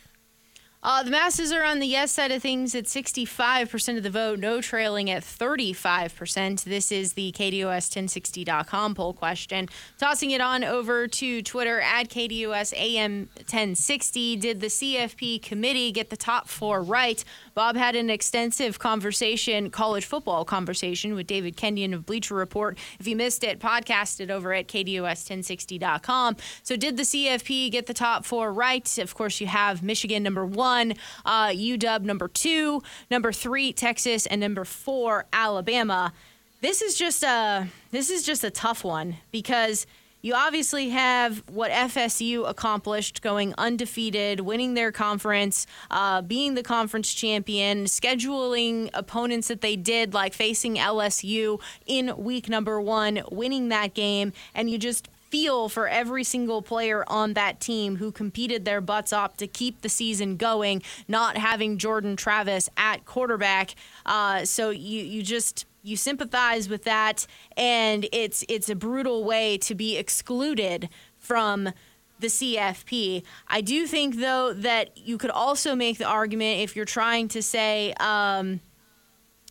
Uh, 0.84 1.00
the 1.04 1.12
masses 1.12 1.52
are 1.52 1.62
on 1.62 1.78
the 1.78 1.86
yes 1.86 2.10
side 2.10 2.32
of 2.32 2.42
things 2.42 2.74
at 2.74 2.86
65% 2.86 3.96
of 3.96 4.02
the 4.02 4.10
vote, 4.10 4.40
no 4.40 4.60
trailing 4.60 5.08
at 5.08 5.22
35%. 5.22 6.64
This 6.64 6.90
is 6.90 7.12
the 7.12 7.30
KDUS1060.com 7.32 8.96
poll 8.96 9.12
question. 9.12 9.68
Tossing 9.98 10.32
it 10.32 10.40
on 10.40 10.64
over 10.64 11.06
to 11.06 11.40
Twitter 11.42 11.80
at 11.80 12.08
KDUS 12.08 12.74
AM 12.76 13.28
1060. 13.36 14.36
Did 14.36 14.60
the 14.60 14.66
CFP 14.66 15.40
committee 15.40 15.92
get 15.92 16.10
the 16.10 16.16
top 16.16 16.48
four 16.48 16.82
right? 16.82 17.24
Bob 17.54 17.76
had 17.76 17.96
an 17.96 18.10
extensive 18.10 18.78
conversation, 18.78 19.70
college 19.70 20.04
football 20.04 20.44
conversation 20.44 21.14
with 21.14 21.26
David 21.26 21.56
Kenyon 21.56 21.94
of 21.94 22.06
Bleacher 22.06 22.34
Report. 22.34 22.78
If 22.98 23.06
you 23.06 23.16
missed 23.16 23.44
it, 23.44 23.58
podcast 23.60 24.20
it 24.20 24.30
over 24.30 24.52
at 24.52 24.68
KDUS1060.com. 24.68 26.36
So, 26.62 26.76
did 26.76 26.96
the 26.96 27.02
CFP 27.02 27.70
get 27.70 27.86
the 27.86 27.94
top 27.94 28.24
four 28.24 28.52
right? 28.52 28.98
Of 28.98 29.14
course, 29.14 29.40
you 29.40 29.46
have 29.46 29.82
Michigan 29.82 30.22
number 30.22 30.46
one, 30.46 30.94
uh, 31.24 31.48
UW 31.48 32.02
number 32.02 32.28
two, 32.28 32.82
number 33.10 33.32
three, 33.32 33.72
Texas, 33.72 34.26
and 34.26 34.40
number 34.40 34.64
four, 34.64 35.26
Alabama. 35.32 36.12
This 36.60 36.80
is 36.80 36.94
just 36.94 37.22
a 37.24 37.66
this 37.90 38.08
is 38.08 38.22
just 38.22 38.44
a 38.44 38.50
tough 38.50 38.84
one 38.84 39.16
because 39.32 39.86
you 40.22 40.34
obviously 40.34 40.90
have 40.90 41.42
what 41.50 41.70
FSU 41.70 42.48
accomplished 42.48 43.22
going 43.22 43.54
undefeated, 43.58 44.40
winning 44.40 44.74
their 44.74 44.92
conference, 44.92 45.66
uh, 45.90 46.22
being 46.22 46.54
the 46.54 46.62
conference 46.62 47.12
champion, 47.12 47.84
scheduling 47.84 48.88
opponents 48.94 49.48
that 49.48 49.60
they 49.60 49.76
did, 49.76 50.14
like 50.14 50.32
facing 50.32 50.76
LSU 50.76 51.60
in 51.86 52.16
week 52.16 52.48
number 52.48 52.80
one, 52.80 53.22
winning 53.30 53.68
that 53.68 53.94
game, 53.94 54.32
and 54.54 54.70
you 54.70 54.78
just 54.78 55.08
feel 55.32 55.70
for 55.70 55.88
every 55.88 56.22
single 56.22 56.60
player 56.60 57.04
on 57.08 57.32
that 57.32 57.58
team 57.58 57.96
who 57.96 58.12
competed 58.12 58.66
their 58.66 58.82
butts 58.82 59.14
off 59.14 59.34
to 59.38 59.46
keep 59.46 59.80
the 59.80 59.88
season 59.88 60.36
going, 60.36 60.82
not 61.08 61.38
having 61.38 61.78
Jordan 61.78 62.16
Travis 62.16 62.68
at 62.76 63.06
quarterback. 63.06 63.74
Uh, 64.04 64.44
so 64.44 64.68
you 64.68 65.02
you 65.02 65.22
just 65.22 65.64
you 65.82 65.96
sympathize 65.96 66.68
with 66.68 66.84
that, 66.84 67.26
and 67.56 68.06
it's 68.12 68.44
it's 68.48 68.68
a 68.68 68.74
brutal 68.74 69.24
way 69.24 69.58
to 69.58 69.74
be 69.74 69.96
excluded 69.96 70.88
from 71.16 71.72
the 72.20 72.28
CFP. 72.28 73.24
I 73.48 73.60
do 73.60 73.86
think 73.86 74.16
though 74.16 74.52
that 74.52 74.96
you 74.96 75.18
could 75.18 75.30
also 75.30 75.74
make 75.74 75.98
the 75.98 76.06
argument 76.06 76.60
if 76.60 76.76
you're 76.76 76.84
trying 76.84 77.28
to 77.28 77.42
say. 77.42 77.92
Um, 77.94 78.60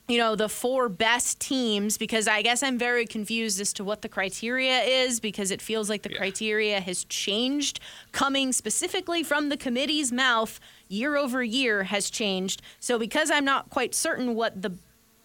you 0.07 0.17
know, 0.17 0.35
the 0.35 0.49
four 0.49 0.89
best 0.89 1.39
teams 1.39 1.97
because 1.97 2.27
I 2.27 2.41
guess 2.41 2.63
I'm 2.63 2.77
very 2.77 3.05
confused 3.05 3.61
as 3.61 3.71
to 3.73 3.83
what 3.85 4.01
the 4.01 4.09
criteria 4.09 4.81
is 4.81 5.21
because 5.21 5.51
it 5.51 5.61
feels 5.61 5.89
like 5.89 6.01
the 6.01 6.11
yeah. 6.11 6.17
criteria 6.17 6.81
has 6.81 7.05
changed 7.05 7.79
coming 8.11 8.51
specifically 8.51 9.23
from 9.23 9.47
the 9.47 9.55
committee's 9.55 10.11
mouth 10.11 10.59
year 10.89 11.15
over 11.15 11.41
year 11.41 11.83
has 11.83 12.09
changed. 12.09 12.61
So 12.81 12.99
because 12.99 13.31
I'm 13.31 13.45
not 13.45 13.69
quite 13.69 13.95
certain 13.95 14.35
what 14.35 14.61
the 14.61 14.73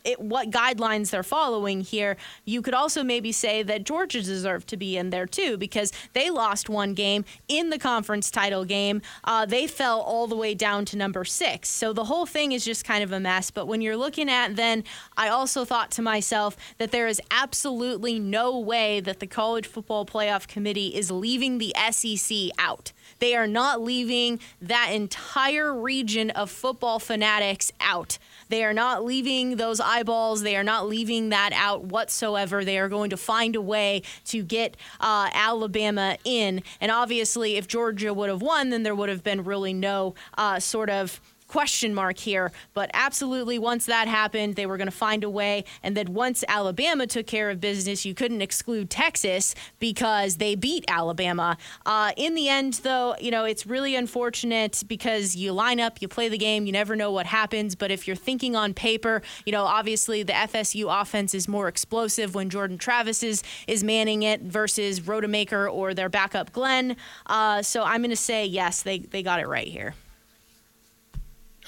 it, 0.06 0.20
what 0.20 0.50
guidelines 0.50 1.10
they're 1.10 1.22
following 1.22 1.80
here, 1.80 2.16
you 2.44 2.62
could 2.62 2.74
also 2.74 3.02
maybe 3.02 3.32
say 3.32 3.62
that 3.64 3.84
Georgia 3.84 4.22
deserved 4.22 4.68
to 4.68 4.76
be 4.76 4.96
in 4.96 5.10
there 5.10 5.26
too 5.26 5.56
because 5.58 5.92
they 6.12 6.30
lost 6.30 6.68
one 6.68 6.94
game 6.94 7.24
in 7.48 7.70
the 7.70 7.78
conference 7.78 8.30
title 8.30 8.64
game. 8.64 9.02
Uh, 9.24 9.44
they 9.44 9.66
fell 9.66 10.00
all 10.00 10.26
the 10.26 10.36
way 10.36 10.54
down 10.54 10.84
to 10.86 10.96
number 10.96 11.24
six. 11.24 11.68
So 11.68 11.92
the 11.92 12.04
whole 12.04 12.24
thing 12.24 12.52
is 12.52 12.64
just 12.64 12.84
kind 12.84 13.02
of 13.02 13.12
a 13.12 13.18
mess. 13.18 13.50
But 13.50 13.66
when 13.66 13.80
you're 13.80 13.96
looking 13.96 14.30
at 14.30 14.54
then, 14.54 14.84
I 15.16 15.28
also 15.28 15.64
thought 15.64 15.90
to 15.92 16.02
myself 16.02 16.56
that 16.78 16.92
there 16.92 17.08
is 17.08 17.20
absolutely 17.30 18.20
no 18.20 18.58
way 18.58 19.00
that 19.00 19.18
the 19.18 19.26
College 19.26 19.66
Football 19.66 20.06
Playoff 20.06 20.46
Committee 20.46 20.94
is 20.94 21.10
leaving 21.10 21.58
the 21.58 21.74
SEC 21.90 22.50
out. 22.58 22.92
They 23.18 23.34
are 23.34 23.46
not 23.48 23.80
leaving 23.80 24.38
that 24.62 24.90
entire 24.92 25.74
region 25.74 26.30
of 26.30 26.50
football 26.50 27.00
fanatics 27.00 27.72
out. 27.80 28.18
They 28.48 28.64
are 28.64 28.72
not 28.72 29.04
leaving 29.04 29.56
those 29.56 29.80
eyeballs. 29.80 30.42
They 30.42 30.56
are 30.56 30.64
not 30.64 30.88
leaving 30.88 31.30
that 31.30 31.52
out 31.54 31.84
whatsoever. 31.84 32.64
They 32.64 32.78
are 32.78 32.88
going 32.88 33.10
to 33.10 33.16
find 33.16 33.56
a 33.56 33.60
way 33.60 34.02
to 34.26 34.42
get 34.42 34.76
uh, 35.00 35.30
Alabama 35.32 36.16
in. 36.24 36.62
And 36.80 36.90
obviously, 36.90 37.56
if 37.56 37.66
Georgia 37.66 38.14
would 38.14 38.28
have 38.28 38.42
won, 38.42 38.70
then 38.70 38.82
there 38.82 38.94
would 38.94 39.08
have 39.08 39.24
been 39.24 39.44
really 39.44 39.72
no 39.72 40.14
uh, 40.36 40.60
sort 40.60 40.90
of 40.90 41.20
question 41.56 41.94
mark 41.94 42.18
here. 42.18 42.52
But 42.74 42.90
absolutely, 42.92 43.58
once 43.58 43.86
that 43.86 44.08
happened, 44.08 44.56
they 44.56 44.66
were 44.66 44.76
going 44.76 44.88
to 44.88 44.90
find 44.90 45.24
a 45.24 45.30
way. 45.30 45.64
And 45.82 45.96
then 45.96 46.12
once 46.12 46.44
Alabama 46.48 47.06
took 47.06 47.26
care 47.26 47.48
of 47.48 47.62
business, 47.62 48.04
you 48.04 48.12
couldn't 48.12 48.42
exclude 48.42 48.90
Texas 48.90 49.54
because 49.78 50.36
they 50.36 50.54
beat 50.54 50.84
Alabama. 50.86 51.56
Uh, 51.86 52.12
in 52.18 52.34
the 52.34 52.50
end, 52.50 52.74
though, 52.82 53.16
you 53.18 53.30
know, 53.30 53.44
it's 53.44 53.64
really 53.64 53.96
unfortunate 53.96 54.82
because 54.86 55.34
you 55.34 55.50
line 55.50 55.80
up, 55.80 56.02
you 56.02 56.08
play 56.08 56.28
the 56.28 56.36
game, 56.36 56.66
you 56.66 56.72
never 56.72 56.94
know 56.94 57.10
what 57.10 57.24
happens. 57.24 57.74
But 57.74 57.90
if 57.90 58.06
you're 58.06 58.16
thinking 58.16 58.54
on 58.54 58.74
paper, 58.74 59.22
you 59.46 59.52
know, 59.52 59.64
obviously 59.64 60.22
the 60.22 60.34
FSU 60.34 61.00
offense 61.00 61.34
is 61.34 61.48
more 61.48 61.68
explosive 61.68 62.34
when 62.34 62.50
Jordan 62.50 62.76
Travis 62.76 63.22
is, 63.22 63.42
is 63.66 63.82
manning 63.82 64.24
it 64.24 64.42
versus 64.42 65.00
Rodemaker 65.00 65.72
or 65.72 65.94
their 65.94 66.10
backup 66.10 66.52
Glenn. 66.52 66.98
Uh, 67.24 67.62
so 67.62 67.82
I'm 67.82 68.02
going 68.02 68.10
to 68.10 68.14
say 68.16 68.44
yes, 68.44 68.82
they, 68.82 68.98
they 68.98 69.22
got 69.22 69.40
it 69.40 69.48
right 69.48 69.68
here. 69.68 69.94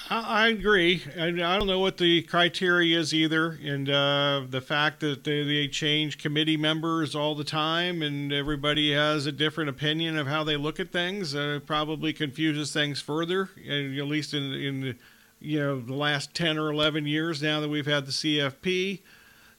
I, 0.09 0.47
agree. 0.47 1.03
I, 1.17 1.27
I, 1.27 1.31
don't 1.31 1.67
know 1.67 1.79
what 1.79 1.97
the 1.97 2.21
criteria 2.23 2.97
is 2.97 3.13
either, 3.13 3.59
and 3.63 3.89
uh, 3.89 4.43
the 4.49 4.61
fact 4.61 4.99
that 5.01 5.23
they, 5.23 5.43
they, 5.43 5.67
change 5.67 6.17
committee 6.17 6.57
members 6.57 7.15
all 7.15 7.35
the 7.35 7.43
time, 7.43 8.01
and 8.01 8.33
everybody 8.33 8.93
has 8.93 9.25
a 9.25 9.31
different 9.31 9.69
opinion 9.69 10.17
of 10.17 10.27
how 10.27 10.43
they 10.43 10.57
look 10.57 10.79
at 10.79 10.91
things, 10.91 11.35
uh, 11.35 11.59
probably 11.65 12.13
confuses 12.13 12.73
things 12.73 13.01
further. 13.01 13.49
At 13.67 14.07
least 14.07 14.33
in 14.33 14.53
in 14.53 14.99
you 15.39 15.59
know 15.59 15.79
the 15.79 15.93
last 15.93 16.33
ten 16.33 16.57
or 16.57 16.71
eleven 16.71 17.05
years 17.05 17.41
now 17.41 17.59
that 17.59 17.69
we've 17.69 17.85
had 17.85 18.05
the 18.05 18.11
CFP. 18.11 19.01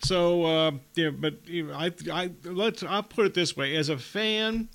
So, 0.03 0.45
uh, 0.45 0.71
yeah, 0.95 1.11
but 1.11 1.47
you 1.47 1.67
know, 1.67 1.75
I, 1.75 1.93
I 2.11 2.31
let's 2.45 2.83
I'll 2.83 3.03
put 3.03 3.27
it 3.27 3.35
this 3.35 3.57
way: 3.57 3.77
as 3.77 3.89
a 3.89 3.99
fan 3.99 4.69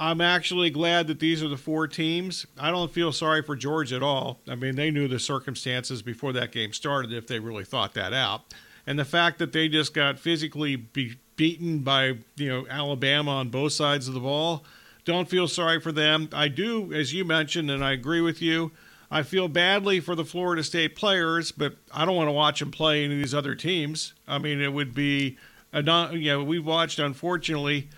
I'm 0.00 0.22
actually 0.22 0.70
glad 0.70 1.08
that 1.08 1.20
these 1.20 1.42
are 1.42 1.48
the 1.48 1.58
four 1.58 1.86
teams. 1.86 2.46
I 2.58 2.70
don't 2.70 2.90
feel 2.90 3.12
sorry 3.12 3.42
for 3.42 3.54
Georgia 3.54 3.96
at 3.96 4.02
all. 4.02 4.40
I 4.48 4.54
mean, 4.54 4.74
they 4.74 4.90
knew 4.90 5.06
the 5.06 5.18
circumstances 5.18 6.00
before 6.00 6.32
that 6.32 6.52
game 6.52 6.72
started 6.72 7.12
if 7.12 7.26
they 7.26 7.38
really 7.38 7.64
thought 7.64 7.92
that 7.94 8.14
out. 8.14 8.44
And 8.86 8.98
the 8.98 9.04
fact 9.04 9.38
that 9.40 9.52
they 9.52 9.68
just 9.68 9.92
got 9.92 10.18
physically 10.18 10.74
be- 10.76 11.18
beaten 11.36 11.80
by, 11.80 12.16
you 12.36 12.48
know, 12.48 12.66
Alabama 12.70 13.32
on 13.32 13.50
both 13.50 13.74
sides 13.74 14.08
of 14.08 14.14
the 14.14 14.20
ball, 14.20 14.64
don't 15.04 15.28
feel 15.28 15.46
sorry 15.46 15.78
for 15.78 15.92
them. 15.92 16.30
I 16.32 16.48
do, 16.48 16.94
as 16.94 17.12
you 17.12 17.26
mentioned, 17.26 17.70
and 17.70 17.84
I 17.84 17.92
agree 17.92 18.22
with 18.22 18.40
you. 18.40 18.72
I 19.10 19.22
feel 19.22 19.48
badly 19.48 20.00
for 20.00 20.14
the 20.14 20.24
Florida 20.24 20.64
State 20.64 20.96
players, 20.96 21.52
but 21.52 21.76
I 21.92 22.06
don't 22.06 22.16
want 22.16 22.28
to 22.28 22.32
watch 22.32 22.60
them 22.60 22.70
play 22.70 23.04
any 23.04 23.16
of 23.16 23.20
these 23.20 23.34
other 23.34 23.54
teams. 23.54 24.14
I 24.26 24.38
mean, 24.38 24.62
it 24.62 24.72
would 24.72 24.94
be 24.94 25.36
a 25.74 25.82
non, 25.82 26.18
you 26.18 26.32
know, 26.32 26.42
we've 26.42 26.64
watched, 26.64 26.98
unfortunately, 26.98 27.90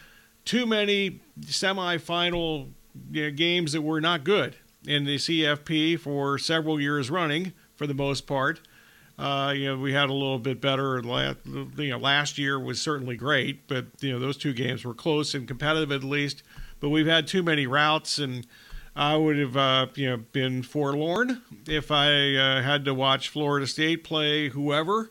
too 0.45 0.67
many 0.67 1.21
semifinal 1.41 2.71
you 3.11 3.25
know, 3.25 3.31
games 3.31 3.73
that 3.73 3.83
were 3.83 4.01
not 4.01 4.25
good 4.25 4.57
in 4.87 5.05
the 5.05 5.17
CFP 5.17 5.99
for 5.99 6.39
several 6.39 6.81
years 6.81 7.11
running, 7.11 7.53
for 7.77 7.87
the 7.87 7.95
most 7.95 8.27
part. 8.27 8.61
Uh, 9.19 9.53
you 9.55 9.67
know, 9.67 9.79
we 9.79 9.93
had 9.93 10.09
a 10.09 10.13
little 10.13 10.39
bit 10.39 10.61
better. 10.61 11.03
Last, 11.03 11.39
you 11.45 11.91
know, 11.91 11.99
last 11.99 12.39
year 12.39 12.59
was 12.59 12.81
certainly 12.81 13.17
great, 13.17 13.69
but 13.69 13.87
you 14.01 14.11
know 14.11 14.19
those 14.19 14.37
two 14.37 14.53
games 14.53 14.85
were 14.85 14.95
close 14.95 15.35
and 15.35 15.47
competitive 15.47 15.93
at 15.93 16.03
least. 16.03 16.43
But 16.81 16.89
we've 16.89 17.07
had 17.07 17.27
too 17.27 17.43
many 17.43 17.67
routes, 17.67 18.19
and 18.19 18.47
I 18.97 19.17
would 19.17 19.39
have 19.39 19.57
uh, 19.57 19.87
you 19.95 20.11
know 20.11 20.17
been 20.33 20.63
forlorn 20.63 21.43
if 21.69 21.91
I 21.91 22.35
uh, 22.35 22.63
had 22.63 22.85
to 22.87 22.95
watch 22.95 23.29
Florida 23.29 23.67
State 23.67 24.03
play 24.03 24.49
whoever 24.49 25.11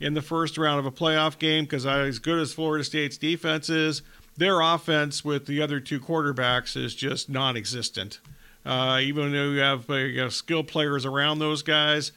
in 0.00 0.14
the 0.14 0.22
first 0.22 0.58
round 0.58 0.80
of 0.80 0.86
a 0.86 0.90
playoff 0.90 1.38
game 1.38 1.64
because 1.64 1.86
as 1.86 2.18
good 2.18 2.40
as 2.40 2.52
Florida 2.52 2.82
State's 2.82 3.16
defense 3.16 3.68
is, 3.68 4.02
their 4.36 4.60
offense 4.60 5.24
with 5.24 5.46
the 5.46 5.60
other 5.60 5.80
two 5.80 6.00
quarterbacks 6.00 6.76
is 6.76 6.94
just 6.94 7.28
non-existent. 7.28 8.20
Uh, 8.64 9.00
even 9.02 9.32
though 9.32 9.50
you 9.50 9.58
have 9.58 9.90
uh, 9.90 9.94
you 9.94 10.30
skill 10.30 10.62
players 10.62 11.04
around 11.04 11.38
those 11.38 11.62
guys, 11.62 12.12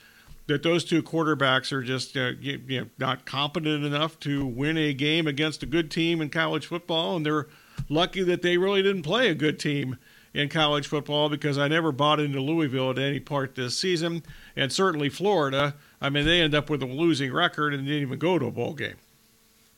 that 0.47 0.63
those 0.63 0.85
two 0.85 1.01
quarterbacks 1.01 1.71
are 1.71 1.81
just 1.81 2.15
uh, 2.15 2.31
you, 2.39 2.61
you 2.67 2.81
know, 2.81 2.87
not 2.99 3.25
competent 3.25 3.83
enough 3.83 4.19
to 4.19 4.45
win 4.45 4.77
a 4.77 4.93
game 4.93 5.27
against 5.27 5.63
a 5.63 5.65
good 5.65 5.89
team 5.89 6.21
in 6.21 6.29
college 6.29 6.67
football, 6.67 7.15
and 7.15 7.25
they're 7.25 7.47
lucky 7.89 8.23
that 8.23 8.41
they 8.41 8.57
really 8.57 8.83
didn't 8.83 9.03
play 9.03 9.29
a 9.29 9.35
good 9.35 9.59
team 9.59 9.97
in 10.33 10.49
college 10.49 10.87
football 10.87 11.29
because 11.29 11.57
I 11.57 11.67
never 11.67 11.91
bought 11.91 12.19
into 12.19 12.41
Louisville 12.41 12.91
at 12.91 12.99
any 12.99 13.19
part 13.19 13.55
this 13.55 13.77
season, 13.77 14.21
and 14.55 14.71
certainly 14.71 15.09
Florida. 15.09 15.75
I 15.99 16.09
mean, 16.09 16.25
they 16.25 16.41
end 16.41 16.53
up 16.53 16.69
with 16.69 16.83
a 16.83 16.85
losing 16.85 17.33
record 17.33 17.73
and 17.73 17.85
didn't 17.85 18.01
even 18.01 18.19
go 18.19 18.37
to 18.37 18.45
a 18.45 18.51
bowl 18.51 18.73
game. 18.73 18.97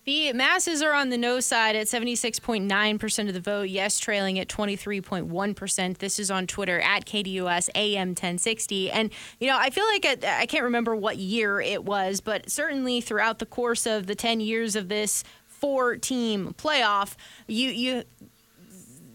The 0.08 0.32
masses 0.32 0.82
are 0.82 0.94
on 0.94 1.10
the 1.10 1.18
no 1.18 1.42
side 1.42 1.76
at 1.76 1.88
76.9% 1.88 3.28
of 3.28 3.34
the 3.34 3.42
vote, 3.42 3.64
yes 3.64 4.00
trailing 4.00 4.40
at 4.40 4.48
23.1%. 4.48 5.98
This 5.98 6.18
is 6.18 6.32
on 6.32 6.48
Twitter 6.48 6.80
at 6.80 7.06
KDUS 7.06 7.68
AM 7.76 8.10
1060. 8.12 8.90
And, 8.90 9.12
you 9.42 9.50
know, 9.50 9.58
I 9.60 9.70
feel 9.70 9.84
like 9.84 10.06
it, 10.06 10.24
I 10.24 10.46
can't 10.46 10.64
remember 10.64 10.96
what 10.96 11.18
year 11.18 11.60
it 11.60 11.84
was, 11.84 12.22
but 12.22 12.50
certainly 12.50 13.02
throughout 13.02 13.40
the 13.40 13.46
course 13.46 13.86
of 13.86 14.08
the 14.08 14.16
10 14.16 14.40
years 14.40 14.78
of 14.78 14.88
this 14.88 15.26
four 15.46 15.98
team 15.98 16.56
playoff, 16.58 17.16
you, 17.46 17.70
you, 17.70 18.04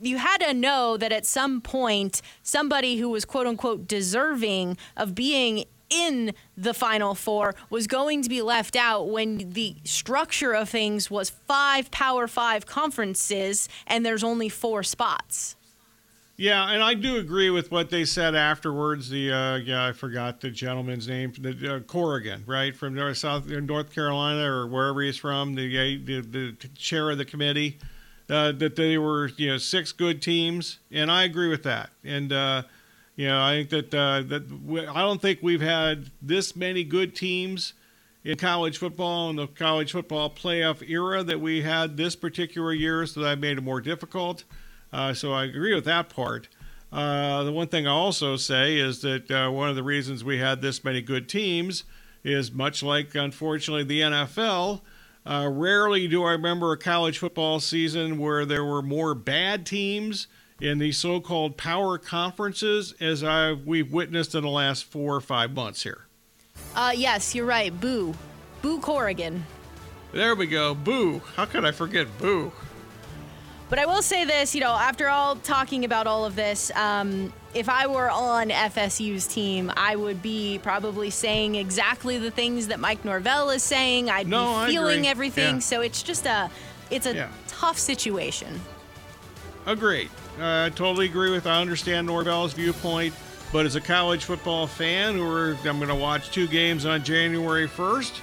you 0.03 0.19
had 0.19 0.43
to 0.43 0.53
know 0.53 0.99
that 0.99 1.11
at 1.11 1.25
some 1.25 1.63
point 1.63 2.21
somebody 2.43 2.99
who 2.99 3.09
was 3.09 3.25
quote 3.25 3.47
unquote 3.47 3.89
deserving 3.89 4.77
of 4.99 5.15
being 5.15 5.65
in 5.93 6.33
the 6.57 6.75
Final 6.75 7.15
Four 7.15 7.55
was 7.71 7.87
going 7.87 8.23
to 8.23 8.29
be 8.29 8.43
left 8.43 8.77
out 8.77 9.09
when 9.09 9.51
the 9.51 9.77
structure 9.85 10.53
of 10.53 10.69
things 10.69 11.11
was 11.11 11.31
five 11.31 11.91
Power 11.91 12.27
Five 12.27 12.67
conferences 12.67 13.69
and 13.87 14.05
there's 14.05 14.25
only 14.25 14.49
four 14.49 14.83
spots. 14.83 15.57
Yeah, 16.37 16.73
and 16.73 16.83
I 16.83 16.95
do 16.95 17.19
agree 17.19 17.51
with 17.51 17.71
what 17.71 17.91
they 17.91 18.05
said 18.05 18.35
afterwards. 18.35 19.11
The 19.11 19.31
uh, 19.31 19.57
yeah, 19.57 19.87
I 19.87 19.93
forgot 19.93 20.41
the 20.41 20.51
gentleman's 20.51 21.07
name, 21.07 21.33
the 21.39 21.77
uh, 21.77 21.81
Corrigan, 21.81 22.43
right 22.47 22.75
from 22.75 22.95
North 22.95 23.19
South 23.19 23.47
North 23.47 23.93
Carolina 23.93 24.51
or 24.51 24.67
wherever 24.67 25.03
he's 25.03 25.17
from, 25.17 25.55
the 25.55 25.99
the, 25.99 26.21
the 26.21 26.69
chair 26.75 27.11
of 27.11 27.19
the 27.19 27.25
committee, 27.25 27.79
uh, 28.31 28.51
that 28.53 28.77
they 28.77 28.97
were 28.97 29.29
you 29.37 29.51
know 29.51 29.59
six 29.59 29.93
good 29.93 30.23
teams, 30.23 30.79
and 30.91 31.11
I 31.13 31.25
agree 31.25 31.49
with 31.49 31.63
that. 31.65 31.91
And 32.03 32.33
uh, 32.33 32.63
you 33.17 33.29
know, 33.29 33.41
I 33.41 33.65
think 33.65 33.71
that 33.71 33.95
uh, 33.95 34.23
that 34.29 34.63
we, 34.65 34.87
I 34.87 35.01
don't 35.01 35.21
think 35.21 35.41
we've 35.43 35.61
had 35.61 36.11
this 36.21 36.57
many 36.57 36.85
good 36.85 37.15
teams 37.15 37.75
in 38.25 38.39
college 38.39 38.79
football 38.79 39.31
in 39.31 39.37
the 39.37 39.47
college 39.47 39.93
football 39.93 40.31
playoff 40.31 40.89
era 40.89 41.23
that 41.23 41.41
we 41.41 41.63
had 41.63 41.97
this 41.97 42.17
particular 42.17 42.73
year, 42.73 43.05
so 43.07 43.21
that 43.21 43.39
made 43.39 43.59
it 43.59 43.63
more 43.63 43.81
difficult. 43.81 44.45
Uh, 44.93 45.13
so 45.13 45.33
I 45.33 45.45
agree 45.45 45.75
with 45.75 45.85
that 45.85 46.09
part. 46.09 46.49
Uh, 46.93 47.43
the 47.45 47.53
one 47.53 47.69
thing 47.69 47.87
I 47.87 47.91
also 47.91 48.37
say 48.37 48.79
is 48.79 49.01
that 49.01 49.31
uh, 49.31 49.51
one 49.51 49.71
of 49.71 49.77
the 49.77 49.83
reasons 49.83 50.23
we 50.23 50.39
had 50.39 50.61
this 50.61 50.85
many 50.85 51.01
good 51.01 51.29
teams 51.29 51.85
is 52.23 52.53
much 52.53 52.83
like, 52.83 53.15
unfortunately, 53.15 53.85
the 53.85 54.01
NFL. 54.03 54.83
Uh, 55.25 55.49
rarely 55.51 56.09
do 56.09 56.25
I 56.25 56.33
remember 56.33 56.73
a 56.73 56.77
college 56.77 57.19
football 57.19 57.61
season 57.61 58.19
where 58.19 58.45
there 58.45 58.65
were 58.65 58.83
more 58.83 59.15
bad 59.15 59.65
teams 59.65 60.27
in 60.63 60.79
the 60.79 60.93
so-called 60.93 61.57
power 61.57 61.99
conferences 61.99 62.95
as 63.01 63.25
I 63.25 63.53
we've 63.53 63.93
witnessed 63.93 64.35
in 64.37 64.43
the 64.45 64.49
last 64.49 64.85
four 64.85 65.17
or 65.17 65.21
five 65.21 65.51
months 65.51 65.83
here. 65.83 66.07
Uh, 66.77 66.93
yes, 66.95 67.35
you're 67.35 67.45
right. 67.45 67.79
Boo. 67.81 68.15
Boo 68.63 68.79
Corrigan. 68.81 69.45
There 70.13 70.37
we 70.37 70.47
go. 70.47 70.73
Boo. 70.75 71.21
How 71.35 71.47
could 71.47 71.65
I 71.65 71.73
forget 71.73 72.07
Boo? 72.19 72.53
But 73.71 73.81
I 73.81 73.87
will 73.87 74.03
say 74.03 74.25
this, 74.25 74.55
you 74.55 74.61
know, 74.61 74.71
after 74.71 75.09
all 75.09 75.35
talking 75.37 75.85
about 75.85 76.07
all 76.07 76.25
of 76.27 76.37
this, 76.37 76.71
um, 76.77 77.33
if 77.55 77.69
I 77.69 77.87
were 77.89 78.11
on 78.11 78.51
FSU's 78.51 79.27
team, 79.27 79.73
I 79.77 79.97
would 79.97 80.23
be 80.23 80.61
probably 80.63 81.11
saying 81.11 81.57
exactly 81.57 82.19
the 82.19 82.31
things 82.31 82.69
that 82.69 82.79
Mike 82.79 83.05
Norvell 83.05 83.51
is 83.51 83.63
saying. 83.65 84.11
I'd 84.11 84.29
No, 84.29 84.65
be 84.67 84.73
feeling 84.73 85.09
everything. 85.09 85.55
Yeah. 85.57 85.61
So 85.61 85.81
it's 85.81 86.03
just 86.05 86.27
a, 86.27 86.51
it's 86.91 87.07
a 87.07 87.15
Yeah. 87.15 87.29
tough 87.49 87.79
situation. 87.79 88.61
Agreed. 89.67 90.11
Uh, 90.39 90.67
I 90.67 90.71
totally 90.71 91.07
agree 91.07 91.31
with. 91.31 91.47
I 91.47 91.61
understand 91.61 92.07
Norvell's 92.07 92.53
viewpoint, 92.53 93.15
but 93.53 93.67
as 93.67 93.77
a 93.77 93.81
college 93.81 94.25
football 94.25 94.67
fan, 94.67 95.15
who 95.15 95.57
I'm 95.65 95.79
going 95.79 95.89
to 95.89 95.95
watch 95.95 96.31
two 96.31 96.47
games 96.49 96.87
on 96.87 97.05
January 97.05 97.69
1st, 97.69 98.21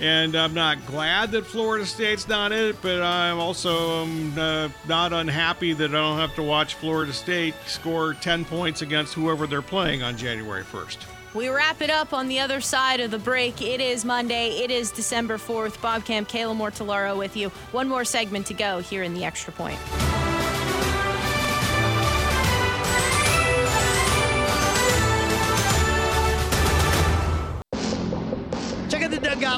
and 0.00 0.34
I'm 0.34 0.54
not 0.54 0.84
glad 0.86 1.30
that 1.32 1.44
Florida 1.44 1.84
State's 1.84 2.26
not 2.26 2.52
in 2.52 2.70
it, 2.70 2.76
but 2.80 3.02
I'm 3.02 3.38
also 3.38 4.02
um, 4.02 4.38
uh, 4.38 4.70
not 4.88 5.12
unhappy 5.12 5.74
that 5.74 5.90
I 5.90 5.92
don't 5.92 6.18
have 6.18 6.34
to 6.36 6.42
watch 6.42 6.74
Florida 6.74 7.12
State 7.12 7.54
score 7.66 8.14
10 8.14 8.46
points 8.46 8.80
against 8.80 9.12
whoever 9.12 9.46
they're 9.46 9.60
playing 9.60 10.02
on 10.02 10.16
January 10.16 10.64
1st. 10.64 10.98
We 11.34 11.48
wrap 11.48 11.80
it 11.80 11.90
up 11.90 12.12
on 12.12 12.26
the 12.28 12.40
other 12.40 12.60
side 12.60 12.98
of 12.98 13.12
the 13.12 13.18
break. 13.18 13.62
It 13.62 13.80
is 13.80 14.04
Monday. 14.04 14.62
It 14.64 14.70
is 14.70 14.90
December 14.90 15.36
4th. 15.36 15.80
Bob 15.80 16.04
Camp, 16.04 16.28
Kayla 16.28 16.56
Mortellaro 16.56 17.16
with 17.16 17.36
you. 17.36 17.50
One 17.70 17.88
more 17.88 18.04
segment 18.04 18.46
to 18.46 18.54
go 18.54 18.80
here 18.80 19.04
in 19.04 19.14
the 19.14 19.24
Extra 19.24 19.52
Point. 19.52 19.78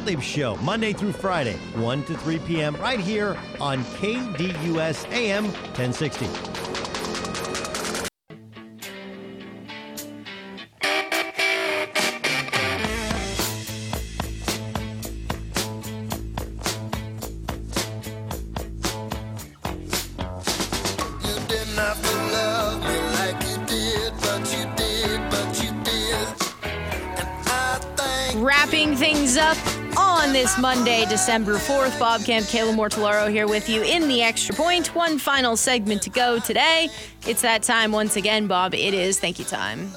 Gottlieb 0.03 0.21
Show, 0.21 0.57
Monday 0.57 0.93
through 0.93 1.13
Friday, 1.13 1.55
1 1.77 2.03
to 2.07 2.17
3 2.19 2.41
p.m., 2.41 2.75
right 2.79 2.99
here 2.99 3.39
on 3.61 3.85
KDUS 3.85 5.09
AM 5.13 5.45
1060. 5.45 6.72
Monday, 30.63 31.05
December 31.07 31.55
4th. 31.57 31.99
Bob 31.99 32.25
Camp, 32.25 32.47
Kayla 32.47 32.73
Mortellaro 32.73 33.29
here 33.29 33.49
with 33.49 33.69
you 33.69 33.83
in 33.83 34.07
the 34.07 34.23
Extra 34.23 34.55
Point. 34.55 34.95
One 34.95 35.19
final 35.19 35.57
segment 35.57 36.03
to 36.03 36.11
go 36.11 36.39
today. 36.39 36.89
It's 37.27 37.43
that 37.43 37.65
time 37.65 37.91
once 37.91 38.15
again, 38.15 38.47
Bob. 38.47 38.73
It 38.73 38.95
is 38.95 39.19
thank 39.19 39.41
you 39.41 39.45
time. 39.45 39.91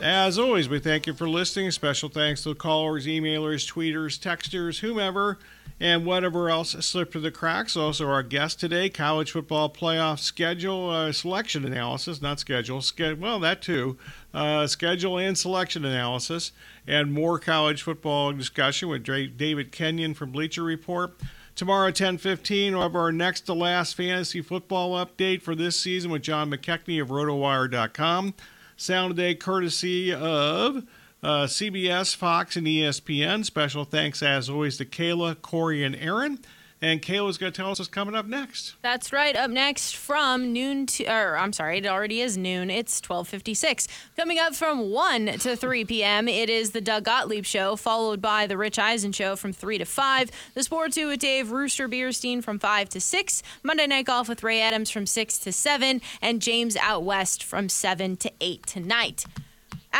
As 0.00 0.38
always, 0.38 0.68
we 0.68 0.78
thank 0.78 1.08
you 1.08 1.14
for 1.14 1.28
listening. 1.28 1.72
Special 1.72 2.08
thanks 2.08 2.44
to 2.44 2.50
the 2.50 2.54
callers, 2.54 3.06
emailers, 3.06 3.68
tweeters, 3.68 4.16
texters, 4.16 4.78
whomever, 4.78 5.38
and 5.80 6.06
whatever 6.06 6.48
else 6.48 6.70
slipped 6.86 7.12
through 7.12 7.22
the 7.22 7.32
cracks. 7.32 7.76
Also, 7.76 8.06
our 8.06 8.22
guest 8.22 8.60
today, 8.60 8.88
college 8.90 9.32
football 9.32 9.68
playoff 9.68 10.20
schedule 10.20 10.88
uh, 10.90 11.10
selection 11.10 11.64
analysis, 11.64 12.22
not 12.22 12.38
schedule, 12.38 12.80
ske- 12.80 13.18
well, 13.18 13.40
that 13.40 13.60
too, 13.60 13.98
uh, 14.32 14.68
schedule 14.68 15.18
and 15.18 15.36
selection 15.36 15.84
analysis, 15.84 16.52
and 16.86 17.12
more 17.12 17.40
college 17.40 17.82
football 17.82 18.32
discussion 18.32 18.88
with 18.88 19.02
David 19.02 19.72
Kenyon 19.72 20.14
from 20.14 20.30
Bleacher 20.30 20.62
Report. 20.62 21.16
Tomorrow 21.56 21.88
at 21.88 21.96
10:15, 21.96 22.74
we'll 22.74 22.82
have 22.82 22.94
our 22.94 23.10
next 23.10 23.40
to 23.42 23.52
last 23.52 23.96
fantasy 23.96 24.42
football 24.42 25.04
update 25.04 25.42
for 25.42 25.56
this 25.56 25.78
season 25.78 26.12
with 26.12 26.22
John 26.22 26.52
McKechnie 26.52 27.02
of 27.02 27.08
RotoWire.com. 27.08 28.34
Sound 28.80 29.16
today 29.16 29.34
courtesy 29.34 30.14
of 30.14 30.84
uh, 31.20 31.46
CBS, 31.46 32.14
Fox, 32.14 32.54
and 32.54 32.64
ESPN. 32.64 33.44
Special 33.44 33.84
thanks, 33.84 34.22
as 34.22 34.48
always, 34.48 34.76
to 34.76 34.84
Kayla, 34.84 35.42
Corey, 35.42 35.82
and 35.82 35.96
Aaron. 35.96 36.38
And 36.80 37.02
Kayla's 37.02 37.38
going 37.38 37.52
to 37.52 37.56
tell 37.56 37.72
us 37.72 37.80
what's 37.80 37.88
coming 37.88 38.14
up 38.14 38.26
next. 38.26 38.76
That's 38.82 39.12
right. 39.12 39.34
Up 39.34 39.50
next 39.50 39.96
from 39.96 40.52
noon 40.52 40.86
to, 40.86 41.06
or 41.06 41.36
I'm 41.36 41.52
sorry, 41.52 41.78
it 41.78 41.86
already 41.86 42.20
is 42.20 42.36
noon. 42.36 42.70
It's 42.70 43.00
12:56. 43.00 43.88
Coming 44.16 44.38
up 44.38 44.54
from 44.54 44.90
1 44.90 45.26
to 45.40 45.56
3 45.56 45.84
p.m. 45.86 46.28
It 46.28 46.48
is 46.48 46.70
the 46.70 46.80
Doug 46.80 47.04
Gottlieb 47.04 47.44
Show, 47.44 47.74
followed 47.74 48.22
by 48.22 48.46
the 48.46 48.56
Rich 48.56 48.78
Eisen 48.78 49.10
Show 49.10 49.34
from 49.34 49.52
3 49.52 49.78
to 49.78 49.84
5. 49.84 50.30
The 50.54 50.62
Sports 50.62 50.94
Two 50.94 51.08
with 51.08 51.18
Dave 51.18 51.50
Rooster 51.50 51.88
Beerstein 51.88 52.44
from 52.44 52.60
5 52.60 52.88
to 52.90 53.00
6. 53.00 53.42
Monday 53.64 53.86
Night 53.88 54.06
Golf 54.06 54.28
with 54.28 54.44
Ray 54.44 54.60
Adams 54.60 54.90
from 54.90 55.06
6 55.06 55.38
to 55.38 55.52
7, 55.52 56.00
and 56.22 56.40
James 56.40 56.76
Out 56.76 57.02
West 57.02 57.42
from 57.42 57.68
7 57.68 58.16
to 58.18 58.32
8 58.40 58.66
tonight. 58.66 59.24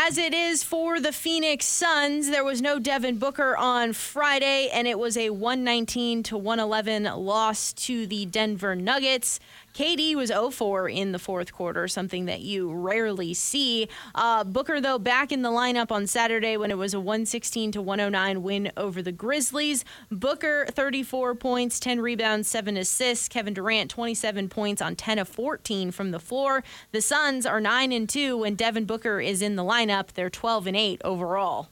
As 0.01 0.16
it 0.16 0.32
is 0.32 0.62
for 0.62 1.01
the 1.01 1.11
Phoenix 1.11 1.66
Suns, 1.66 2.30
there 2.30 2.44
was 2.44 2.62
no 2.62 2.78
Devin 2.78 3.18
Booker 3.18 3.57
on 3.57 3.92
Friday, 3.92 4.68
and 4.72 4.86
it 4.86 4.96
was 4.96 5.16
a 5.16 5.30
119 5.30 6.22
to 6.22 6.38
111 6.38 7.03
loss 7.16 7.72
to 7.72 8.07
the 8.07 8.24
Denver 8.24 8.76
Nuggets. 8.76 9.40
KD 9.74 10.14
was 10.14 10.30
0-4 10.30 10.92
in 10.92 11.12
the 11.12 11.18
fourth 11.18 11.52
quarter, 11.52 11.86
something 11.86 12.24
that 12.24 12.40
you 12.40 12.72
rarely 12.72 13.34
see. 13.34 13.88
Uh, 14.14 14.44
Booker, 14.44 14.80
though, 14.80 14.98
back 14.98 15.30
in 15.30 15.42
the 15.42 15.50
lineup 15.50 15.92
on 15.92 16.06
Saturday 16.06 16.56
when 16.56 16.70
it 16.70 16.78
was 16.78 16.94
a 16.94 17.00
116 17.00 17.72
to 17.72 17.82
109 17.82 18.42
win 18.42 18.72
over 18.76 19.02
the 19.02 19.12
Grizzlies. 19.12 19.84
Booker 20.10 20.66
34 20.70 21.34
points, 21.36 21.78
10 21.78 22.00
rebounds, 22.00 22.48
7 22.48 22.76
assists. 22.76 23.28
Kevin 23.28 23.54
Durant 23.54 23.90
27 23.90 24.48
points 24.48 24.82
on 24.82 24.96
10 24.96 25.18
of 25.18 25.28
14 25.28 25.90
from 25.90 26.10
the 26.10 26.20
floor. 26.20 26.64
The 26.92 27.00
Suns 27.00 27.46
are 27.46 27.60
9 27.60 27.92
and 27.92 28.08
2 28.08 28.38
when 28.38 28.54
Devin 28.54 28.84
Booker 28.84 29.20
is 29.20 29.42
in 29.42 29.56
the 29.56 29.64
lineup. 29.64 30.08
They're 30.12 30.30
12 30.30 30.66
and 30.66 30.76
8 30.76 31.00
overall. 31.04 31.68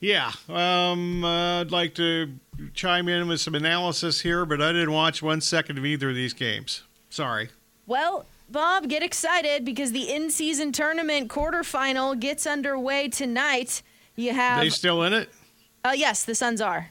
Yeah, 0.00 0.32
um, 0.48 1.22
uh, 1.24 1.60
I'd 1.60 1.70
like 1.70 1.94
to 1.96 2.32
chime 2.72 3.06
in 3.08 3.28
with 3.28 3.40
some 3.40 3.54
analysis 3.54 4.22
here, 4.22 4.46
but 4.46 4.62
I 4.62 4.72
didn't 4.72 4.92
watch 4.92 5.22
one 5.22 5.42
second 5.42 5.76
of 5.76 5.84
either 5.84 6.08
of 6.08 6.14
these 6.14 6.32
games. 6.32 6.82
Sorry. 7.10 7.50
Well, 7.86 8.24
Bob, 8.48 8.88
get 8.88 9.02
excited 9.02 9.64
because 9.64 9.92
the 9.92 10.10
in-season 10.10 10.72
tournament 10.72 11.30
quarterfinal 11.30 12.18
gets 12.18 12.46
underway 12.46 13.08
tonight. 13.08 13.82
You 14.16 14.32
have 14.32 14.60
they 14.60 14.70
still 14.70 15.02
in 15.02 15.12
it? 15.12 15.28
uh, 15.84 15.92
yes, 15.94 16.24
the 16.24 16.34
Suns 16.34 16.60
are. 16.60 16.90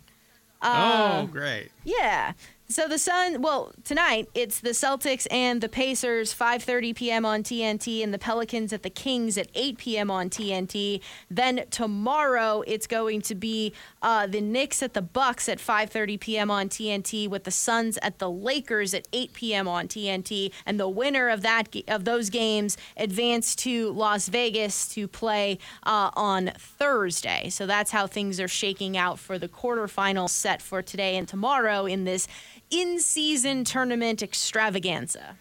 oh, 0.62 1.28
great. 1.32 1.70
Yeah. 1.84 2.34
So 2.72 2.88
the 2.88 3.00
Sun, 3.00 3.42
well, 3.42 3.72
tonight 3.84 4.30
it's 4.36 4.60
the 4.60 4.70
Celtics 4.70 5.26
and 5.32 5.60
the 5.60 5.68
Pacers, 5.68 6.32
5:30 6.36 6.96
p.m. 6.96 7.26
on 7.26 7.42
TNT, 7.42 8.04
and 8.04 8.14
the 8.14 8.20
Pelicans 8.20 8.72
at 8.72 8.84
the 8.84 8.92
Kings 8.92 9.40
at 9.40 9.48
8 9.56 9.80
p.m. 9.80 10.12
on 10.12 10.30
TNT. 10.30 11.02
Then 11.32 11.66
tomorrow 11.72 12.64
it's 12.68 12.86
going 12.86 13.24
to 13.24 13.34
be 13.34 13.74
uh, 14.04 14.28
the 14.28 14.40
Knicks 14.40 14.84
at 14.84 14.94
the 14.94 15.02
Bucks 15.02 15.50
at 15.50 15.58
5:30 15.58 16.20
p.m. 16.20 16.52
on 16.52 16.70
TNT, 16.70 17.28
with 17.28 17.46
the 17.46 17.50
Suns 17.52 17.98
at 18.04 18.20
the 18.20 18.30
Lakers 18.30 18.94
at 18.94 19.08
8 19.12 19.34
p.m. 19.34 19.68
on 19.68 19.88
TNT, 19.88 20.52
and 20.64 20.80
the 20.80 20.88
winner 20.88 21.30
of 21.30 21.42
that 21.42 21.76
of 21.88 22.06
those 22.06 22.30
games 22.30 22.78
advance 22.96 23.56
to 23.56 23.92
Las 23.94 24.30
Vegas 24.30 24.88
to 24.90 25.08
play 25.08 25.58
uh, 25.88 26.12
on 26.14 26.52
Thursday. 26.56 27.50
So 27.50 27.66
that's 27.66 27.90
how 27.90 28.06
things 28.06 28.40
are 28.40 28.48
shaking 28.48 28.96
out 28.96 29.18
for 29.18 29.40
the 29.40 29.48
quarterfinal 29.48 30.30
set 30.30 30.62
for 30.62 30.84
today 30.84 31.18
and 31.18 31.28
tomorrow 31.28 31.88
in 31.88 32.04
this 32.04 32.28
in-season 32.72 33.64
tournament 33.64 34.22
extravaganza. 34.22 35.38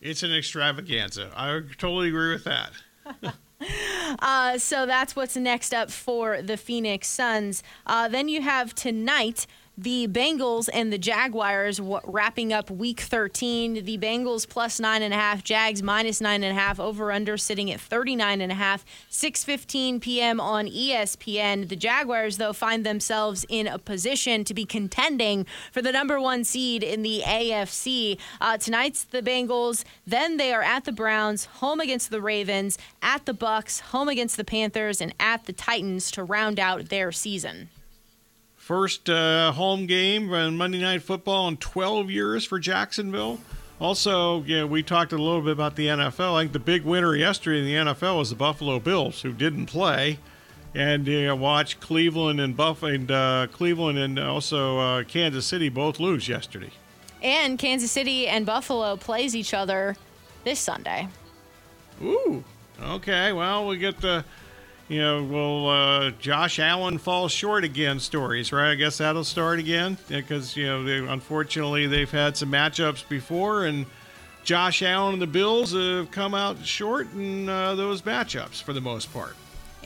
It's 0.00 0.22
an 0.22 0.32
extravaganza. 0.32 1.30
I 1.34 1.60
totally 1.78 2.08
agree 2.08 2.32
with 2.32 2.44
that. 2.44 2.70
Uh, 4.18 4.58
so 4.58 4.86
that's 4.86 5.16
what's 5.16 5.36
next 5.36 5.72
up 5.72 5.90
for 5.90 6.42
the 6.42 6.56
Phoenix 6.56 7.08
Suns. 7.08 7.62
Uh, 7.86 8.06
then 8.06 8.28
you 8.28 8.42
have 8.42 8.74
tonight 8.74 9.46
the 9.78 10.08
Bengals 10.08 10.70
and 10.72 10.90
the 10.90 10.96
Jaguars 10.96 11.80
wrapping 11.80 12.50
up 12.50 12.70
week 12.70 13.00
13. 13.00 13.84
The 13.84 13.98
Bengals 13.98 14.48
plus 14.48 14.80
nine 14.80 15.02
and 15.02 15.12
a 15.12 15.16
half, 15.16 15.44
Jags 15.44 15.82
minus 15.82 16.20
nine 16.20 16.42
and 16.42 16.56
a 16.56 16.60
half, 16.60 16.80
over 16.80 17.12
under 17.12 17.36
sitting 17.36 17.70
at 17.70 17.80
39 17.80 18.40
and 18.40 18.50
a 18.50 18.54
half, 18.54 18.86
6.15 19.10 20.00
p.m. 20.00 20.40
on 20.40 20.66
ESPN. 20.66 21.68
The 21.68 21.76
Jaguars, 21.76 22.38
though, 22.38 22.54
find 22.54 22.86
themselves 22.86 23.44
in 23.50 23.66
a 23.66 23.78
position 23.78 24.44
to 24.44 24.54
be 24.54 24.64
contending 24.64 25.44
for 25.72 25.82
the 25.82 25.92
number 25.92 26.18
one 26.18 26.44
seed 26.44 26.82
in 26.82 27.02
the 27.02 27.22
AFC. 27.26 28.18
Uh, 28.40 28.56
tonight's 28.56 29.04
the 29.04 29.20
Bengals, 29.20 29.84
then 30.06 30.38
they 30.38 30.54
are 30.54 30.62
at 30.62 30.84
the 30.84 30.92
Browns, 30.92 31.44
home 31.44 31.80
against 31.80 32.10
the 32.10 32.22
Ravens, 32.22 32.78
at 33.02 33.26
the 33.26 33.34
Bucks, 33.34 33.80
home 33.80 34.08
against 34.08 34.38
the 34.38 34.44
Panthers, 34.44 35.02
and 35.02 35.12
at 35.20 35.44
the 35.44 35.52
Titans 35.52 36.10
to 36.12 36.24
round 36.24 36.58
out 36.58 36.88
their 36.88 37.12
season. 37.12 37.68
First 38.66 39.08
uh, 39.08 39.52
home 39.52 39.86
game 39.86 40.32
on 40.32 40.56
Monday 40.56 40.80
Night 40.80 41.00
Football 41.00 41.46
in 41.46 41.56
12 41.58 42.10
years 42.10 42.44
for 42.44 42.58
Jacksonville. 42.58 43.38
Also, 43.78 44.42
yeah, 44.42 44.64
we 44.64 44.82
talked 44.82 45.12
a 45.12 45.16
little 45.16 45.40
bit 45.40 45.52
about 45.52 45.76
the 45.76 45.86
NFL. 45.86 46.34
I 46.34 46.40
think 46.40 46.52
the 46.52 46.58
big 46.58 46.82
winner 46.82 47.14
yesterday 47.14 47.60
in 47.60 47.64
the 47.64 47.92
NFL 47.92 48.18
was 48.18 48.30
the 48.30 48.34
Buffalo 48.34 48.80
Bills, 48.80 49.22
who 49.22 49.32
didn't 49.32 49.66
play, 49.66 50.18
and 50.74 51.08
uh, 51.08 51.36
watch 51.36 51.78
Cleveland 51.78 52.40
and 52.40 52.56
Buff 52.56 52.82
and 52.82 53.08
uh, 53.08 53.46
Cleveland 53.52 53.98
and 53.98 54.18
also 54.18 54.80
uh, 54.80 55.04
Kansas 55.04 55.46
City 55.46 55.68
both 55.68 56.00
lose 56.00 56.28
yesterday. 56.28 56.72
And 57.22 57.60
Kansas 57.60 57.92
City 57.92 58.26
and 58.26 58.44
Buffalo 58.44 58.96
plays 58.96 59.36
each 59.36 59.54
other 59.54 59.94
this 60.42 60.58
Sunday. 60.58 61.06
Ooh. 62.02 62.42
Okay. 62.82 63.32
Well, 63.32 63.68
we 63.68 63.76
get 63.76 64.00
the, 64.00 64.24
you 64.88 65.00
know, 65.00 65.22
will 65.24 65.68
uh, 65.68 66.10
Josh 66.12 66.58
Allen 66.58 66.98
fall 66.98 67.28
short 67.28 67.64
again 67.64 67.98
stories, 67.98 68.52
right? 68.52 68.70
I 68.70 68.74
guess 68.74 68.98
that'll 68.98 69.24
start 69.24 69.58
again 69.58 69.96
because 70.08 70.56
you 70.56 70.66
know, 70.66 70.84
they, 70.84 70.98
unfortunately, 70.98 71.86
they've 71.86 72.10
had 72.10 72.36
some 72.36 72.52
matchups 72.52 73.08
before, 73.08 73.66
and 73.66 73.86
Josh 74.44 74.82
Allen 74.82 75.14
and 75.14 75.22
the 75.22 75.26
Bills 75.26 75.72
have 75.72 76.10
come 76.10 76.34
out 76.34 76.64
short 76.64 77.12
in 77.14 77.48
uh, 77.48 77.74
those 77.74 78.02
matchups 78.02 78.62
for 78.62 78.72
the 78.72 78.80
most 78.80 79.12
part. 79.12 79.36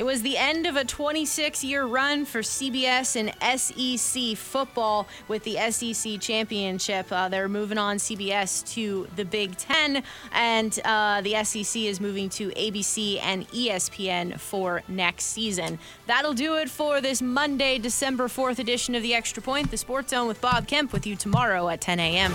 It 0.01 0.07
was 0.07 0.23
the 0.23 0.39
end 0.39 0.67
of 0.67 0.77
a 0.77 0.85
26 0.87 1.63
year 1.63 1.85
run 1.85 2.25
for 2.25 2.41
CBS 2.41 3.17
and 3.17 3.61
SEC 3.61 4.35
football 4.35 5.07
with 5.29 5.45
the 5.45 5.59
SEC 5.71 6.19
championship. 6.19 7.13
Uh, 7.13 7.29
they're 7.29 7.51
moving 7.51 7.77
on 7.77 7.99
CBS 7.99 8.67
to 8.73 9.09
the 9.17 9.27
Big 9.27 9.59
Ten, 9.59 10.03
and 10.33 10.81
uh, 10.87 11.21
the 11.21 11.45
SEC 11.45 11.83
is 11.83 12.01
moving 12.01 12.31
to 12.31 12.49
ABC 12.53 13.21
and 13.23 13.47
ESPN 13.49 14.41
for 14.41 14.83
next 14.89 15.27
season. 15.27 15.79
That'll 16.07 16.33
do 16.33 16.57
it 16.57 16.71
for 16.71 17.03
this 17.03 17.21
Monday, 17.21 17.77
December 17.77 18.29
4th 18.29 18.59
edition 18.59 18.95
of 18.95 19.03
the 19.03 19.13
Extra 19.13 19.43
Point, 19.43 19.71
the 19.71 19.77
Sports 19.77 20.13
Zone 20.13 20.27
with 20.27 20.41
Bob 20.41 20.67
Kemp, 20.67 20.95
with 20.95 21.07
you 21.07 21.15
tomorrow 21.15 21.69
at 21.69 21.83
10 21.83 22.01
a.m. 22.01 22.33